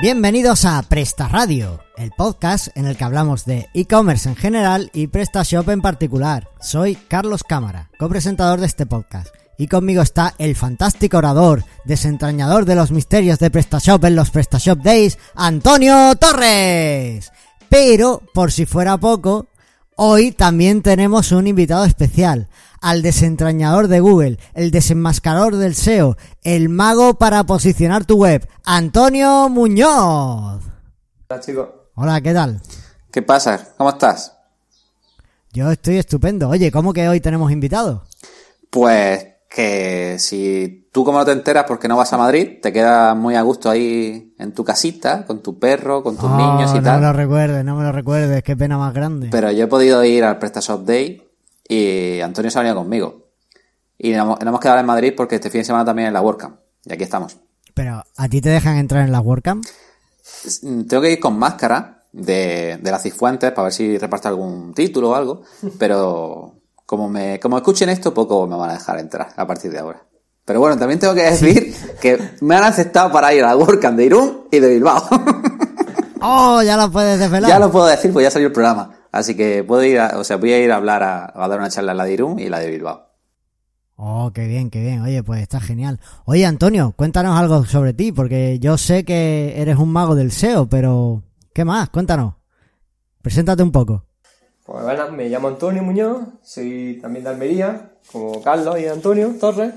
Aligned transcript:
Bienvenidos 0.00 0.64
a 0.64 0.80
Presta 0.82 1.26
Radio, 1.26 1.80
el 1.96 2.12
podcast 2.12 2.68
en 2.76 2.86
el 2.86 2.96
que 2.96 3.02
hablamos 3.02 3.44
de 3.44 3.68
e-commerce 3.74 4.28
en 4.28 4.36
general 4.36 4.92
y 4.94 5.08
PrestaShop 5.08 5.68
en 5.70 5.80
particular. 5.80 6.48
Soy 6.60 6.94
Carlos 6.94 7.42
Cámara, 7.42 7.90
copresentador 7.98 8.60
de 8.60 8.66
este 8.66 8.86
podcast, 8.86 9.34
y 9.58 9.66
conmigo 9.66 10.00
está 10.00 10.36
el 10.38 10.54
fantástico 10.54 11.18
orador, 11.18 11.64
desentrañador 11.84 12.64
de 12.64 12.76
los 12.76 12.92
misterios 12.92 13.40
de 13.40 13.50
PrestaShop 13.50 14.04
en 14.04 14.14
los 14.14 14.30
PrestaShop 14.30 14.78
Days, 14.78 15.18
Antonio 15.34 16.14
Torres. 16.14 17.32
Pero, 17.68 18.22
por 18.32 18.52
si 18.52 18.66
fuera 18.66 18.98
poco, 18.98 19.48
hoy 20.00 20.30
también 20.30 20.82
tenemos 20.82 21.32
un 21.32 21.48
invitado 21.48 21.84
especial, 21.84 22.48
al 22.80 23.02
desentrañador 23.02 23.88
de 23.88 23.98
Google, 23.98 24.38
el 24.54 24.70
desenmascarador 24.70 25.56
del 25.56 25.74
SEO, 25.74 26.16
el 26.44 26.68
mago 26.68 27.14
para 27.14 27.42
posicionar 27.44 28.04
tu 28.04 28.18
web, 28.18 28.48
Antonio 28.64 29.48
Muñoz. 29.48 30.62
Hola 31.28 31.40
chicos. 31.40 31.68
Hola, 31.96 32.20
¿qué 32.20 32.32
tal? 32.32 32.62
¿Qué 33.10 33.22
pasa? 33.22 33.74
¿Cómo 33.76 33.90
estás? 33.90 34.36
Yo 35.52 35.68
estoy 35.72 35.96
estupendo. 35.96 36.48
Oye, 36.48 36.70
¿cómo 36.70 36.92
que 36.92 37.08
hoy 37.08 37.20
tenemos 37.20 37.50
invitado? 37.50 38.04
Pues 38.70 39.26
que 39.48 40.16
si 40.18 40.88
tú 40.92 41.04
como 41.04 41.18
no 41.18 41.24
te 41.24 41.32
enteras 41.32 41.64
porque 41.66 41.88
no 41.88 41.96
vas 41.96 42.12
a 42.12 42.18
Madrid, 42.18 42.58
te 42.62 42.72
quedas 42.72 43.16
muy 43.16 43.34
a 43.34 43.42
gusto 43.42 43.70
ahí 43.70 44.34
en 44.38 44.52
tu 44.52 44.62
casita, 44.64 45.24
con 45.26 45.42
tu 45.42 45.58
perro, 45.58 46.02
con 46.02 46.16
tus 46.16 46.28
Oh, 46.30 46.36
niños 46.36 46.70
y 46.72 46.78
no 46.78 46.82
tal. 46.82 47.00
me 47.00 47.06
lo 47.06 47.12
recuerdes, 47.14 47.64
no 47.64 47.76
me 47.76 47.82
lo 47.84 47.92
recuerdes, 47.92 48.42
qué 48.42 48.56
pena 48.56 48.76
más 48.78 48.92
grande. 48.92 49.28
Pero 49.30 49.50
yo 49.50 49.64
he 49.64 49.68
podido 49.68 50.04
ir 50.04 50.24
al 50.24 50.38
PrestaShop 50.38 50.84
Day 50.84 51.22
y 51.66 52.20
Antonio 52.20 52.50
se 52.50 52.58
ha 52.58 52.62
venido 52.62 52.76
conmigo. 52.80 53.26
Y 53.96 54.12
nos 54.12 54.38
hemos- 54.40 54.60
quedado 54.60 54.78
en 54.80 54.86
Madrid 54.86 55.14
porque 55.16 55.36
este 55.36 55.50
fin 55.50 55.62
de 55.62 55.64
semana 55.64 55.84
también 55.84 56.08
es 56.08 56.12
la 56.14 56.20
WordCamp. 56.20 56.58
Y 56.84 56.92
aquí 56.92 57.02
estamos. 57.04 57.36
Pero, 57.74 58.02
¿a 58.16 58.28
ti 58.28 58.40
te 58.40 58.48
dejan 58.50 58.76
entrar 58.76 59.04
en 59.04 59.12
la 59.12 59.20
WordCamp? 59.20 59.64
Mm, 60.62 60.82
Tengo 60.82 61.02
que 61.02 61.12
ir 61.12 61.20
con 61.20 61.38
máscara 61.38 62.04
de, 62.12 62.78
de 62.80 62.90
las 62.90 63.02
Cifuentes 63.02 63.50
para 63.52 63.64
ver 63.64 63.72
si 63.72 63.98
reparto 63.98 64.28
algún 64.28 64.72
título 64.74 65.10
o 65.10 65.14
algo. 65.14 65.42
Pero 65.78 66.57
como 66.88 67.06
me 67.10 67.38
como 67.38 67.58
escuchen 67.58 67.90
esto, 67.90 68.14
poco 68.14 68.46
me 68.46 68.56
van 68.56 68.70
a 68.70 68.72
dejar 68.72 68.98
entrar 68.98 69.28
a 69.36 69.46
partir 69.46 69.70
de 69.70 69.78
ahora. 69.78 70.02
Pero 70.46 70.60
bueno, 70.60 70.78
también 70.78 70.98
tengo 70.98 71.14
que 71.14 71.24
decir 71.24 71.74
que 72.00 72.18
me 72.40 72.56
han 72.56 72.64
aceptado 72.64 73.12
para 73.12 73.34
ir 73.34 73.44
a 73.44 73.48
la 73.48 73.56
WordCamp 73.58 73.98
de 73.98 74.06
Irún 74.06 74.48
y 74.50 74.58
de 74.58 74.70
Bilbao. 74.70 75.02
¡Oh, 76.22 76.62
ya 76.62 76.78
lo 76.78 76.90
puedes 76.90 77.20
desvelar! 77.20 77.50
ya 77.50 77.58
lo 77.58 77.70
puedo 77.70 77.84
decir, 77.86 78.10
pues 78.10 78.24
ya 78.24 78.30
salió 78.30 78.46
el 78.48 78.52
programa. 78.54 78.94
Así 79.12 79.36
que 79.36 79.62
puedo 79.64 79.84
ir, 79.84 80.00
a- 80.00 80.18
o 80.18 80.24
sea, 80.24 80.38
voy 80.38 80.52
a 80.54 80.58
ir 80.64 80.72
a 80.72 80.76
hablar 80.76 81.02
a, 81.02 81.30
a 81.34 81.48
dar 81.48 81.58
una 81.58 81.68
charla 81.68 81.92
en 81.92 81.98
la 81.98 82.04
de 82.04 82.12
Irún 82.14 82.38
y 82.38 82.48
la 82.48 82.58
de 82.60 82.70
Bilbao. 82.70 83.06
Oh, 83.96 84.30
qué 84.32 84.46
bien, 84.46 84.70
qué 84.70 84.80
bien. 84.80 85.02
Oye, 85.02 85.22
pues 85.22 85.42
está 85.42 85.60
genial. 85.60 86.00
Oye, 86.24 86.46
Antonio, 86.46 86.94
cuéntanos 86.96 87.38
algo 87.38 87.66
sobre 87.66 87.92
ti, 87.92 88.12
porque 88.12 88.58
yo 88.60 88.78
sé 88.78 89.04
que 89.04 89.60
eres 89.60 89.76
un 89.76 89.92
mago 89.92 90.14
del 90.14 90.32
SEO, 90.32 90.66
pero 90.68 91.22
¿qué 91.52 91.64
más? 91.66 91.90
Cuéntanos. 91.90 92.34
Preséntate 93.20 93.62
un 93.62 93.72
poco. 93.72 94.06
Pues 94.68 94.84
bueno, 94.84 95.10
me 95.12 95.30
llamo 95.30 95.48
Antonio 95.48 95.82
Muñoz, 95.82 96.28
soy 96.42 96.98
también 97.00 97.24
de 97.24 97.30
Almería, 97.30 97.92
como 98.12 98.42
Carlos 98.42 98.78
y 98.78 98.86
Antonio 98.86 99.34
Torres. 99.40 99.72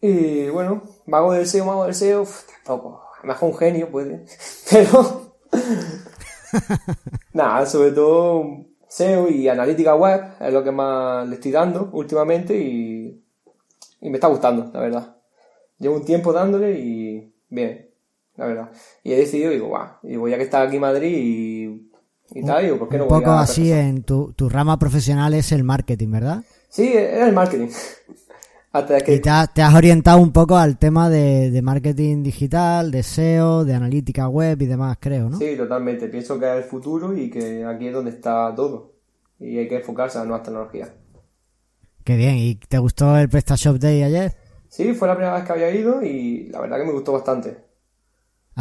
Y 0.00 0.48
bueno, 0.48 0.84
mago 1.04 1.34
del 1.34 1.46
SEO, 1.46 1.66
mago 1.66 1.84
del 1.84 1.94
SEO, 1.94 2.26
tampoco. 2.64 3.02
A 3.18 3.26
lo 3.26 3.28
mejor 3.28 3.50
un 3.50 3.58
genio 3.58 3.90
puede. 3.90 4.24
Pero. 4.70 5.34
Nada, 7.34 7.66
sobre 7.66 7.90
todo 7.90 8.64
SEO 8.88 9.28
y 9.28 9.50
analítica 9.50 9.94
web 9.94 10.22
es 10.40 10.50
lo 10.50 10.64
que 10.64 10.72
más 10.72 11.28
le 11.28 11.34
estoy 11.34 11.52
dando 11.52 11.90
últimamente 11.92 12.56
y, 12.56 13.22
y 14.00 14.08
me 14.08 14.16
está 14.16 14.28
gustando, 14.28 14.70
la 14.72 14.80
verdad. 14.80 15.16
Llevo 15.78 15.96
un 15.96 16.06
tiempo 16.06 16.32
dándole 16.32 16.72
y 16.80 17.34
bien, 17.50 17.90
la 18.36 18.46
verdad. 18.46 18.70
Y 19.02 19.12
he 19.12 19.16
decidido, 19.16 19.50
digo, 19.50 19.66
guau, 19.66 19.90
digo, 20.02 20.26
ya 20.26 20.38
que 20.38 20.44
está 20.44 20.62
aquí 20.62 20.76
en 20.76 20.80
Madrid 20.80 21.14
y, 21.14 21.87
y 22.38 22.44
tal, 22.44 22.62
digo, 22.64 22.78
¿por 22.78 22.88
qué 22.88 22.98
no 22.98 23.04
un 23.04 23.06
voy 23.06 23.22
poco 23.22 23.24
a 23.24 23.40
así 23.40 23.72
en 23.72 24.02
tu, 24.02 24.32
tu 24.34 24.48
rama 24.48 24.78
profesional 24.78 25.34
es 25.34 25.52
el 25.52 25.64
marketing, 25.64 26.10
¿verdad? 26.10 26.44
Sí, 26.68 26.92
era 26.94 27.26
el 27.28 27.34
marketing. 27.34 27.68
Hasta 28.72 29.00
que... 29.00 29.12
Y 29.14 29.18
te, 29.20 29.30
has- 29.30 29.52
te 29.52 29.62
has 29.62 29.74
orientado 29.74 30.18
un 30.18 30.30
poco 30.32 30.56
al 30.56 30.78
tema 30.78 31.08
de, 31.10 31.50
de 31.50 31.62
marketing 31.62 32.22
digital, 32.22 32.90
de 32.92 33.00
SEO, 33.00 33.64
de 33.64 33.74
analítica 33.74 34.28
web 34.28 34.60
y 34.62 34.66
demás, 34.66 34.98
creo, 35.00 35.28
¿no? 35.30 35.38
Sí, 35.38 35.56
totalmente. 35.56 36.08
Pienso 36.08 36.38
que 36.38 36.46
es 36.50 36.56
el 36.58 36.64
futuro 36.64 37.16
y 37.16 37.30
que 37.30 37.64
aquí 37.64 37.86
es 37.88 37.94
donde 37.94 38.10
está 38.10 38.54
todo. 38.54 38.94
Y 39.38 39.56
hay 39.58 39.68
que 39.68 39.76
enfocarse 39.76 40.18
a 40.18 40.20
las 40.22 40.28
nuevas 40.28 40.44
tecnologías. 40.44 40.90
Qué 42.04 42.16
bien. 42.16 42.36
¿Y 42.36 42.56
te 42.56 42.78
gustó 42.78 43.16
el 43.16 43.28
PrestaShop 43.28 43.76
Day 43.78 44.02
ayer? 44.02 44.34
Sí, 44.68 44.94
fue 44.94 45.08
la 45.08 45.14
primera 45.14 45.34
vez 45.34 45.44
que 45.44 45.52
había 45.52 45.70
ido 45.70 46.02
y 46.02 46.46
la 46.48 46.60
verdad 46.60 46.78
que 46.78 46.84
me 46.84 46.92
gustó 46.92 47.12
bastante. 47.12 47.58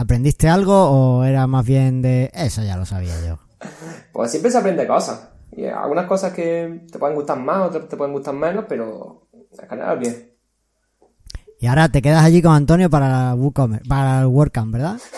¿Aprendiste 0.01 0.47
algo 0.47 0.77
o 0.91 1.23
era 1.25 1.45
más 1.45 1.65
bien 1.65 2.01
de 2.01 2.31
eso 2.33 2.63
ya 2.63 2.77
lo 2.77 2.85
sabía 2.85 3.15
yo? 3.27 3.37
Pues 4.13 4.31
siempre 4.31 4.51
se 4.51 4.57
aprende 4.57 4.87
cosas. 4.87 5.29
Y 5.51 5.65
algunas 5.65 6.05
cosas 6.05 6.33
que 6.33 6.85
te 6.91 6.99
pueden 6.99 7.15
gustar 7.15 7.39
más, 7.39 7.67
otras 7.67 7.87
te 7.87 7.97
pueden 7.97 8.13
gustar 8.13 8.33
menos, 8.33 8.65
pero 8.67 9.27
en 9.33 9.69
general 9.69 9.99
bien. 9.99 10.33
Y 11.59 11.67
ahora 11.67 11.89
te 11.89 12.01
quedas 12.01 12.23
allí 12.23 12.41
con 12.41 12.53
Antonio 12.53 12.89
para 12.89 13.09
la 13.09 13.35
WooCommerce, 13.35 13.87
para 13.87 14.21
el 14.21 14.27
WordCamp, 14.27 14.73
¿verdad? 14.73 14.97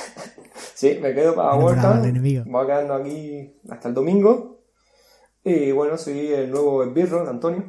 Sí, 0.75 0.97
me 1.01 1.13
quedo 1.13 1.35
para 1.35 1.55
Bueno, 1.55 1.81
WordCamp. 1.81 2.47
Voy 2.47 2.65
quedando 2.65 2.93
aquí 2.93 3.53
hasta 3.69 3.89
el 3.89 3.93
domingo. 3.93 4.61
Y 5.43 5.71
bueno, 5.73 5.97
soy 5.97 6.27
el 6.31 6.51
nuevo 6.51 6.83
esbirro 6.83 7.25
de 7.25 7.29
Antonio. 7.31 7.65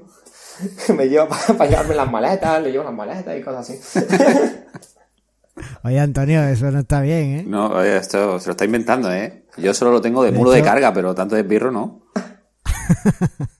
me 0.96 1.08
lleva 1.08 1.28
para, 1.28 1.68
llevarme 1.68 1.94
las 1.96 2.10
maletas, 2.10 2.62
le 2.62 2.70
llevo 2.70 2.84
las 2.84 2.94
maletas 2.94 3.36
y 3.36 3.42
cosas 3.42 3.68
así. 3.68 3.80
Oye, 5.82 5.98
Antonio, 5.98 6.42
eso 6.44 6.70
no 6.70 6.80
está 6.80 7.00
bien, 7.00 7.36
¿eh? 7.36 7.44
No, 7.46 7.70
oye, 7.70 7.96
esto 7.96 8.38
se 8.38 8.46
lo 8.46 8.52
está 8.52 8.64
inventando, 8.64 9.12
¿eh? 9.12 9.39
Yo 9.56 9.74
solo 9.74 9.90
lo 9.92 10.00
tengo 10.00 10.22
de 10.22 10.32
De 10.32 10.38
muro 10.38 10.50
de 10.50 10.62
carga, 10.62 10.92
pero 10.92 11.14
tanto 11.14 11.34
de 11.36 11.42
birro 11.42 11.70
no. 11.70 12.02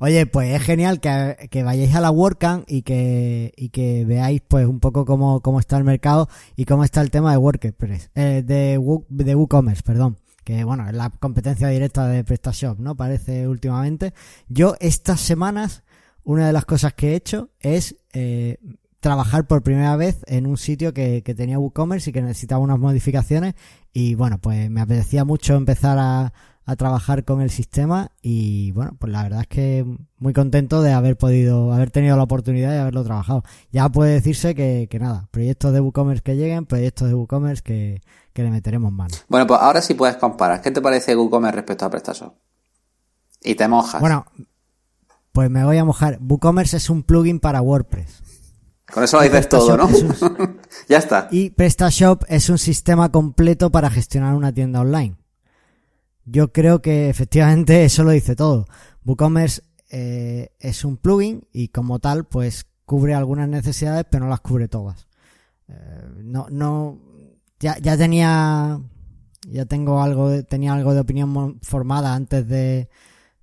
Oye, 0.00 0.26
pues 0.26 0.54
es 0.54 0.62
genial 0.62 1.00
que, 1.00 1.48
que 1.50 1.64
vayáis 1.64 1.92
a 1.96 2.00
la 2.00 2.12
WordCamp 2.12 2.64
y 2.70 2.82
que, 2.82 3.52
y 3.56 3.70
que 3.70 4.04
veáis 4.04 4.40
pues 4.46 4.66
un 4.66 4.78
poco 4.78 5.04
cómo, 5.04 5.40
cómo 5.40 5.58
está 5.58 5.76
el 5.76 5.82
mercado 5.82 6.28
y 6.54 6.64
cómo 6.66 6.84
está 6.84 7.00
el 7.00 7.10
tema 7.10 7.32
de 7.32 7.38
WordPress, 7.38 8.10
eh, 8.14 8.42
de, 8.46 8.78
Woo- 8.78 9.04
de 9.08 9.34
WooCommerce, 9.34 9.82
perdón. 9.82 10.16
Que 10.44 10.62
bueno, 10.64 10.88
es 10.88 10.94
la 10.94 11.10
competencia 11.10 11.66
directa 11.68 12.06
de 12.06 12.22
PrestaShop, 12.24 12.78
¿no? 12.78 12.94
Parece 12.96 13.48
últimamente. 13.48 14.14
Yo 14.48 14.76
estas 14.80 15.20
semanas, 15.20 15.82
una 16.22 16.46
de 16.46 16.52
las 16.52 16.64
cosas 16.64 16.94
que 16.94 17.10
he 17.12 17.16
hecho 17.16 17.50
es 17.58 17.96
eh, 18.12 18.58
trabajar 19.00 19.46
por 19.46 19.62
primera 19.62 19.96
vez 19.96 20.20
en 20.26 20.46
un 20.46 20.56
sitio 20.56 20.92
que, 20.92 21.22
que 21.22 21.34
tenía 21.34 21.58
WooCommerce 21.58 22.10
y 22.10 22.12
que 22.12 22.22
necesitaba 22.22 22.60
unas 22.60 22.78
modificaciones 22.78 23.54
y 23.92 24.14
bueno, 24.14 24.38
pues 24.38 24.70
me 24.70 24.80
apetecía 24.80 25.24
mucho 25.24 25.54
empezar 25.54 25.98
a, 25.98 26.32
a 26.68 26.76
trabajar 26.76 27.24
con 27.24 27.40
el 27.40 27.48
sistema 27.48 28.10
y 28.20 28.72
bueno, 28.72 28.92
pues 28.98 29.10
la 29.10 29.22
verdad 29.22 29.40
es 29.40 29.46
que 29.46 29.86
muy 30.18 30.34
contento 30.34 30.82
de 30.82 30.92
haber 30.92 31.16
podido, 31.16 31.72
haber 31.72 31.90
tenido 31.90 32.14
la 32.14 32.24
oportunidad 32.24 32.70
de 32.72 32.78
haberlo 32.78 33.02
trabajado. 33.04 33.42
Ya 33.72 33.88
puede 33.88 34.12
decirse 34.12 34.54
que, 34.54 34.86
que 34.90 34.98
nada, 34.98 35.28
proyectos 35.30 35.72
de 35.72 35.80
WooCommerce 35.80 36.22
que 36.22 36.36
lleguen, 36.36 36.66
proyectos 36.66 37.08
de 37.08 37.14
WooCommerce 37.14 37.62
que, 37.62 38.02
que 38.34 38.42
le 38.42 38.50
meteremos 38.50 38.92
mano. 38.92 39.14
Bueno, 39.28 39.46
pues 39.46 39.58
ahora 39.62 39.80
sí 39.80 39.94
puedes 39.94 40.16
comparar. 40.16 40.60
¿Qué 40.60 40.70
te 40.70 40.82
parece 40.82 41.16
WooCommerce 41.16 41.56
respecto 41.56 41.86
a 41.86 41.90
PrestaShop? 41.90 42.34
Y 43.42 43.54
te 43.54 43.66
mojas. 43.66 44.02
Bueno, 44.02 44.26
pues 45.32 45.48
me 45.48 45.64
voy 45.64 45.78
a 45.78 45.86
mojar. 45.86 46.18
WooCommerce 46.20 46.76
es 46.76 46.90
un 46.90 47.02
plugin 47.02 47.40
para 47.40 47.62
WordPress. 47.62 48.22
Con 48.92 49.04
eso 49.04 49.18
lo 49.18 49.22
dices 49.22 49.48
todo, 49.48 49.76
¿no? 49.76 49.88
Ya 50.88 50.98
está. 50.98 51.28
Y 51.30 51.50
PrestaShop 51.50 52.24
es 52.28 52.48
un 52.48 52.58
sistema 52.58 53.10
completo 53.12 53.70
para 53.70 53.90
gestionar 53.90 54.34
una 54.34 54.52
tienda 54.52 54.80
online. 54.80 55.16
Yo 56.24 56.52
creo 56.52 56.80
que 56.80 57.10
efectivamente 57.10 57.84
eso 57.84 58.04
lo 58.04 58.10
dice 58.10 58.34
todo. 58.36 58.66
WooCommerce 59.04 59.62
eh, 59.90 60.50
es 60.58 60.84
un 60.84 60.96
plugin 60.96 61.46
y 61.52 61.68
como 61.68 61.98
tal 61.98 62.24
pues 62.24 62.66
cubre 62.84 63.14
algunas 63.14 63.48
necesidades 63.48 64.06
pero 64.10 64.24
no 64.24 64.30
las 64.30 64.40
cubre 64.40 64.68
todas. 64.68 65.06
Eh, 65.68 65.74
no, 66.22 66.46
no, 66.50 66.98
ya, 67.60 67.76
ya 67.78 67.96
tenía, 67.96 68.80
ya 69.46 69.66
tengo 69.66 70.02
algo, 70.02 70.42
tenía 70.44 70.72
algo 70.72 70.94
de 70.94 71.00
opinión 71.00 71.58
formada 71.62 72.14
antes 72.14 72.48
de, 72.48 72.88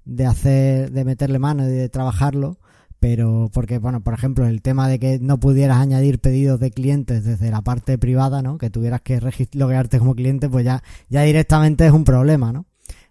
de 0.06 0.25
hacer, 0.25 0.92
de 0.92 1.06
meterle 1.06 1.38
mano 1.38 1.68
y 1.68 1.72
de 1.72 1.90
trabajarlo 1.90 2.58
pero 3.06 3.52
porque 3.54 3.78
bueno 3.78 4.02
por 4.02 4.16
ejemplo 4.16 4.48
el 4.48 4.63
tema 4.63 4.90
de 4.90 4.98
que 4.98 5.19
no 5.19 5.40
pudieras 5.40 5.78
añadir 5.78 6.18
pedidos 6.18 6.60
de 6.60 6.72
clientes 6.72 7.24
desde 7.24 7.52
la 7.52 7.62
parte 7.62 8.00
privada 8.00 8.42
no 8.42 8.57
que 8.57 8.72
tuvieras 8.72 9.02
que 9.02 9.22
loguearte 9.54 10.00
como 10.00 10.16
cliente 10.16 10.50
pues 10.50 10.66
ya 10.66 10.81
ya 11.07 11.22
directamente 11.22 11.86
es 11.86 11.92
un 11.92 12.04
problema 12.04 12.52
no 12.52 12.66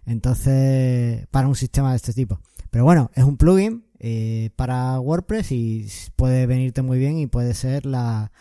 entonces 0.05 1.25
para 1.27 1.47
un 1.47 1.55
sistema 1.55 1.91
de 1.91 1.95
este 1.95 2.11
tipo. 2.11 2.41
Pero 2.71 2.83
bueno 2.83 3.09
es 3.15 3.23
un 3.23 3.37
plugin 3.37 3.85
eh, 3.99 4.49
para 4.57 4.99
WordPress 4.99 5.53
y 5.53 5.87
puede 6.17 6.45
venirte 6.45 6.81
muy 6.81 6.99
bien 6.99 7.17
y 7.17 7.27
puede 7.27 7.53
ser 7.53 7.85
la 7.85 8.33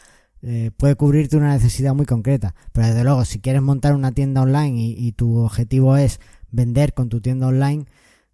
eh, 0.43 0.73
puede 0.77 0.97
cubrirte 0.97 1.37
una 1.37 1.53
necesidad 1.53 1.95
muy 1.95 2.05
concreta. 2.05 2.57
Pero 2.73 2.89
desde 2.89 3.05
luego 3.05 3.25
si 3.25 3.39
quieres 3.39 3.63
montar 3.63 3.95
una 3.95 4.11
tienda 4.11 4.43
online 4.43 4.77
y 4.77 5.13
tu 5.13 5.37
objetivo 5.37 5.97
es 5.97 6.19
vender 6.51 6.95
con 6.95 7.09
tu 7.09 7.21
tienda 7.21 7.47
online 7.47 7.85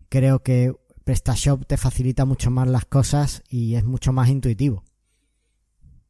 creo 0.09 0.43
que 0.43 0.73
PrestaShop 1.11 1.67
te 1.67 1.77
facilita 1.77 2.25
mucho 2.25 2.53
más 2.53 2.69
las 2.69 2.85
cosas 2.85 3.43
y 3.49 3.75
es 3.75 3.85
mucho 3.85 4.13
más 4.13 4.29
intuitivo. 4.29 4.85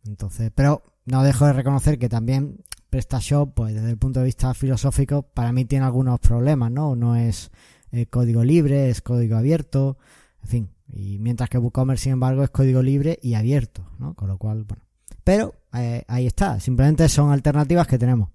Entonces, 0.04 0.52
pero 0.54 0.82
no 1.06 1.22
dejo 1.22 1.46
de 1.46 1.54
reconocer 1.54 1.98
que 1.98 2.10
también 2.10 2.58
PrestaShop, 2.90 3.54
pues 3.54 3.74
desde 3.74 3.88
el 3.88 3.96
punto 3.96 4.20
de 4.20 4.26
vista 4.26 4.52
filosófico, 4.52 5.22
para 5.22 5.52
mí 5.52 5.64
tiene 5.64 5.86
algunos 5.86 6.20
problemas, 6.20 6.70
¿no? 6.70 6.96
No 6.96 7.16
es 7.16 7.50
eh, 7.92 8.04
código 8.08 8.44
libre, 8.44 8.90
es 8.90 9.00
código 9.00 9.38
abierto, 9.38 9.96
en 10.42 10.48
fin. 10.50 10.70
Y 10.92 11.18
mientras 11.18 11.48
que 11.48 11.56
WooCommerce, 11.56 12.04
sin 12.04 12.12
embargo, 12.12 12.44
es 12.44 12.50
código 12.50 12.82
libre 12.82 13.18
y 13.22 13.32
abierto, 13.32 13.82
¿no? 13.98 14.12
Con 14.12 14.28
lo 14.28 14.36
cual, 14.36 14.64
bueno. 14.64 14.84
Pero 15.24 15.54
eh, 15.72 16.04
ahí 16.08 16.26
está, 16.26 16.60
simplemente 16.60 17.08
son 17.08 17.32
alternativas 17.32 17.86
que 17.86 17.96
tenemos. 17.96 18.28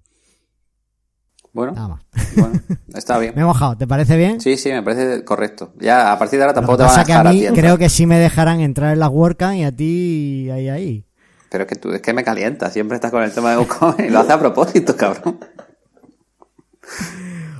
Bueno, 1.55 1.71
Nada 1.71 1.87
más. 1.87 2.01
bueno, 2.35 2.59
está 2.93 3.17
bien. 3.19 3.33
Me 3.33 3.41
he 3.41 3.45
mojado, 3.45 3.77
¿te 3.77 3.87
parece 3.87 4.17
bien? 4.17 4.41
Sí, 4.41 4.57
sí, 4.57 4.69
me 4.73 4.83
parece 4.83 5.23
correcto. 5.23 5.71
Ya 5.79 6.11
a 6.11 6.19
partir 6.19 6.37
de 6.37 6.43
ahora 6.43 6.53
tampoco 6.53 6.77
que 6.79 6.83
te 6.83 6.87
van 6.89 6.99
a 6.99 7.01
a 7.01 7.05
dejar 7.05 7.27
a 7.27 7.31
mí 7.31 7.39
tienda. 7.39 7.61
creo 7.61 7.77
que 7.77 7.87
sí 7.89 8.05
me 8.05 8.19
dejarán 8.19 8.59
entrar 8.59 8.91
en 8.91 8.99
las 8.99 9.09
WordCamp 9.09 9.55
y 9.55 9.63
a 9.63 9.71
ti 9.73 10.49
ahí, 10.51 10.67
ahí. 10.67 11.05
Pero 11.49 11.63
es 11.63 11.69
que 11.69 11.75
tú, 11.77 11.93
es 11.93 12.01
que 12.01 12.11
me 12.13 12.25
calienta. 12.25 12.69
Siempre 12.69 12.95
estás 12.95 13.09
con 13.09 13.23
el 13.23 13.31
tema 13.31 13.51
de 13.51 13.57
WooCommerce 13.59 14.05
y 14.07 14.09
lo 14.09 14.19
hace 14.19 14.33
a 14.33 14.39
propósito, 14.39 14.97
cabrón. 14.97 15.39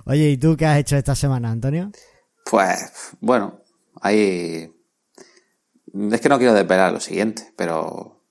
Oye, 0.06 0.30
¿y 0.32 0.38
tú 0.38 0.56
qué 0.58 0.66
has 0.66 0.78
hecho 0.78 0.98
esta 0.98 1.16
semana, 1.16 1.50
Antonio? 1.50 1.92
Pues, 2.50 2.92
bueno, 3.22 3.62
ahí... 4.02 4.72
Es 6.12 6.20
que 6.22 6.28
no 6.30 6.38
quiero 6.38 6.54
desvelar 6.54 6.92
lo 6.92 7.00
siguiente, 7.00 7.54
pero 7.56 8.22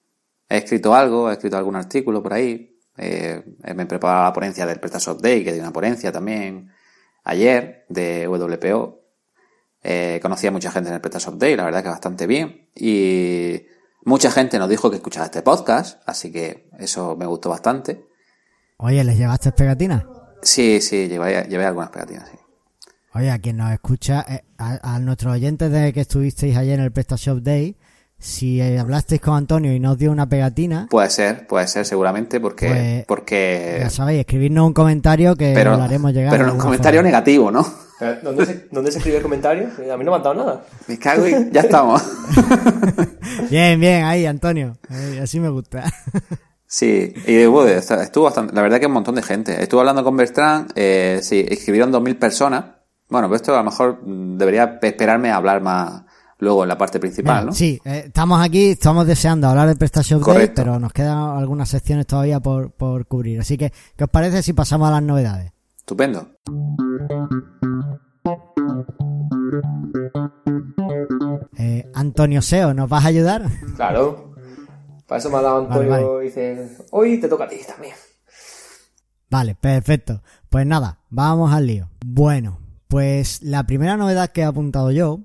he 0.51 0.59
escrito 0.59 0.95
algo, 0.95 1.31
he 1.31 1.33
escrito 1.33 1.57
algún 1.57 1.77
artículo 1.77 2.23
por 2.23 2.35
ahí. 2.35 2.74
Eh, 2.97 3.43
me 3.75 3.83
he 3.83 3.87
preparado 3.87 4.25
la 4.25 4.33
ponencia 4.33 4.67
del 4.67 4.81
PrestaShop 4.81 5.21
Day, 5.21 5.45
que 5.45 5.53
di 5.53 5.61
una 5.61 5.73
ponencia 5.73 6.13
también 6.13 6.71
ayer 7.25 7.85
de 7.89 8.29
WPO. 8.29 9.01
Eh, 9.83 10.19
conocí 10.23 10.47
a 10.47 10.51
mucha 10.51 10.71
gente 10.71 10.89
en 10.89 10.95
el 10.95 11.01
PrestaShop 11.01 11.35
Day, 11.35 11.57
la 11.57 11.65
verdad 11.65 11.83
que 11.83 11.89
bastante 11.89 12.27
bien. 12.27 12.71
Y 12.75 13.63
mucha 14.05 14.31
gente 14.31 14.59
nos 14.59 14.69
dijo 14.69 14.91
que 14.91 14.97
escuchaba 14.97 15.27
este 15.27 15.43
podcast, 15.43 16.03
así 16.07 16.31
que 16.33 16.69
eso 16.79 17.17
me 17.17 17.27
gustó 17.27 17.51
bastante. 17.51 18.07
Oye, 18.79 19.03
¿les 19.05 19.19
llevaste 19.19 19.53
pegatinas? 19.53 20.05
Sí, 20.43 20.81
sí, 20.81 21.09
llevé, 21.09 21.47
llevé 21.49 21.65
algunas 21.65 21.91
pegatinas, 21.91 22.29
sí. 22.31 22.39
Oye, 23.15 23.31
a 23.31 23.39
quien 23.39 23.57
nos 23.57 23.73
escucha, 23.73 24.25
eh, 24.29 24.45
a, 24.59 24.97
a 24.97 24.99
nuestros 24.99 25.35
oyentes 25.35 25.71
de 25.71 25.93
que 25.93 26.01
estuvisteis 26.01 26.57
ayer 26.57 26.79
en 26.79 26.85
el 26.85 26.93
PrestaShop 26.93 27.39
Day, 27.41 27.77
si 28.25 28.59
eh, 28.59 28.79
hablasteis 28.79 29.21
con 29.21 29.35
Antonio 29.35 29.71
y 29.75 29.79
nos 29.79 29.99
dio 29.99 30.11
una 30.11 30.27
pegatina, 30.27 30.87
Puede 30.91 31.11
ser, 31.11 31.47
puede 31.47 31.69
ser 31.69 31.85
seguramente, 31.85 32.41
porque, 32.41 32.69
Pues, 32.69 33.05
porque 33.07 33.77
ya 33.81 33.91
sabéis, 33.91 34.21
escribirnos 34.21 34.67
un 34.67 34.73
comentario 34.73 35.37
que 35.37 35.53
pero, 35.55 35.77
lo 35.77 35.83
haremos 35.83 36.11
llegar. 36.13 36.31
pero 36.31 36.51
un 36.51 36.59
comentario 36.59 37.01
forma. 37.01 37.11
negativo, 37.11 37.51
¿no? 37.51 37.67
Pero, 37.99 38.23
¿Dónde 38.23 38.47
se, 38.47 38.69
¿Dónde 38.71 38.91
se 38.93 38.99
escribe 38.99 39.19
el 39.19 39.23
comentario? 39.23 39.69
A 39.93 39.97
mí 39.99 40.05
no 40.05 40.11
me 40.11 40.17
han 40.17 40.23
dado 40.23 40.35
nada. 40.35 40.65
Me 40.89 40.99
cago 40.99 41.29
y 41.29 41.51
ya 41.53 41.61
estamos. 41.61 42.03
Bien, 43.51 43.79
bien, 43.79 44.05
ahí, 44.05 44.25
Antonio. 44.27 44.79
Eh, 44.91 45.21
así 45.23 45.39
me 45.39 45.49
gusta. 45.51 45.85
Sí, 46.67 47.15
y 47.29 47.35
estuvo 47.37 48.25
bastante, 48.25 48.53
la 48.53 48.61
verdad 48.61 48.81
que 48.81 48.87
un 48.87 48.93
montón 48.95 49.15
de 49.15 49.23
gente. 49.23 49.63
Estuve 49.63 49.79
hablando 49.83 50.03
con 50.03 50.17
Bertrand, 50.17 50.73
eh, 50.75 51.21
sí, 51.23 51.47
escribieron 51.49 51.93
2.000 51.93 52.19
personas. 52.19 52.65
Bueno, 53.09 53.29
pero 53.29 53.37
esto 53.37 53.55
a 53.55 53.59
lo 53.59 53.65
mejor 53.71 54.01
mm, 54.03 54.37
debería 54.39 54.81
esperarme 54.83 55.31
a 55.31 55.37
hablar 55.37 55.61
más 55.61 56.03
luego 56.39 56.63
en 56.63 56.69
la 56.69 56.79
parte 56.79 56.99
principal, 57.01 57.47
¿no? 57.47 57.53
Sí, 57.53 57.81
eh, 57.85 58.05
estamos 58.07 58.41
aquí, 58.45 58.71
estamos 58.71 59.07
deseando 59.07 59.49
hablar 59.49 59.69
del 59.69 59.77
PrestaShop 59.79 60.21
Day, 60.21 60.35
Correcto. 60.35 60.63
pero 60.63 60.79
nos 60.79 60.93
quedan 60.93 61.17
algunas 61.39 61.69
secciones 61.69 62.07
todavía 62.07 62.41
por, 62.41 62.73
por 62.73 63.07
cubrir. 63.07 63.41
Así 63.41 63.57
que, 63.57 63.73
¿qué 63.97 64.05
os 64.05 64.11
parece 64.11 64.43
si 64.43 64.53
pasamos 64.53 64.89
a 64.89 64.93
las 64.93 65.03
novedades? 65.03 65.53
Estupendo. 65.77 66.29
Eh, 71.59 71.91
Antonio 71.95 72.43
Seo, 72.43 72.75
¿nos 72.75 72.89
vas 72.89 73.05
a 73.05 73.09
ayudar? 73.09 73.43
Claro. 73.77 74.35
Para 75.07 75.19
eso 75.19 75.31
me 75.31 75.37
ha 75.37 75.43
dado 75.43 75.59
Antonio 75.59 75.91
Vale, 75.91 76.05
vale. 76.05 76.23
y 76.25 76.29
dice, 76.29 76.77
hoy 76.91 77.21
te 77.21 77.29
toca 77.29 77.45
a 77.45 77.49
ti 77.49 77.57
también. 77.67 77.95
Vale, 79.31 79.55
perfecto. 79.55 80.23
Pues 80.49 80.67
nada, 80.67 81.01
vamos 81.11 81.53
al 81.53 81.67
lío. 81.67 81.91
Bueno, 82.05 82.59
pues 82.89 83.43
la 83.43 83.65
primera 83.65 83.97
novedad 83.97 84.31
que 84.31 84.41
he 84.43 84.45
apuntado 84.45 84.91
yo 84.91 85.21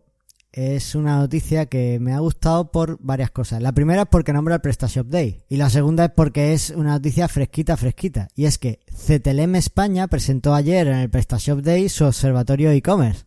es 0.59 0.93
una 0.93 1.15
noticia 1.15 1.67
que 1.67 1.99
me 2.01 2.13
ha 2.13 2.19
gustado 2.19 2.69
por 2.69 2.97
varias 2.99 3.31
cosas. 3.31 3.61
La 3.61 3.71
primera 3.71 4.01
es 4.01 4.07
porque 4.09 4.33
nombra 4.33 4.55
el 4.55 4.61
PrestaShop 4.61 5.07
Day 5.07 5.41
y 5.47 5.55
la 5.55 5.69
segunda 5.69 6.03
es 6.03 6.11
porque 6.11 6.51
es 6.51 6.71
una 6.71 6.91
noticia 6.91 7.29
fresquita, 7.29 7.77
fresquita. 7.77 8.27
Y 8.35 8.43
es 8.43 8.57
que 8.57 8.79
CTLM 8.87 9.55
España 9.55 10.07
presentó 10.07 10.53
ayer 10.53 10.87
en 10.87 10.97
el 10.97 11.09
PrestaShop 11.09 11.61
Day 11.61 11.87
su 11.87 12.03
observatorio 12.03 12.71
e-commerce. 12.71 13.23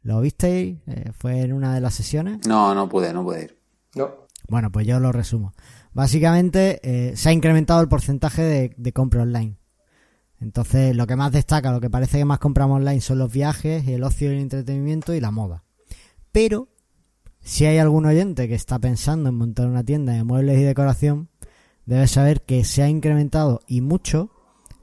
¿Lo 0.00 0.22
visteis? 0.22 0.78
Eh, 0.86 1.12
¿Fue 1.18 1.42
en 1.42 1.52
una 1.52 1.74
de 1.74 1.82
las 1.82 1.92
sesiones? 1.92 2.46
No, 2.46 2.74
no 2.74 2.88
pude, 2.88 3.12
no 3.12 3.24
pude 3.24 3.44
ir. 3.44 3.58
No. 3.94 4.26
Bueno, 4.48 4.72
pues 4.72 4.86
yo 4.86 4.98
lo 5.00 5.12
resumo. 5.12 5.52
Básicamente 5.92 6.80
eh, 6.82 7.14
se 7.14 7.28
ha 7.28 7.32
incrementado 7.32 7.82
el 7.82 7.88
porcentaje 7.88 8.40
de, 8.40 8.74
de 8.78 8.92
compra 8.94 9.22
online. 9.22 9.58
Entonces, 10.40 10.96
lo 10.96 11.06
que 11.06 11.16
más 11.16 11.30
destaca, 11.30 11.72
lo 11.72 11.80
que 11.80 11.90
parece 11.90 12.16
que 12.16 12.24
más 12.24 12.38
compramos 12.38 12.76
online 12.76 13.02
son 13.02 13.18
los 13.18 13.30
viajes, 13.30 13.86
el 13.86 14.02
ocio 14.02 14.30
y 14.30 14.36
el 14.36 14.40
entretenimiento 14.40 15.12
y 15.12 15.20
la 15.20 15.30
moda. 15.30 15.63
Pero, 16.34 16.66
si 17.42 17.64
hay 17.64 17.78
algún 17.78 18.06
oyente 18.06 18.48
que 18.48 18.56
está 18.56 18.80
pensando 18.80 19.28
en 19.28 19.36
montar 19.36 19.68
una 19.68 19.84
tienda 19.84 20.14
de 20.14 20.24
muebles 20.24 20.58
y 20.58 20.64
decoración, 20.64 21.28
debe 21.86 22.08
saber 22.08 22.42
que 22.42 22.64
se 22.64 22.82
ha 22.82 22.88
incrementado 22.88 23.60
y 23.68 23.82
mucho, 23.82 24.32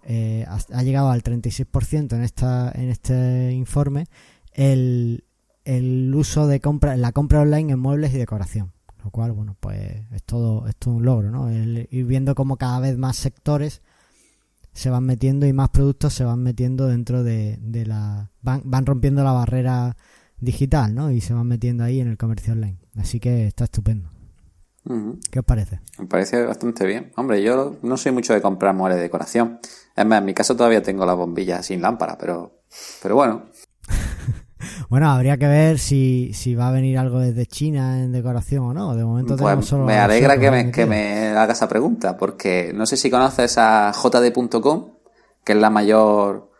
eh, 0.04 0.46
ha, 0.48 0.82
llegado 0.82 1.12
al 1.12 1.24
36% 1.24 2.16
en, 2.16 2.24
esta, 2.24 2.72
en 2.74 2.88
este 2.88 3.52
informe, 3.52 4.06
el, 4.54 5.26
el 5.66 6.16
uso 6.16 6.48
de 6.48 6.62
compra, 6.62 6.96
la 6.96 7.12
compra 7.12 7.42
online 7.42 7.74
en 7.74 7.80
muebles 7.80 8.14
y 8.14 8.18
decoración. 8.18 8.72
Lo 9.04 9.12
cual, 9.12 9.34
bueno, 9.34 9.58
pues 9.60 10.04
es 10.14 10.24
todo, 10.24 10.70
es 10.70 10.78
todo 10.78 10.94
un 10.94 11.04
logro, 11.04 11.32
¿no? 11.32 11.52
Ir 11.52 12.06
viendo 12.06 12.34
cómo 12.34 12.56
cada 12.56 12.80
vez 12.80 12.98
más 12.98 13.18
sectores 13.18 13.82
se 14.72 14.90
van 14.90 15.04
metiendo 15.04 15.46
y 15.48 15.52
más 15.52 15.68
productos 15.68 16.14
se 16.14 16.24
van 16.24 16.42
metiendo 16.42 16.88
dentro 16.88 17.26
de, 17.26 17.58
de 17.60 17.86
la... 17.86 18.32
Van, 18.42 18.62
van 18.64 18.86
rompiendo 18.86 19.22
la 19.26 19.34
barrera 19.34 19.98
digital, 20.42 20.94
¿no? 20.94 21.12
Y 21.12 21.22
se 21.22 21.34
van 21.34 21.48
metiendo 21.48 21.84
ahí 21.84 22.02
en 22.02 22.08
el 22.08 22.18
comercio 22.18 22.54
online. 22.54 22.78
Así 22.98 23.20
que 23.20 23.48
está 23.48 23.64
estupendo. 23.66 24.10
¿Qué 25.30 25.40
os 25.40 25.46
parece? 25.46 25.80
Me 26.00 26.08
parece 26.08 26.44
bastante 26.44 26.86
bien. 26.88 27.12
Hombre, 27.16 27.44
yo 27.44 27.78
no 27.84 27.98
soy 27.98 28.12
mucho 28.12 28.34
de 28.34 28.42
comprar 28.42 28.74
muebles 28.76 28.98
de 28.98 29.04
decoración. 29.04 29.60
Es 29.96 30.06
más, 30.06 30.20
en 30.20 30.26
mi 30.26 30.34
caso 30.34 30.56
todavía 30.56 30.82
tengo 30.82 31.06
las 31.06 31.16
bombillas 31.16 31.68
sin 31.68 31.82
lámpara, 31.82 32.18
pero, 32.18 32.64
pero 33.02 33.16
bueno, 33.16 33.46
Bueno, 34.90 35.10
habría 35.10 35.38
que 35.38 35.48
ver 35.48 35.80
si, 35.80 36.34
si 36.34 36.54
va 36.54 36.68
a 36.68 36.72
venir 36.72 36.98
algo 36.98 37.20
desde 37.20 37.46
China 37.46 38.04
en 38.04 38.12
decoración 38.12 38.64
o 38.64 38.74
no. 38.74 38.96
De 38.96 39.04
momento 39.04 39.36
tenemos 39.36 39.56
Pues 39.56 39.68
solo 39.68 39.86
me 39.86 39.98
alegra 39.98 40.38
que 40.38 40.52
me, 40.52 40.72
que 40.72 40.86
me 40.86 41.30
haga 41.30 41.54
esa 41.54 41.68
pregunta, 41.68 42.18
porque 42.18 42.72
no 42.74 42.86
sé 42.86 42.98
si 42.98 43.10
conoces 43.10 43.58
a 43.58 43.92
jd.com, 43.94 44.92
que 45.44 45.54
es 45.54 45.58
la 45.58 45.70
mayor 45.70 46.52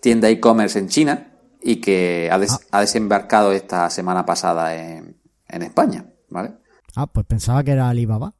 tienda 0.00 0.28
e-commerce 0.28 0.78
en 0.78 0.88
China 0.88 1.29
y 1.62 1.76
que 1.80 2.28
ha, 2.32 2.38
des- 2.38 2.66
ha 2.70 2.80
desembarcado 2.80 3.52
esta 3.52 3.88
semana 3.90 4.24
pasada 4.24 4.74
en, 4.74 5.16
en 5.48 5.62
España, 5.62 6.06
¿vale? 6.28 6.54
Ah, 6.96 7.06
pues 7.06 7.26
pensaba 7.26 7.62
que 7.62 7.72
era 7.72 7.88
Alibaba. 7.88 8.34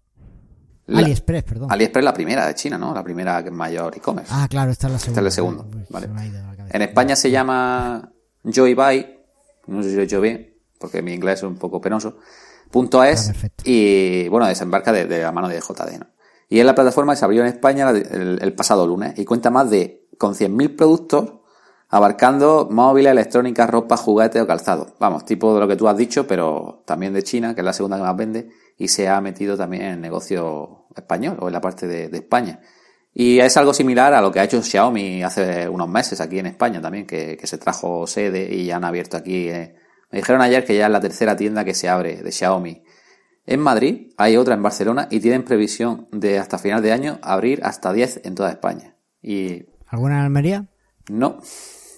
La- 0.87 1.01
AliExpress, 1.01 1.45
perdón. 1.45 1.71
AliExpress 1.71 2.01
es 2.03 2.05
la 2.05 2.15
primera 2.15 2.47
de 2.47 2.55
China, 2.55 2.77
¿no? 2.79 2.93
La 2.93 3.05
primera 3.05 3.43
que 3.43 3.51
es 3.51 3.55
mayor 3.55 3.97
e-commerce. 3.97 4.33
Ah, 4.35 4.47
claro, 4.51 4.71
esta 4.73 4.89
es 4.89 4.93
la 4.93 4.97
Esta 4.97 5.05
segunda. 5.07 5.21
es 5.21 5.25
la 5.25 5.31
segunda, 5.31 5.65
Uy, 5.79 5.87
vale. 5.91 6.09
se. 6.09 6.69
En 6.73 6.83
España 6.83 7.15
se 7.17 7.31
llama 7.31 8.13
Joybuy, 8.45 9.07
no 9.69 9.83
sé 9.83 9.91
si 9.91 9.95
lo 9.97 10.03
he 10.03 10.05
hecho 10.05 10.21
bien, 10.21 10.55
porque 10.79 11.01
mi 11.03 11.13
inglés 11.13 11.39
es 11.41 11.43
un 11.45 11.57
poco 11.57 11.81
penoso, 11.81 12.17
punto 12.73 13.05
es, 13.05 13.31
Ah, 13.31 13.49
y 13.65 14.29
bueno, 14.29 14.47
desembarca 14.47 14.93
de, 14.93 15.07
de 15.07 15.23
la 15.23 15.31
mano 15.33 15.49
de 15.49 15.61
JD, 15.61 15.99
¿no? 16.01 16.07
Y 16.49 16.59
es 16.59 16.67
la 16.67 16.75
plataforma 16.75 17.13
que 17.13 17.19
se 17.19 17.25
abrió 17.25 17.43
en 17.43 17.47
España 17.49 17.91
el 17.91 18.53
pasado 18.55 18.85
lunes 18.85 19.17
y 19.17 19.25
cuenta 19.25 19.51
más 19.51 19.71
de, 19.71 20.09
con 20.19 20.35
100.000 20.35 20.75
productos, 20.75 21.35
abarcando 21.91 22.69
móviles, 22.71 23.11
electrónica, 23.13 23.67
ropa, 23.67 23.97
juguetes 23.97 24.41
o 24.41 24.47
calzado. 24.47 24.95
Vamos, 24.99 25.25
tipo 25.25 25.53
de 25.55 25.61
lo 25.61 25.69
que 25.69 25.77
tú 25.77 25.89
has 25.89 25.97
dicho, 25.97 26.27
pero 26.27 26.83
también 26.87 27.13
de 27.13 27.23
China, 27.23 27.55
que 27.55 27.61
es 27.61 27.65
la 27.65 27.73
segunda 27.73 27.97
que 27.97 28.03
más 28.05 28.17
vende, 28.17 28.49
y 28.79 28.89
se 28.89 29.09
ha 29.09 29.21
metido 29.21 29.57
también 29.57 29.83
en 29.83 29.91
el 29.95 30.01
negocio 30.01 30.87
español 30.97 31.37
o 31.41 31.49
en 31.49 31.53
la 31.53 31.61
parte 31.61 31.87
de, 31.87 32.09
de 32.09 32.19
España. 32.19 32.61
Y 33.13 33.41
es 33.41 33.57
algo 33.57 33.75
similar 33.75 34.15
a 34.15 34.21
lo 34.21 34.31
que 34.31 34.39
ha 34.39 34.45
hecho 34.45 34.63
Xiaomi 34.63 35.23
hace 35.25 35.69
unos 35.69 35.89
meses 35.89 36.21
aquí 36.21 36.39
en 36.39 36.47
España 36.47 36.81
también, 36.81 37.07
que, 37.07 37.37
que 37.37 37.47
se 37.49 37.59
trajo 37.59 38.07
sede 38.07 38.49
y 38.55 38.67
ya 38.67 38.77
han 38.77 38.85
abierto 38.85 39.17
aquí. 39.17 39.49
eh. 39.49 39.75
Me 40.13 40.19
dijeron 40.21 40.43
ayer 40.43 40.65
que 40.65 40.77
ya 40.77 40.87
es 40.87 40.93
la 40.93 41.01
tercera 41.01 41.37
tienda 41.37 41.65
que 41.65 41.75
se 41.75 41.89
abre 41.89 42.23
de 42.23 42.31
Xiaomi. 42.33 42.83
En 43.47 43.59
Madrid 43.61 44.13
hay 44.17 44.37
otra 44.37 44.55
en 44.55 44.63
Barcelona 44.63 45.09
y 45.11 45.19
tienen 45.19 45.45
previsión 45.45 46.07
de 46.13 46.39
hasta 46.39 46.57
final 46.59 46.83
de 46.83 46.93
año 46.93 47.19
abrir 47.23 47.61
hasta 47.65 47.93
10 47.93 48.21
en 48.25 48.35
toda 48.37 48.51
España. 48.51 48.95
Y 49.21 49.67
¿Alguna 49.89 50.19
en 50.19 50.25
Almería? 50.25 50.67
no. 51.09 51.41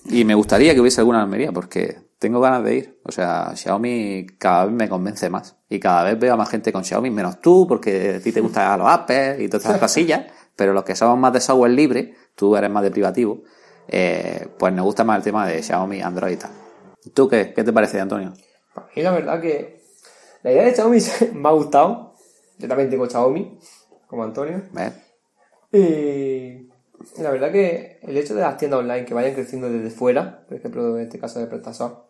Y 0.07 0.25
me 0.25 0.35
gustaría 0.35 0.75
que 0.75 0.81
hubiese 0.81 1.01
alguna 1.01 1.19
en 1.19 1.25
Almería 1.25 1.53
porque 1.53 1.99
tengo 2.19 2.41
ganas 2.41 2.65
de 2.65 2.75
ir. 2.75 3.01
O 3.05 3.13
sea, 3.13 3.53
Xiaomi 3.55 4.27
cada 4.39 4.67
vez 4.67 4.75
me 4.75 4.89
convence 4.89 5.29
más. 5.31 5.57
Y 5.69 5.81
cada 5.81 6.05
vez 6.05 6.19
veo 6.19 6.35
a 6.35 6.37
más 6.37 6.49
gente 6.49 6.73
con 6.73 6.85
Xiaomi, 6.85 7.11
menos 7.11 7.41
tú, 7.41 7.67
porque 7.67 8.17
a 8.17 8.21
ti 8.21 8.33
te 8.33 8.41
gustan 8.41 8.79
los 8.79 8.89
Apple 8.89 9.43
y 9.43 9.49
todas 9.49 9.65
estas 9.65 9.81
cosillas. 9.81 10.27
Pero 10.55 10.73
los 10.73 10.85
que 10.85 10.95
somos 10.95 11.19
más 11.19 11.33
de 11.33 11.41
software 11.41 11.73
libre, 11.73 12.15
tú 12.35 12.57
eres 12.57 12.71
más 12.71 12.83
de 12.83 12.91
privativo, 12.91 13.43
eh, 13.89 14.49
pues 14.59 14.73
nos 14.73 14.85
gusta 14.85 15.05
más 15.05 15.19
el 15.19 15.25
tema 15.25 15.47
de 15.47 15.63
Xiaomi, 15.63 16.01
Android 16.01 16.35
y 16.35 16.37
tal. 16.37 16.51
¿Tú 17.15 17.29
qué? 17.29 17.53
¿Qué 17.55 17.65
te 17.65 17.73
parece, 17.73 18.01
Antonio? 18.01 18.33
A 18.77 18.87
mí 18.95 19.03
la 19.03 19.11
verdad 19.11 19.41
que 19.41 19.83
la 20.43 20.53
idea 20.53 20.65
de 20.65 20.75
Xiaomi 20.75 20.99
me 21.35 21.49
ha 21.49 21.53
gustado. 21.53 22.15
Yo 22.59 22.69
también 22.69 22.91
tengo 22.91 23.09
Xiaomi, 23.09 23.59
como 24.07 24.25
Antonio. 24.25 24.63
¿Ves? 24.73 24.93
Y 25.73 26.62
la 27.19 27.31
verdad 27.31 27.53
que 27.53 27.99
el 28.03 28.17
hecho 28.17 28.35
de 28.35 28.41
las 28.43 28.57
tiendas 28.57 28.81
online 28.81 29.05
que 29.05 29.15
vayan 29.15 29.35
creciendo 29.35 29.69
desde 29.71 29.91
fuera, 29.91 30.45
por 30.47 30.57
ejemplo, 30.57 30.97
en 30.97 31.05
este 31.05 31.19
caso 31.19 31.39
de 31.39 31.47
PrestaShop, 31.47 32.05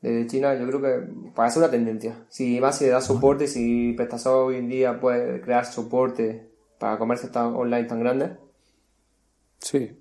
desde 0.00 0.26
China, 0.26 0.54
yo 0.54 0.66
creo 0.66 0.80
que 0.82 1.30
puede 1.34 1.50
ser 1.50 1.62
una 1.62 1.70
tendencia. 1.70 2.24
Si 2.28 2.60
más 2.60 2.76
se 2.78 2.84
le 2.86 2.90
da 2.90 3.00
soporte, 3.00 3.46
si 3.46 3.92
PrestaShop 3.94 4.46
hoy 4.46 4.56
en 4.56 4.68
día 4.68 5.00
puede 5.00 5.40
crear 5.40 5.64
soporte 5.64 6.50
para 6.78 6.98
comercios 6.98 7.32
tan 7.32 7.54
online 7.54 7.84
tan 7.84 8.00
grandes, 8.00 8.32
Sí. 9.60 9.98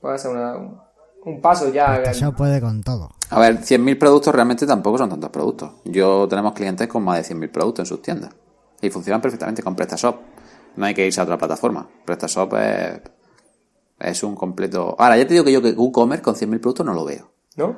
puede 0.00 0.18
ser 0.18 0.32
una- 0.32 0.56
un, 0.56 0.78
un 1.24 1.40
paso 1.40 1.72
ya. 1.72 2.02
Eso 2.02 2.32
puede 2.34 2.60
con 2.60 2.82
todo. 2.82 3.10
A 3.30 3.40
ver, 3.40 3.58
100.000 3.62 3.98
productos 3.98 4.34
realmente 4.34 4.66
tampoco 4.66 4.98
son 4.98 5.08
tantos 5.08 5.30
productos. 5.30 5.72
Yo 5.84 6.26
tenemos 6.28 6.52
clientes 6.52 6.86
con 6.88 7.02
más 7.02 7.16
de 7.16 7.24
100.000 7.24 7.50
productos 7.50 7.84
en 7.84 7.86
sus 7.86 8.02
tiendas. 8.02 8.34
Y 8.82 8.90
funcionan 8.90 9.22
perfectamente 9.22 9.62
con 9.62 9.74
PrestaShop. 9.74 10.16
No 10.76 10.84
hay 10.84 10.92
que 10.94 11.06
irse 11.06 11.20
a 11.20 11.24
otra 11.24 11.38
plataforma. 11.38 11.88
PrestaShop 12.04 12.54
es, 12.56 13.00
es 14.02 14.22
un 14.22 14.34
completo... 14.34 14.94
Ahora, 14.98 15.16
ya 15.16 15.26
te 15.26 15.34
digo 15.34 15.44
que 15.44 15.52
yo 15.52 15.62
que 15.62 15.72
WooCommerce 15.72 16.22
con 16.22 16.34
100.000 16.34 16.60
productos 16.60 16.84
no 16.86 16.94
lo 16.94 17.04
veo. 17.04 17.30
¿No? 17.56 17.76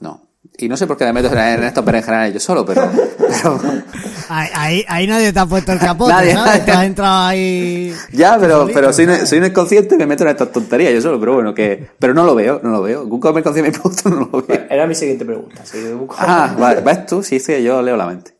No. 0.00 0.22
Y 0.58 0.68
no 0.68 0.76
sé 0.76 0.86
por 0.86 0.96
qué 0.96 1.04
me 1.04 1.12
meto 1.12 1.28
en 1.36 1.64
estos 1.64 1.84
berenjenales 1.84 2.32
yo 2.34 2.40
solo, 2.40 2.64
pero... 2.64 2.88
pero 3.18 3.60
Ahí, 4.28 4.48
ahí, 4.54 4.84
ahí 4.88 5.06
nadie 5.06 5.32
te 5.32 5.38
ha 5.38 5.46
puesto 5.46 5.70
el 5.72 5.78
capote, 5.78 6.12
Nadie, 6.12 6.32
¿sabes? 6.32 6.46
nadie. 6.60 6.64
Tú 6.72 6.78
has 6.78 6.84
entrado 6.84 7.26
ahí... 7.26 7.94
ya, 8.12 8.36
pero, 8.40 8.60
solito, 8.62 8.74
pero 8.80 8.92
soy, 8.92 9.04
un- 9.04 9.12
¿sabes? 9.14 9.28
soy 9.28 9.38
un 9.38 9.44
inconsciente 9.46 9.94
y 9.94 9.98
me 9.98 10.06
meto 10.06 10.24
en 10.24 10.30
estas 10.30 10.50
tonterías 10.50 10.92
yo 10.94 11.00
solo. 11.00 11.20
Pero 11.20 11.34
bueno, 11.34 11.54
que... 11.54 11.90
Pero 11.98 12.12
no 12.14 12.24
lo 12.24 12.34
veo, 12.34 12.58
no 12.62 12.70
lo 12.70 12.82
veo. 12.82 13.04
WooCommerce 13.04 13.44
con 13.50 13.54
100.000 13.64 13.72
productos 13.80 14.12
no 14.12 14.28
lo 14.32 14.42
veo. 14.46 14.66
Era 14.68 14.86
mi 14.88 14.94
siguiente 14.96 15.24
pregunta. 15.24 15.64
Si 15.64 15.78
busco- 15.92 16.16
Ah, 16.18 16.54
vale. 16.58 16.80
¿Ves 16.80 17.06
tú? 17.06 17.22
Sí, 17.22 17.38
sí, 17.38 17.62
yo 17.62 17.80
leo 17.82 17.96
la 17.96 18.06
mente. 18.06 18.36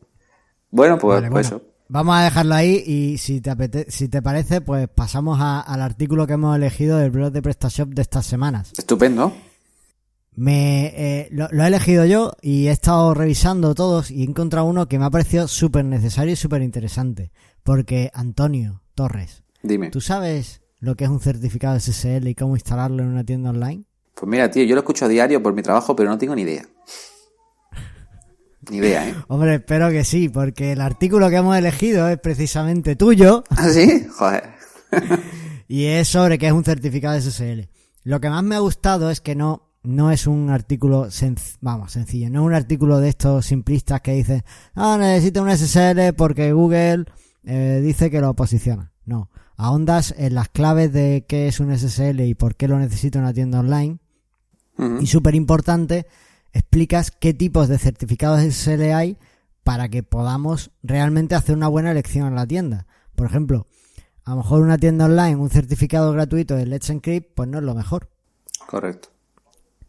Bueno, 0.70 0.98
pues, 0.98 1.16
Vale, 1.20 1.30
pues 1.30 1.50
bueno, 1.50 1.62
eso. 1.62 1.75
Vamos 1.88 2.16
a 2.16 2.22
dejarlo 2.24 2.54
ahí 2.54 2.82
y 2.84 3.18
si 3.18 3.40
te, 3.40 3.50
apete- 3.50 3.86
si 3.88 4.08
te 4.08 4.20
parece, 4.20 4.60
pues 4.60 4.88
pasamos 4.88 5.38
a- 5.40 5.60
al 5.60 5.82
artículo 5.82 6.26
que 6.26 6.32
hemos 6.32 6.56
elegido 6.56 6.98
del 6.98 7.10
blog 7.12 7.30
de 7.32 7.42
PrestaShop 7.42 7.90
de 7.90 8.02
estas 8.02 8.26
semanas. 8.26 8.72
Estupendo. 8.76 9.32
Me, 10.34 10.86
eh, 10.96 11.28
lo, 11.30 11.48
lo 11.50 11.62
he 11.64 11.66
elegido 11.68 12.04
yo 12.04 12.32
y 12.42 12.66
he 12.66 12.70
estado 12.70 13.14
revisando 13.14 13.74
todos 13.74 14.10
y 14.10 14.22
he 14.22 14.24
encontrado 14.26 14.66
uno 14.66 14.86
que 14.88 14.98
me 14.98 15.06
ha 15.06 15.10
parecido 15.10 15.48
súper 15.48 15.84
necesario 15.84 16.32
y 16.34 16.36
súper 16.36 16.60
interesante. 16.62 17.30
Porque, 17.62 18.10
Antonio 18.12 18.82
Torres, 18.94 19.44
Dime. 19.62 19.90
¿tú 19.90 20.00
sabes 20.00 20.60
lo 20.78 20.94
que 20.94 21.04
es 21.04 21.10
un 21.10 21.20
certificado 21.20 21.78
SSL 21.80 22.28
y 22.28 22.34
cómo 22.34 22.54
instalarlo 22.56 23.02
en 23.02 23.08
una 23.10 23.24
tienda 23.24 23.50
online? 23.50 23.84
Pues 24.14 24.28
mira, 24.28 24.50
tío, 24.50 24.64
yo 24.64 24.74
lo 24.74 24.80
escucho 24.80 25.04
a 25.06 25.08
diario 25.08 25.42
por 25.42 25.54
mi 25.54 25.62
trabajo, 25.62 25.94
pero 25.96 26.10
no 26.10 26.18
tengo 26.18 26.34
ni 26.34 26.42
idea. 26.42 26.66
Ni 28.70 28.78
idea, 28.78 29.08
¿eh? 29.08 29.14
Hombre, 29.28 29.54
espero 29.56 29.90
que 29.90 30.04
sí, 30.04 30.28
porque 30.28 30.72
el 30.72 30.80
artículo 30.80 31.28
que 31.30 31.36
hemos 31.36 31.56
elegido 31.56 32.08
es 32.08 32.18
precisamente 32.18 32.96
tuyo 32.96 33.44
¿Ah, 33.50 33.68
sí? 33.68 34.06
Joder. 34.16 34.44
y 35.68 35.84
es 35.84 36.08
sobre 36.08 36.38
qué 36.38 36.46
es 36.48 36.52
un 36.52 36.64
certificado 36.64 37.20
SSL. 37.20 37.68
Lo 38.04 38.20
que 38.20 38.30
más 38.30 38.42
me 38.42 38.54
ha 38.54 38.60
gustado 38.60 39.10
es 39.10 39.20
que 39.20 39.34
no, 39.34 39.70
no 39.82 40.10
es 40.10 40.26
un 40.26 40.50
artículo 40.50 41.06
senc- 41.06 41.56
vamos, 41.60 41.92
sencillo, 41.92 42.30
no 42.30 42.40
es 42.42 42.46
un 42.46 42.54
artículo 42.54 42.98
de 42.98 43.08
estos 43.08 43.46
simplistas 43.46 44.00
que 44.00 44.12
dicen, 44.12 44.42
ah, 44.74 44.96
necesito 44.98 45.42
un 45.42 45.50
SSL 45.50 46.12
porque 46.16 46.52
Google 46.52 47.06
eh, 47.44 47.80
dice 47.84 48.10
que 48.10 48.20
lo 48.20 48.34
posiciona. 48.34 48.92
No, 49.04 49.30
ahondas 49.56 50.14
en 50.18 50.34
las 50.34 50.48
claves 50.48 50.92
de 50.92 51.24
qué 51.28 51.46
es 51.48 51.60
un 51.60 51.76
SSL 51.76 52.20
y 52.20 52.34
por 52.34 52.56
qué 52.56 52.66
lo 52.68 52.78
necesita 52.78 53.18
una 53.20 53.32
tienda 53.32 53.60
online 53.60 53.98
y 55.00 55.06
súper 55.06 55.34
importante, 55.34 56.06
explicas 56.56 57.10
qué 57.10 57.34
tipos 57.34 57.68
de 57.68 57.78
certificados 57.78 58.40
SSL 58.42 58.92
hay 58.92 59.16
para 59.64 59.88
que 59.88 60.02
podamos 60.02 60.70
realmente 60.82 61.34
hacer 61.34 61.56
una 61.56 61.68
buena 61.68 61.90
elección 61.90 62.26
en 62.28 62.34
la 62.34 62.46
tienda. 62.46 62.86
Por 63.14 63.26
ejemplo, 63.26 63.66
a 64.24 64.30
lo 64.30 64.36
mejor 64.38 64.62
una 64.62 64.78
tienda 64.78 65.06
online, 65.06 65.36
un 65.36 65.50
certificado 65.50 66.12
gratuito 66.12 66.56
de 66.56 66.66
Let's 66.66 66.90
Encrypt, 66.90 67.34
pues 67.34 67.48
no 67.48 67.58
es 67.58 67.64
lo 67.64 67.74
mejor. 67.74 68.10
Correcto. 68.66 69.08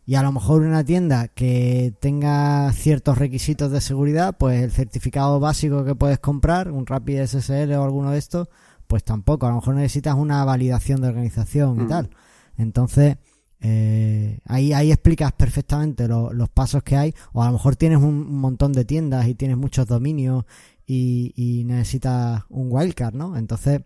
Y 0.06 0.16
a 0.16 0.24
lo 0.24 0.32
mejor 0.32 0.62
una 0.62 0.84
tienda 0.86 1.28
que 1.28 1.94
tenga 2.00 2.72
ciertos 2.72 3.18
requisitos 3.18 3.72
de 3.72 3.82
seguridad, 3.82 4.38
pues 4.38 4.64
el 4.64 4.72
certificado 4.72 5.40
básico 5.42 5.84
que 5.84 5.96
puedes 5.96 6.20
comprar, 6.20 6.72
un 6.72 6.86
Rapid 6.86 7.20
SSL 7.26 7.76
o 7.76 7.84
alguno 7.84 8.12
de 8.12 8.18
estos, 8.18 8.48
pues 8.88 9.04
tampoco. 9.04 9.48
A 9.48 9.50
lo 9.50 9.56
mejor 9.58 9.76
necesitas 9.76 10.16
una 10.16 10.46
validación 10.46 11.02
de 11.02 11.10
organización 11.10 11.78
y 11.82 11.84
Mm. 11.84 11.88
tal. 11.90 12.10
Entonces, 12.58 13.18
eh, 13.62 14.40
ahí, 14.46 14.74
ahí 14.74 14.92
explicas 14.92 15.32
perfectamente 15.34 16.08
lo- 16.08 16.32
los 16.34 16.50
pasos 16.50 16.84
que 16.84 16.96
hay. 16.96 17.14
O 17.34 17.42
a 17.44 17.48
lo 17.48 17.54
mejor 17.54 17.76
tienes 17.76 18.00
un, 18.00 18.32
montón 18.40 18.74
de 18.74 18.86
tiendas 18.86 19.28
y 19.28 19.36
tienes 19.36 19.58
muchos 19.58 19.88
dominios 19.88 20.46
y, 20.86 21.34
y 21.36 21.64
necesitas 21.66 22.44
un 22.50 22.68
wildcard, 22.72 23.14
¿no? 23.16 23.36
Entonces, 23.38 23.82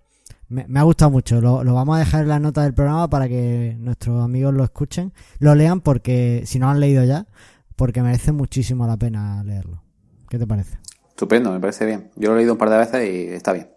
me, 0.50 0.66
me 0.68 0.80
ha 0.80 0.84
gustado 0.84 1.12
mucho. 1.12 1.40
Lo, 1.42 1.64
lo 1.64 1.74
vamos 1.74 1.96
a 1.96 2.00
dejar 2.00 2.24
en 2.24 2.28
la 2.30 2.40
nota 2.40 2.64
del 2.64 2.74
programa 2.74 3.10
para 3.10 3.28
que 3.28 3.76
nuestros 3.80 4.24
amigos 4.24 4.54
lo 4.54 4.64
escuchen, 4.64 5.14
lo 5.40 5.56
lean 5.56 5.82
porque, 5.82 6.44
si 6.46 6.60
no 6.60 6.66
lo 6.68 6.72
han 6.74 6.80
leído 6.80 7.04
ya, 7.04 7.28
porque 7.76 8.02
merece 8.04 8.32
muchísimo 8.32 8.86
la 8.86 8.98
pena 8.98 9.44
leerlo. 9.44 9.82
¿Qué 10.30 10.38
te 10.38 10.46
parece? 10.46 10.78
Estupendo, 11.10 11.52
me 11.52 11.60
parece 11.60 11.86
bien. 11.86 12.10
Yo 12.16 12.30
lo 12.30 12.36
he 12.36 12.38
leído 12.40 12.54
un 12.54 12.60
par 12.60 12.70
de 12.70 12.78
veces 12.78 13.10
y 13.10 13.28
está 13.34 13.54
bien. 13.54 13.70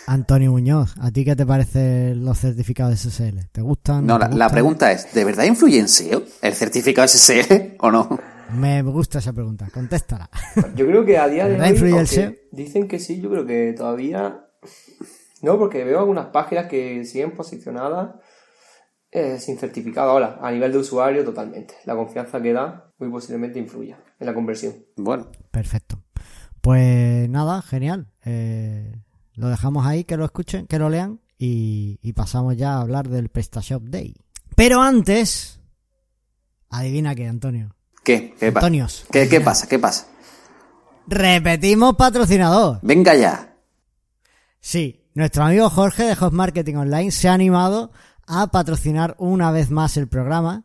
Antonio 0.06 0.52
Muñoz, 0.52 0.94
¿a 1.00 1.10
ti 1.10 1.24
qué 1.24 1.36
te 1.36 1.46
parecen 1.46 2.24
los 2.24 2.38
certificados 2.38 2.98
SSL? 2.98 3.48
¿Te 3.52 3.62
gustan? 3.62 4.06
No, 4.06 4.18
te 4.18 4.34
la, 4.34 4.48
pregunta 4.48 4.92
es, 4.92 5.12
¿de 5.14 5.24
verdad 5.24 5.44
influye 5.44 5.78
en 5.78 5.88
SEO 5.88 6.22
el 6.42 6.54
certificado 6.54 7.06
SSL 7.08 7.76
o 7.80 7.90
no? 7.90 8.18
Me 8.54 8.82
gusta 8.82 9.20
esa 9.20 9.32
pregunta, 9.32 9.68
contéstala. 9.72 10.28
Yo 10.74 10.86
creo 10.86 11.04
que 11.04 11.18
a 11.18 11.28
día 11.28 11.44
de 11.44 11.52
¿Verdad 11.52 11.66
hoy, 11.68 11.72
influye 11.72 11.98
el 11.98 12.06
SEO? 12.08 12.34
dicen 12.50 12.88
que 12.88 12.98
sí, 12.98 13.20
yo 13.20 13.30
creo 13.30 13.46
que 13.46 13.74
todavía 13.76 14.46
no, 15.42 15.58
porque 15.58 15.84
veo 15.84 16.00
algunas 16.00 16.26
páginas 16.26 16.66
que 16.66 17.04
siguen 17.04 17.32
posicionadas 17.32 18.14
eh, 19.10 19.38
sin 19.38 19.58
certificado 19.58 20.10
ahora, 20.10 20.38
a 20.40 20.50
nivel 20.52 20.72
de 20.72 20.78
usuario 20.78 21.24
totalmente. 21.24 21.74
La 21.84 21.96
confianza 21.96 22.40
que 22.40 22.52
da 22.52 22.92
muy 22.98 23.08
posiblemente 23.08 23.58
influya 23.58 23.98
en 24.18 24.26
la 24.26 24.34
conversión. 24.34 24.74
Bueno, 24.96 25.30
Perfecto. 25.50 26.02
Pues 26.60 27.28
nada, 27.30 27.62
genial. 27.62 28.06
Eh, 28.24 28.94
lo 29.40 29.48
dejamos 29.48 29.86
ahí, 29.86 30.04
que 30.04 30.18
lo 30.18 30.26
escuchen, 30.26 30.66
que 30.66 30.78
lo 30.78 30.90
lean 30.90 31.18
y, 31.38 31.98
y 32.02 32.12
pasamos 32.12 32.56
ya 32.56 32.74
a 32.74 32.80
hablar 32.82 33.08
del 33.08 33.30
PrestaShop 33.30 33.84
Day. 33.84 34.14
Pero 34.54 34.82
antes, 34.82 35.60
adivina 36.68 37.14
qué, 37.14 37.26
Antonio. 37.26 37.74
¿qué? 38.04 38.34
¿Qué, 38.38 38.48
Antonios. 38.48 39.06
¿Qué, 39.10 39.28
qué 39.30 39.40
pasa? 39.40 39.66
¿Qué 39.66 39.78
pasa? 39.78 40.06
Repetimos 41.06 41.96
patrocinador. 41.96 42.80
Venga 42.82 43.14
ya. 43.14 43.56
Sí, 44.60 45.06
nuestro 45.14 45.44
amigo 45.44 45.70
Jorge 45.70 46.02
de 46.02 46.12
Host 46.12 46.34
Marketing 46.34 46.74
Online 46.74 47.10
se 47.10 47.30
ha 47.30 47.32
animado 47.32 47.92
a 48.26 48.48
patrocinar 48.48 49.16
una 49.18 49.50
vez 49.50 49.70
más 49.70 49.96
el 49.96 50.06
programa. 50.06 50.64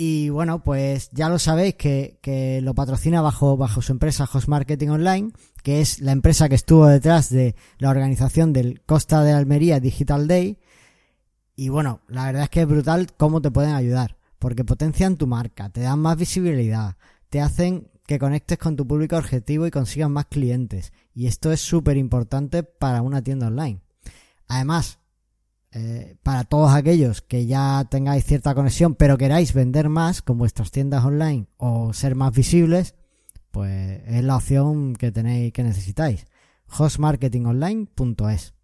Y 0.00 0.28
bueno, 0.28 0.62
pues 0.62 1.10
ya 1.10 1.28
lo 1.28 1.40
sabéis 1.40 1.74
que, 1.74 2.20
que 2.22 2.60
lo 2.62 2.72
patrocina 2.72 3.20
bajo, 3.20 3.56
bajo 3.56 3.82
su 3.82 3.90
empresa 3.90 4.28
Host 4.32 4.46
Marketing 4.46 4.90
Online, 4.90 5.32
que 5.64 5.80
es 5.80 5.98
la 5.98 6.12
empresa 6.12 6.48
que 6.48 6.54
estuvo 6.54 6.86
detrás 6.86 7.30
de 7.30 7.56
la 7.78 7.90
organización 7.90 8.52
del 8.52 8.80
Costa 8.82 9.24
de 9.24 9.32
Almería 9.32 9.80
Digital 9.80 10.28
Day. 10.28 10.60
Y 11.56 11.70
bueno, 11.70 12.02
la 12.06 12.26
verdad 12.26 12.44
es 12.44 12.48
que 12.48 12.60
es 12.60 12.68
brutal 12.68 13.08
cómo 13.16 13.42
te 13.42 13.50
pueden 13.50 13.74
ayudar, 13.74 14.18
porque 14.38 14.64
potencian 14.64 15.16
tu 15.16 15.26
marca, 15.26 15.68
te 15.68 15.80
dan 15.80 15.98
más 15.98 16.16
visibilidad, 16.16 16.94
te 17.28 17.40
hacen 17.40 17.90
que 18.06 18.20
conectes 18.20 18.56
con 18.56 18.76
tu 18.76 18.86
público 18.86 19.16
objetivo 19.16 19.66
y 19.66 19.72
consigas 19.72 20.10
más 20.10 20.26
clientes. 20.26 20.92
Y 21.12 21.26
esto 21.26 21.50
es 21.50 21.60
súper 21.60 21.96
importante 21.96 22.62
para 22.62 23.02
una 23.02 23.20
tienda 23.20 23.48
online. 23.48 23.80
Además, 24.46 25.00
eh, 25.70 26.16
para 26.22 26.44
todos 26.44 26.72
aquellos 26.72 27.20
que 27.20 27.44
ya 27.46 27.84
tengáis 27.90 28.24
cierta 28.24 28.54
conexión, 28.54 28.94
pero 28.94 29.18
queráis 29.18 29.52
vender 29.52 29.88
más 29.88 30.22
con 30.22 30.38
vuestras 30.38 30.70
tiendas 30.70 31.04
online 31.04 31.46
o 31.58 31.92
ser 31.92 32.14
más 32.14 32.32
visibles, 32.32 32.94
pues 33.50 34.00
es 34.06 34.24
la 34.24 34.36
opción 34.36 34.94
que 34.94 35.12
tenéis 35.12 35.52
que 35.52 35.62
necesitáis. 35.62 36.26
hostmarketingonline.es. 36.68 38.54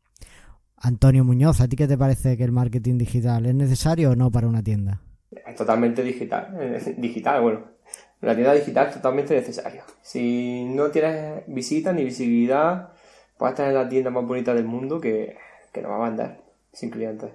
Antonio 0.77 1.25
Muñoz, 1.25 1.61
¿a 1.61 1.69
ti 1.69 1.77
qué 1.77 1.87
te 1.87 1.99
parece 1.99 2.37
que 2.37 2.45
el 2.45 2.53
marketing 2.53 2.99
digital 2.99 3.47
es 3.47 3.55
necesario 3.55 4.11
o 4.11 4.17
no 4.17 4.31
para 4.31 4.49
una 4.49 4.63
tienda? 4.63 5.01
Es 5.47 5.57
totalmente 5.57 6.03
digital. 6.03 6.57
eh, 6.61 6.95
digital, 6.99 7.43
bueno. 7.43 7.75
La 8.21 8.35
tienda 8.35 8.55
digital 8.55 8.89
es 8.89 8.95
totalmente 8.95 9.35
necesaria. 9.35 9.85
Si 10.01 10.65
no 10.65 10.91
tienes 10.91 11.43
visitas 11.47 11.95
ni 11.95 12.05
visibilidad, 12.05 12.93
puedes 13.37 13.55
tener 13.57 13.75
la 13.75 13.89
tienda 13.89 14.11
más 14.11 14.25
bonita 14.27 14.55
del 14.55 14.65
mundo 14.65 14.99
que, 14.99 15.37
que 15.73 15.83
no 15.83 15.91
va 15.91 16.07
a 16.07 16.09
vender 16.09 16.44
sin 16.75 16.91
clientes. 16.91 17.33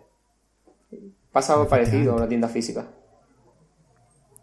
Pasa 1.31 1.53
algo 1.53 1.67
parecido 1.67 2.13
a 2.13 2.17
una 2.17 2.27
tienda 2.27 2.47
física. 2.47 2.87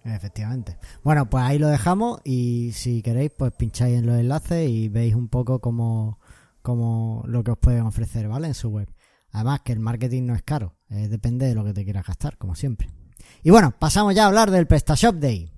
Efectivamente. 0.04 0.78
Bueno, 1.02 1.28
pues 1.28 1.44
ahí 1.44 1.58
lo 1.58 1.68
dejamos 1.68 2.20
y 2.24 2.72
si 2.72 3.02
queréis, 3.02 3.30
pues 3.36 3.52
pincháis 3.52 3.98
en 3.98 4.06
los 4.06 4.18
enlaces 4.18 4.68
y 4.68 4.88
veis 4.88 5.14
un 5.14 5.28
poco 5.28 5.60
cómo, 5.60 6.20
cómo 6.62 7.24
lo 7.26 7.42
que 7.42 7.50
os 7.52 7.58
pueden 7.58 7.82
ofrecer, 7.82 8.28
¿vale? 8.28 8.48
En 8.48 8.54
su 8.54 8.68
web. 8.68 8.88
Además 9.32 9.60
que 9.62 9.72
el 9.72 9.80
marketing 9.80 10.24
no 10.26 10.34
es 10.34 10.42
caro, 10.42 10.76
eh, 10.88 11.08
depende 11.08 11.46
de 11.46 11.54
lo 11.54 11.64
que 11.64 11.74
te 11.74 11.84
quieras 11.84 12.06
gastar, 12.06 12.38
como 12.38 12.54
siempre. 12.54 12.88
Y 13.42 13.50
bueno, 13.50 13.74
pasamos 13.78 14.14
ya 14.14 14.24
a 14.24 14.26
hablar 14.28 14.50
del 14.50 14.66
PrestaShop 14.66 15.16
Day. 15.16 15.52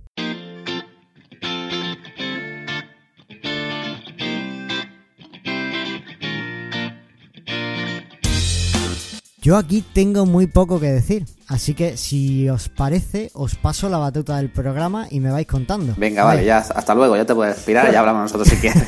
Yo 9.48 9.56
aquí 9.56 9.82
tengo 9.94 10.26
muy 10.26 10.46
poco 10.46 10.78
que 10.78 10.92
decir, 10.92 11.24
así 11.46 11.72
que 11.72 11.96
si 11.96 12.50
os 12.50 12.68
parece, 12.68 13.30
os 13.32 13.54
paso 13.54 13.88
la 13.88 13.96
batuta 13.96 14.36
del 14.36 14.50
programa 14.50 15.06
y 15.10 15.20
me 15.20 15.30
vais 15.30 15.46
contando. 15.46 15.94
Venga, 15.96 16.22
vale, 16.22 16.44
ya 16.44 16.58
hasta 16.58 16.94
luego, 16.94 17.16
ya 17.16 17.24
te 17.24 17.34
puedes 17.34 17.54
respirar, 17.54 17.90
ya 17.90 18.00
hablamos 18.00 18.24
nosotros 18.24 18.46
si 18.46 18.56
quieres. 18.60 18.84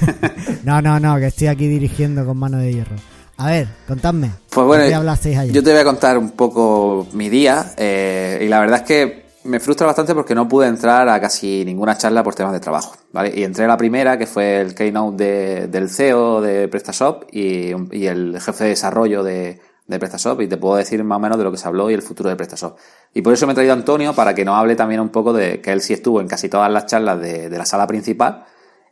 no, 0.62 0.82
no, 0.82 1.00
no, 1.00 1.16
que 1.16 1.28
estoy 1.28 1.46
aquí 1.46 1.66
dirigiendo 1.66 2.26
con 2.26 2.36
mano 2.36 2.58
de 2.58 2.74
hierro. 2.74 2.96
A 3.38 3.46
ver, 3.46 3.68
contadme. 3.88 4.32
Pues 4.50 4.66
bueno, 4.66 4.84
¿qué 4.84 4.94
hablasteis 4.94 5.38
ayer? 5.38 5.54
yo 5.54 5.62
te 5.62 5.70
voy 5.70 5.80
a 5.80 5.84
contar 5.84 6.18
un 6.18 6.32
poco 6.32 7.06
mi 7.14 7.30
día 7.30 7.72
eh, 7.78 8.42
y 8.42 8.48
la 8.48 8.60
verdad 8.60 8.80
es 8.80 8.86
que 8.86 9.30
me 9.44 9.60
frustra 9.60 9.86
bastante 9.86 10.14
porque 10.14 10.34
no 10.34 10.46
pude 10.46 10.66
entrar 10.66 11.08
a 11.08 11.18
casi 11.22 11.64
ninguna 11.64 11.96
charla 11.96 12.22
por 12.22 12.34
temas 12.34 12.52
de 12.52 12.60
trabajo, 12.60 12.96
¿vale? 13.14 13.32
Y 13.34 13.44
entré 13.44 13.64
a 13.64 13.68
la 13.68 13.78
primera, 13.78 14.18
que 14.18 14.26
fue 14.26 14.60
el 14.60 14.74
keynote 14.74 15.24
de, 15.24 15.66
del 15.68 15.88
CEO 15.88 16.42
de 16.42 16.68
PrestaShop 16.68 17.24
y, 17.32 17.72
y 17.92 18.06
el 18.08 18.38
jefe 18.42 18.64
de 18.64 18.70
desarrollo 18.70 19.22
de, 19.22 19.58
de 19.90 19.99
PrestaShop 19.99 20.40
y 20.40 20.47
te 20.47 20.56
puedo 20.56 20.76
decir 20.76 21.02
más 21.02 21.16
o 21.16 21.20
menos 21.20 21.37
de 21.37 21.44
lo 21.44 21.50
que 21.50 21.59
se 21.59 21.66
habló 21.66 21.90
y 21.90 21.94
el 21.94 22.02
futuro 22.02 22.30
de 22.30 22.37
PrestaShop. 22.37 22.78
Y 23.12 23.23
por 23.23 23.35
eso 23.35 23.47
me 23.47 23.52
he 23.52 23.54
traído 23.54 23.73
a 23.73 23.76
Antonio 23.76 24.14
para 24.14 24.35
que 24.35 24.44
nos 24.44 24.56
hable 24.56 24.76
también 24.76 25.00
un 25.00 25.09
poco 25.09 25.32
de 25.32 25.61
que 25.61 25.73
él 25.73 25.80
sí 25.80 25.92
estuvo 25.92 26.20
en 26.20 26.28
casi 26.28 26.49
todas 26.49 26.70
las 26.70 26.87
charlas 26.87 27.20
de, 27.20 27.50
la 27.50 27.66
sala 27.66 27.87
principal 27.87 28.44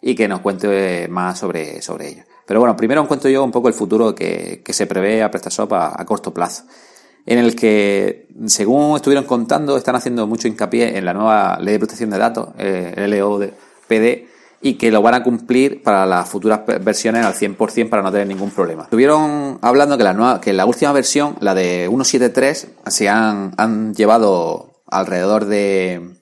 y 0.02 0.14
que 0.14 0.26
nos 0.26 0.40
cuente 0.40 1.06
más 1.08 1.38
sobre, 1.38 1.80
sobre 1.82 2.08
ello. 2.08 2.24
Pero 2.44 2.60
bueno, 2.60 2.76
primero 2.76 3.02
os 3.02 3.08
cuento 3.08 3.28
yo 3.28 3.44
un 3.44 3.52
poco 3.52 3.68
el 3.68 3.74
futuro 3.74 4.14
que, 4.14 4.60
que 4.64 4.72
se 4.72 4.86
prevé 4.86 5.22
a 5.22 5.30
PrestaShop 5.30 5.72
a, 5.72 6.00
a, 6.00 6.04
corto 6.04 6.34
plazo, 6.34 6.64
en 7.24 7.38
el 7.38 7.54
que, 7.54 8.26
según 8.46 8.96
estuvieron 8.96 9.24
contando, 9.24 9.76
están 9.76 9.94
haciendo 9.94 10.26
mucho 10.26 10.48
hincapié 10.48 10.98
en 10.98 11.04
la 11.04 11.12
nueva 11.12 11.58
ley 11.60 11.74
de 11.74 11.78
protección 11.78 12.10
de 12.10 12.18
datos, 12.18 12.48
eh, 12.58 12.94
el 12.96 13.18
LOPD, 13.18 14.37
y 14.60 14.74
que 14.74 14.90
lo 14.90 15.02
van 15.02 15.14
a 15.14 15.22
cumplir 15.22 15.82
para 15.82 16.04
las 16.04 16.28
futuras 16.28 16.60
versiones 16.80 17.24
al 17.24 17.34
100% 17.34 17.88
para 17.88 18.02
no 18.02 18.10
tener 18.10 18.26
ningún 18.26 18.50
problema. 18.50 18.84
Estuvieron 18.84 19.58
hablando 19.62 19.96
que 19.96 20.04
la, 20.04 20.14
nueva, 20.14 20.40
que 20.40 20.52
la 20.52 20.66
última 20.66 20.92
versión, 20.92 21.36
la 21.40 21.54
de 21.54 21.88
1.7.3, 21.88 22.90
se 22.90 23.08
han, 23.08 23.94
llevado 23.94 24.82
alrededor 24.86 25.44
de, 25.44 26.16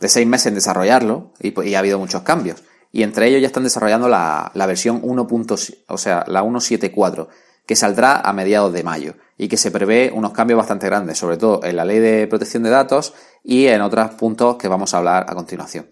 seis 0.00 0.26
meses 0.26 0.46
en 0.46 0.54
desarrollarlo 0.54 1.32
y, 1.40 1.58
y, 1.68 1.74
ha 1.74 1.78
habido 1.78 1.98
muchos 1.98 2.22
cambios. 2.22 2.62
Y 2.90 3.04
entre 3.04 3.28
ellos 3.28 3.40
ya 3.40 3.46
están 3.46 3.62
desarrollando 3.62 4.08
la, 4.08 4.50
la 4.54 4.66
versión 4.66 5.00
1. 5.02 5.26
o 5.88 5.98
sea, 5.98 6.24
la 6.26 6.42
1.7.4, 6.42 7.28
que 7.64 7.76
saldrá 7.76 8.16
a 8.16 8.32
mediados 8.34 8.72
de 8.74 8.82
mayo 8.82 9.14
y 9.38 9.48
que 9.48 9.56
se 9.56 9.70
prevé 9.70 10.12
unos 10.14 10.32
cambios 10.32 10.58
bastante 10.58 10.86
grandes, 10.86 11.16
sobre 11.16 11.38
todo 11.38 11.64
en 11.64 11.76
la 11.76 11.86
ley 11.86 12.00
de 12.00 12.26
protección 12.26 12.64
de 12.64 12.70
datos 12.70 13.14
y 13.42 13.66
en 13.66 13.80
otros 13.80 14.10
puntos 14.10 14.56
que 14.56 14.68
vamos 14.68 14.92
a 14.92 14.98
hablar 14.98 15.24
a 15.26 15.34
continuación. 15.34 15.86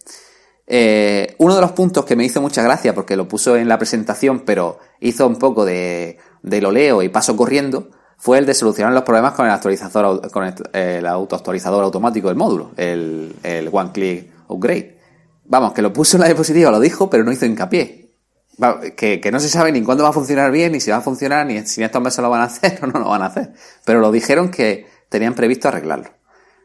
Eh, 0.73 1.35
uno 1.39 1.57
de 1.57 1.61
los 1.61 1.73
puntos 1.73 2.05
que 2.05 2.15
me 2.15 2.25
hizo 2.25 2.41
mucha 2.41 2.63
gracia 2.63 2.95
porque 2.95 3.17
lo 3.17 3.27
puso 3.27 3.57
en 3.57 3.67
la 3.67 3.77
presentación, 3.77 4.45
pero 4.47 4.79
hizo 5.01 5.27
un 5.27 5.35
poco 5.35 5.65
de, 5.65 6.19
de 6.43 6.61
lo 6.61 6.71
leo 6.71 7.03
y 7.03 7.09
paso 7.09 7.37
corriendo, 7.37 7.91
fue 8.17 8.39
el 8.39 8.47
de 8.47 8.55
solucionar 8.55 8.93
los 8.93 9.03
problemas 9.03 9.33
con 9.33 9.47
el 9.47 9.51
actualizador, 9.51 10.31
con 10.31 10.45
el, 10.73 11.07
autoactualizador 11.07 11.83
automático 11.83 12.29
del 12.29 12.37
módulo, 12.37 12.71
el, 12.77 13.35
el 13.43 13.69
One 13.73 13.91
Click 13.91 14.31
Upgrade. 14.47 14.97
Vamos, 15.47 15.73
que 15.73 15.83
lo 15.83 15.93
puso 15.93 16.17
en 16.17 16.21
la 16.21 16.27
diapositiva, 16.29 16.71
lo 16.71 16.79
dijo, 16.79 17.11
pero 17.11 17.25
no 17.25 17.33
hizo 17.33 17.47
hincapié. 17.47 18.13
Que, 18.97 19.21
que 19.21 19.33
no 19.33 19.41
se 19.41 19.49
sabe 19.49 19.73
ni 19.73 19.83
cuándo 19.83 20.05
va 20.05 20.11
a 20.11 20.13
funcionar 20.13 20.53
bien, 20.53 20.71
ni 20.71 20.79
si 20.79 20.93
va 20.93 20.99
a 20.99 21.01
funcionar, 21.01 21.47
ni 21.47 21.67
si 21.67 21.81
en 21.81 21.87
estos 21.87 22.01
meses 22.01 22.23
lo 22.23 22.31
van 22.31 22.43
a 22.43 22.45
hacer 22.53 22.79
o 22.85 22.87
no 22.87 23.01
lo 23.01 23.09
van 23.09 23.23
a 23.23 23.27
hacer. 23.27 23.55
Pero 23.85 23.99
lo 23.99 24.13
dijeron 24.13 24.53
que 24.53 24.87
tenían 25.09 25.35
previsto 25.35 25.67
arreglarlo. 25.67 26.20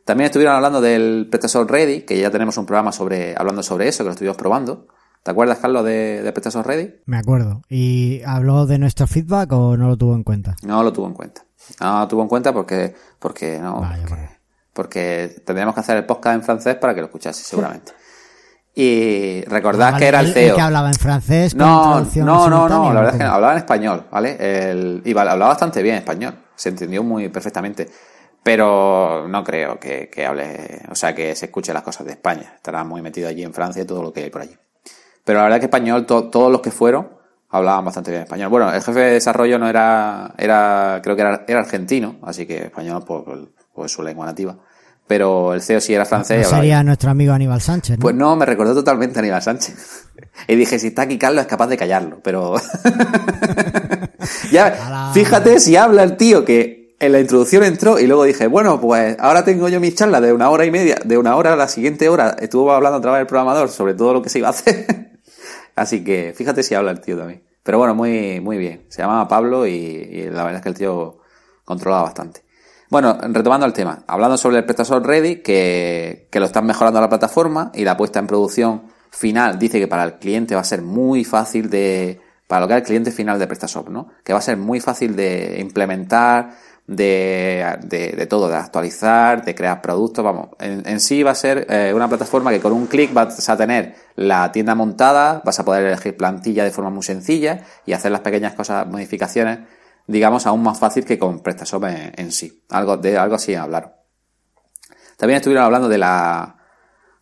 También 0.05 0.25
estuvieron 0.25 0.55
hablando 0.55 0.81
del 0.81 1.27
PrestaShop 1.29 1.69
Ready, 1.69 2.01
que 2.03 2.19
ya 2.19 2.29
tenemos 2.29 2.57
un 2.57 2.67
programa 2.67 2.91
sobre 2.91 3.35
hablando 3.35 3.63
sobre 3.63 3.87
eso, 3.87 4.03
que 4.03 4.09
lo 4.09 4.11
estuvimos 4.11 4.37
probando. 4.37 4.87
¿Te 5.23 5.31
acuerdas, 5.31 5.57
Carlos, 5.57 5.83
de, 5.83 6.21
de 6.21 6.61
Ready? 6.63 7.01
Me 7.07 7.17
acuerdo. 7.17 7.63
¿Y 7.67 8.21
habló 8.27 8.67
de 8.67 8.77
nuestro 8.77 9.07
feedback 9.07 9.51
o 9.53 9.75
no 9.75 9.87
lo 9.87 9.97
tuvo 9.97 10.13
en 10.13 10.23
cuenta? 10.23 10.55
No 10.61 10.83
lo 10.83 10.93
tuvo 10.93 11.07
en 11.07 11.13
cuenta. 11.13 11.41
No 11.81 12.01
lo 12.01 12.07
tuvo 12.07 12.21
en 12.21 12.27
cuenta 12.27 12.53
porque, 12.53 12.93
porque 13.17 13.59
no. 13.59 13.81
Vaya, 13.81 14.05
porque, 14.07 14.29
porque 14.71 15.41
tendríamos 15.43 15.73
que 15.73 15.81
hacer 15.81 15.97
el 15.97 16.05
podcast 16.05 16.35
en 16.35 16.43
francés 16.43 16.75
para 16.75 16.93
que 16.93 17.01
lo 17.01 17.07
escuchase, 17.07 17.43
seguramente. 17.43 17.91
Y 18.75 19.41
recordad 19.45 19.93
vale, 19.93 20.03
que 20.03 20.07
era 20.07 20.19
el 20.19 20.31
CEO. 20.31 20.55
que 20.55 20.61
hablaba 20.61 20.89
en 20.89 20.93
francés? 20.93 21.55
No, 21.55 22.01
no, 22.01 22.49
no, 22.49 22.69
no, 22.69 22.93
la 22.93 22.99
verdad 22.99 23.15
es 23.15 23.21
que 23.21 23.25
hablaba 23.25 23.53
en 23.53 23.57
español, 23.57 24.05
¿vale? 24.11 24.37
El, 24.69 25.01
y 25.03 25.17
hablaba 25.17 25.47
bastante 25.47 25.81
bien 25.81 25.95
español, 25.95 26.35
se 26.55 26.69
entendió 26.69 27.01
muy 27.01 27.29
perfectamente. 27.29 27.89
Pero 28.45 29.27
no 29.27 29.43
creo 29.43 29.79
que, 29.79 30.07
que, 30.07 30.23
hable, 30.23 30.79
o 30.91 30.93
sea, 30.93 31.15
que 31.15 31.35
se 31.35 31.47
escuche 31.47 31.73
las 31.73 31.81
cosas 31.81 32.05
de 32.05 32.11
España. 32.11 32.53
Estará 32.55 32.83
muy 32.83 33.01
metido 33.01 33.27
allí 33.27 33.41
en 33.41 33.55
Francia 33.55 33.81
y 33.81 33.85
todo 33.85 34.03
lo 34.03 34.13
que 34.13 34.25
hay 34.25 34.29
por 34.29 34.43
allí. 34.43 34.55
Pero 35.23 35.39
la 35.39 35.45
verdad 35.45 35.57
es 35.57 35.61
que 35.61 35.65
español, 35.65 36.05
to, 36.05 36.25
todos 36.25 36.51
los 36.51 36.61
que 36.61 36.69
fueron, 36.69 37.09
hablaban 37.49 37.85
bastante 37.85 38.11
bien 38.11 38.21
español. 38.21 38.49
Bueno, 38.49 38.71
el 38.71 38.83
jefe 38.83 38.99
de 38.99 39.11
desarrollo 39.13 39.57
no 39.57 39.67
era, 39.67 40.35
era, 40.37 40.99
creo 41.01 41.15
que 41.15 41.23
era, 41.23 41.43
era 41.47 41.61
argentino, 41.61 42.17
así 42.21 42.45
que 42.45 42.65
español 42.65 43.03
pues, 43.03 43.23
pues 43.73 43.91
su 43.91 44.03
lengua 44.03 44.27
nativa. 44.27 44.55
Pero 45.07 45.55
el 45.55 45.63
CEO 45.63 45.81
sí 45.81 45.95
era 45.95 46.05
francés. 46.05 46.51
No 46.51 46.57
sería 46.57 46.83
nuestro 46.83 47.09
amigo 47.09 47.33
Aníbal 47.33 47.61
Sánchez, 47.61 47.97
¿no? 47.97 48.01
Pues 48.03 48.13
no, 48.13 48.35
me 48.35 48.45
recordó 48.45 48.75
totalmente 48.75 49.17
a 49.17 49.21
Aníbal 49.21 49.41
Sánchez. 49.41 50.05
y 50.47 50.55
dije, 50.55 50.77
si 50.77 50.89
está 50.89 51.01
aquí 51.01 51.17
Carlos 51.17 51.41
es 51.41 51.47
capaz 51.47 51.65
de 51.65 51.77
callarlo, 51.77 52.19
pero... 52.23 52.53
ya, 54.51 55.09
fíjate 55.15 55.59
si 55.59 55.75
habla 55.75 56.03
el 56.03 56.15
tío 56.15 56.45
que 56.45 56.84
en 56.99 57.11
la 57.11 57.19
introducción 57.19 57.63
entró 57.63 57.99
y 57.99 58.07
luego 58.07 58.23
dije, 58.23 58.47
bueno, 58.47 58.79
pues 58.79 59.17
ahora 59.19 59.43
tengo 59.43 59.67
yo 59.69 59.79
mis 59.79 59.95
charlas 59.95 60.21
de 60.21 60.33
una 60.33 60.49
hora 60.49 60.65
y 60.65 60.71
media, 60.71 60.97
de 61.03 61.17
una 61.17 61.35
hora 61.35 61.53
a 61.53 61.55
la 61.55 61.67
siguiente 61.67 62.09
hora 62.09 62.35
estuvo 62.39 62.71
hablando 62.71 62.97
a 62.97 63.01
través 63.01 63.19
del 63.19 63.27
programador 63.27 63.69
sobre 63.69 63.93
todo 63.93 64.13
lo 64.13 64.21
que 64.21 64.29
se 64.29 64.39
iba 64.39 64.47
a 64.47 64.51
hacer. 64.51 65.19
Así 65.75 66.03
que 66.03 66.33
fíjate 66.35 66.63
si 66.63 66.73
habla 66.73 66.91
el 66.91 67.01
tío 67.01 67.17
también. 67.17 67.43
Pero 67.63 67.79
bueno, 67.79 67.95
muy, 67.95 68.39
muy 68.39 68.57
bien. 68.57 68.85
Se 68.89 69.01
llamaba 69.01 69.27
Pablo 69.27 69.65
y, 69.65 70.29
la 70.31 70.43
verdad 70.43 70.57
es 70.57 70.61
que 70.61 70.69
el 70.69 70.75
tío 70.75 71.17
controlaba 71.65 72.03
bastante. 72.03 72.43
Bueno, 72.89 73.17
retomando 73.19 73.65
el 73.65 73.73
tema, 73.73 74.03
hablando 74.07 74.37
sobre 74.37 74.57
el 74.57 74.65
PrestaShop 74.65 75.03
Ready, 75.03 75.37
que, 75.37 76.27
que 76.31 76.39
lo 76.39 76.45
están 76.45 76.65
mejorando 76.67 77.01
la 77.01 77.09
plataforma 77.09 77.71
y 77.73 77.83
la 77.83 77.97
puesta 77.97 78.19
en 78.19 78.27
producción 78.27 78.83
final 79.09 79.57
dice 79.57 79.79
que 79.79 79.87
para 79.87 80.03
el 80.03 80.13
cliente 80.19 80.53
va 80.53 80.61
a 80.61 80.65
ser 80.65 80.81
muy 80.83 81.23
fácil 81.23 81.69
de, 81.69 82.21
para 82.47 82.61
lo 82.61 82.67
que 82.67 82.73
es 82.75 82.79
el 82.81 82.85
cliente 82.85 83.11
final 83.11 83.39
de 83.39 83.47
PrestaShop, 83.47 83.89
¿no? 83.89 84.09
Que 84.23 84.33
va 84.33 84.39
a 84.39 84.41
ser 84.41 84.57
muy 84.57 84.79
fácil 84.79 85.15
de 85.15 85.57
implementar, 85.59 86.55
de, 86.87 87.79
de, 87.83 88.27
todo, 88.27 88.47
de 88.47 88.55
actualizar, 88.55 89.43
de 89.43 89.55
crear 89.55 89.81
productos, 89.81 90.23
vamos, 90.23 90.49
en, 90.59 90.99
sí 90.99 91.23
va 91.23 91.31
a 91.31 91.35
ser 91.35 91.65
eh, 91.69 91.93
una 91.95 92.07
plataforma 92.07 92.51
que 92.51 92.59
con 92.59 92.73
un 92.73 92.85
clic 92.85 93.11
vas 93.11 93.49
a 93.49 93.57
tener 93.57 93.95
la 94.15 94.51
tienda 94.51 94.75
montada, 94.75 95.41
vas 95.43 95.59
a 95.59 95.65
poder 95.65 95.85
elegir 95.85 96.15
plantilla 96.15 96.63
de 96.63 96.71
forma 96.71 96.91
muy 96.91 97.03
sencilla 97.03 97.63
y 97.85 97.93
hacer 97.93 98.11
las 98.11 98.21
pequeñas 98.21 98.53
cosas, 98.53 98.87
modificaciones, 98.87 99.59
digamos, 100.05 100.45
aún 100.45 100.61
más 100.61 100.77
fácil 100.77 101.05
que 101.05 101.17
con 101.17 101.39
PrestaShop 101.39 101.85
en, 101.85 102.31
sí. 102.31 102.63
Algo, 102.69 102.97
de 102.97 103.17
algo 103.17 103.35
así 103.35 103.55
hablar. 103.55 104.03
También 105.17 105.37
estuvieron 105.37 105.65
hablando 105.65 105.89
de 105.89 105.97
la, 105.97 106.57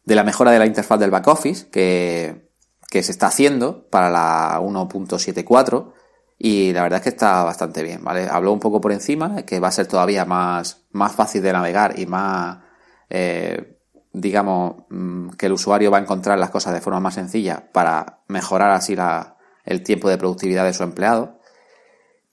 de 0.04 0.15
la 0.15 0.23
mejora 0.23 0.52
de 0.52 0.60
la 0.60 0.65
interfaz 0.65 0.99
del 0.99 1.12
back 1.12 1.28
office 1.28 1.69
que, 1.69 2.49
que 2.89 3.02
se 3.02 3.13
está 3.13 3.28
haciendo 3.28 3.88
para 3.89 4.10
la 4.10 4.60
1.74 4.60 5.93
y 6.45 6.73
la 6.73 6.84
verdad 6.84 6.97
es 6.97 7.03
que 7.03 7.10
está 7.10 7.41
bastante 7.45 7.82
bien, 7.84 8.03
¿vale? 8.03 8.27
Habló 8.29 8.51
un 8.51 8.60
poco 8.60 8.82
por 8.82 8.91
encima, 8.91 9.43
que 9.43 9.62
va 9.62 9.69
a 9.69 9.71
ser 9.71 9.88
todavía 9.88 10.25
más, 10.25 10.84
más 10.91 11.13
fácil 11.13 11.41
de 11.41 11.53
navegar 11.53 11.97
y 11.97 12.06
más, 12.06 12.58
eh, 13.10 13.79
digamos, 14.12 14.84
mm, 14.89 15.29
que 15.38 15.45
el 15.45 15.53
usuario 15.53 15.89
va 15.89 15.99
a 15.99 16.01
encontrar 16.01 16.38
las 16.38 16.49
cosas 16.49 16.73
de 16.73 16.82
forma 16.82 16.99
más 16.99 17.13
sencilla 17.13 17.71
para 17.71 18.23
mejorar 18.27 18.71
así 18.71 18.93
el 19.63 19.84
tiempo 19.84 20.10
de 20.10 20.17
productividad 20.17 20.65
de 20.65 20.73
su 20.73 20.84
empleado. 20.84 21.39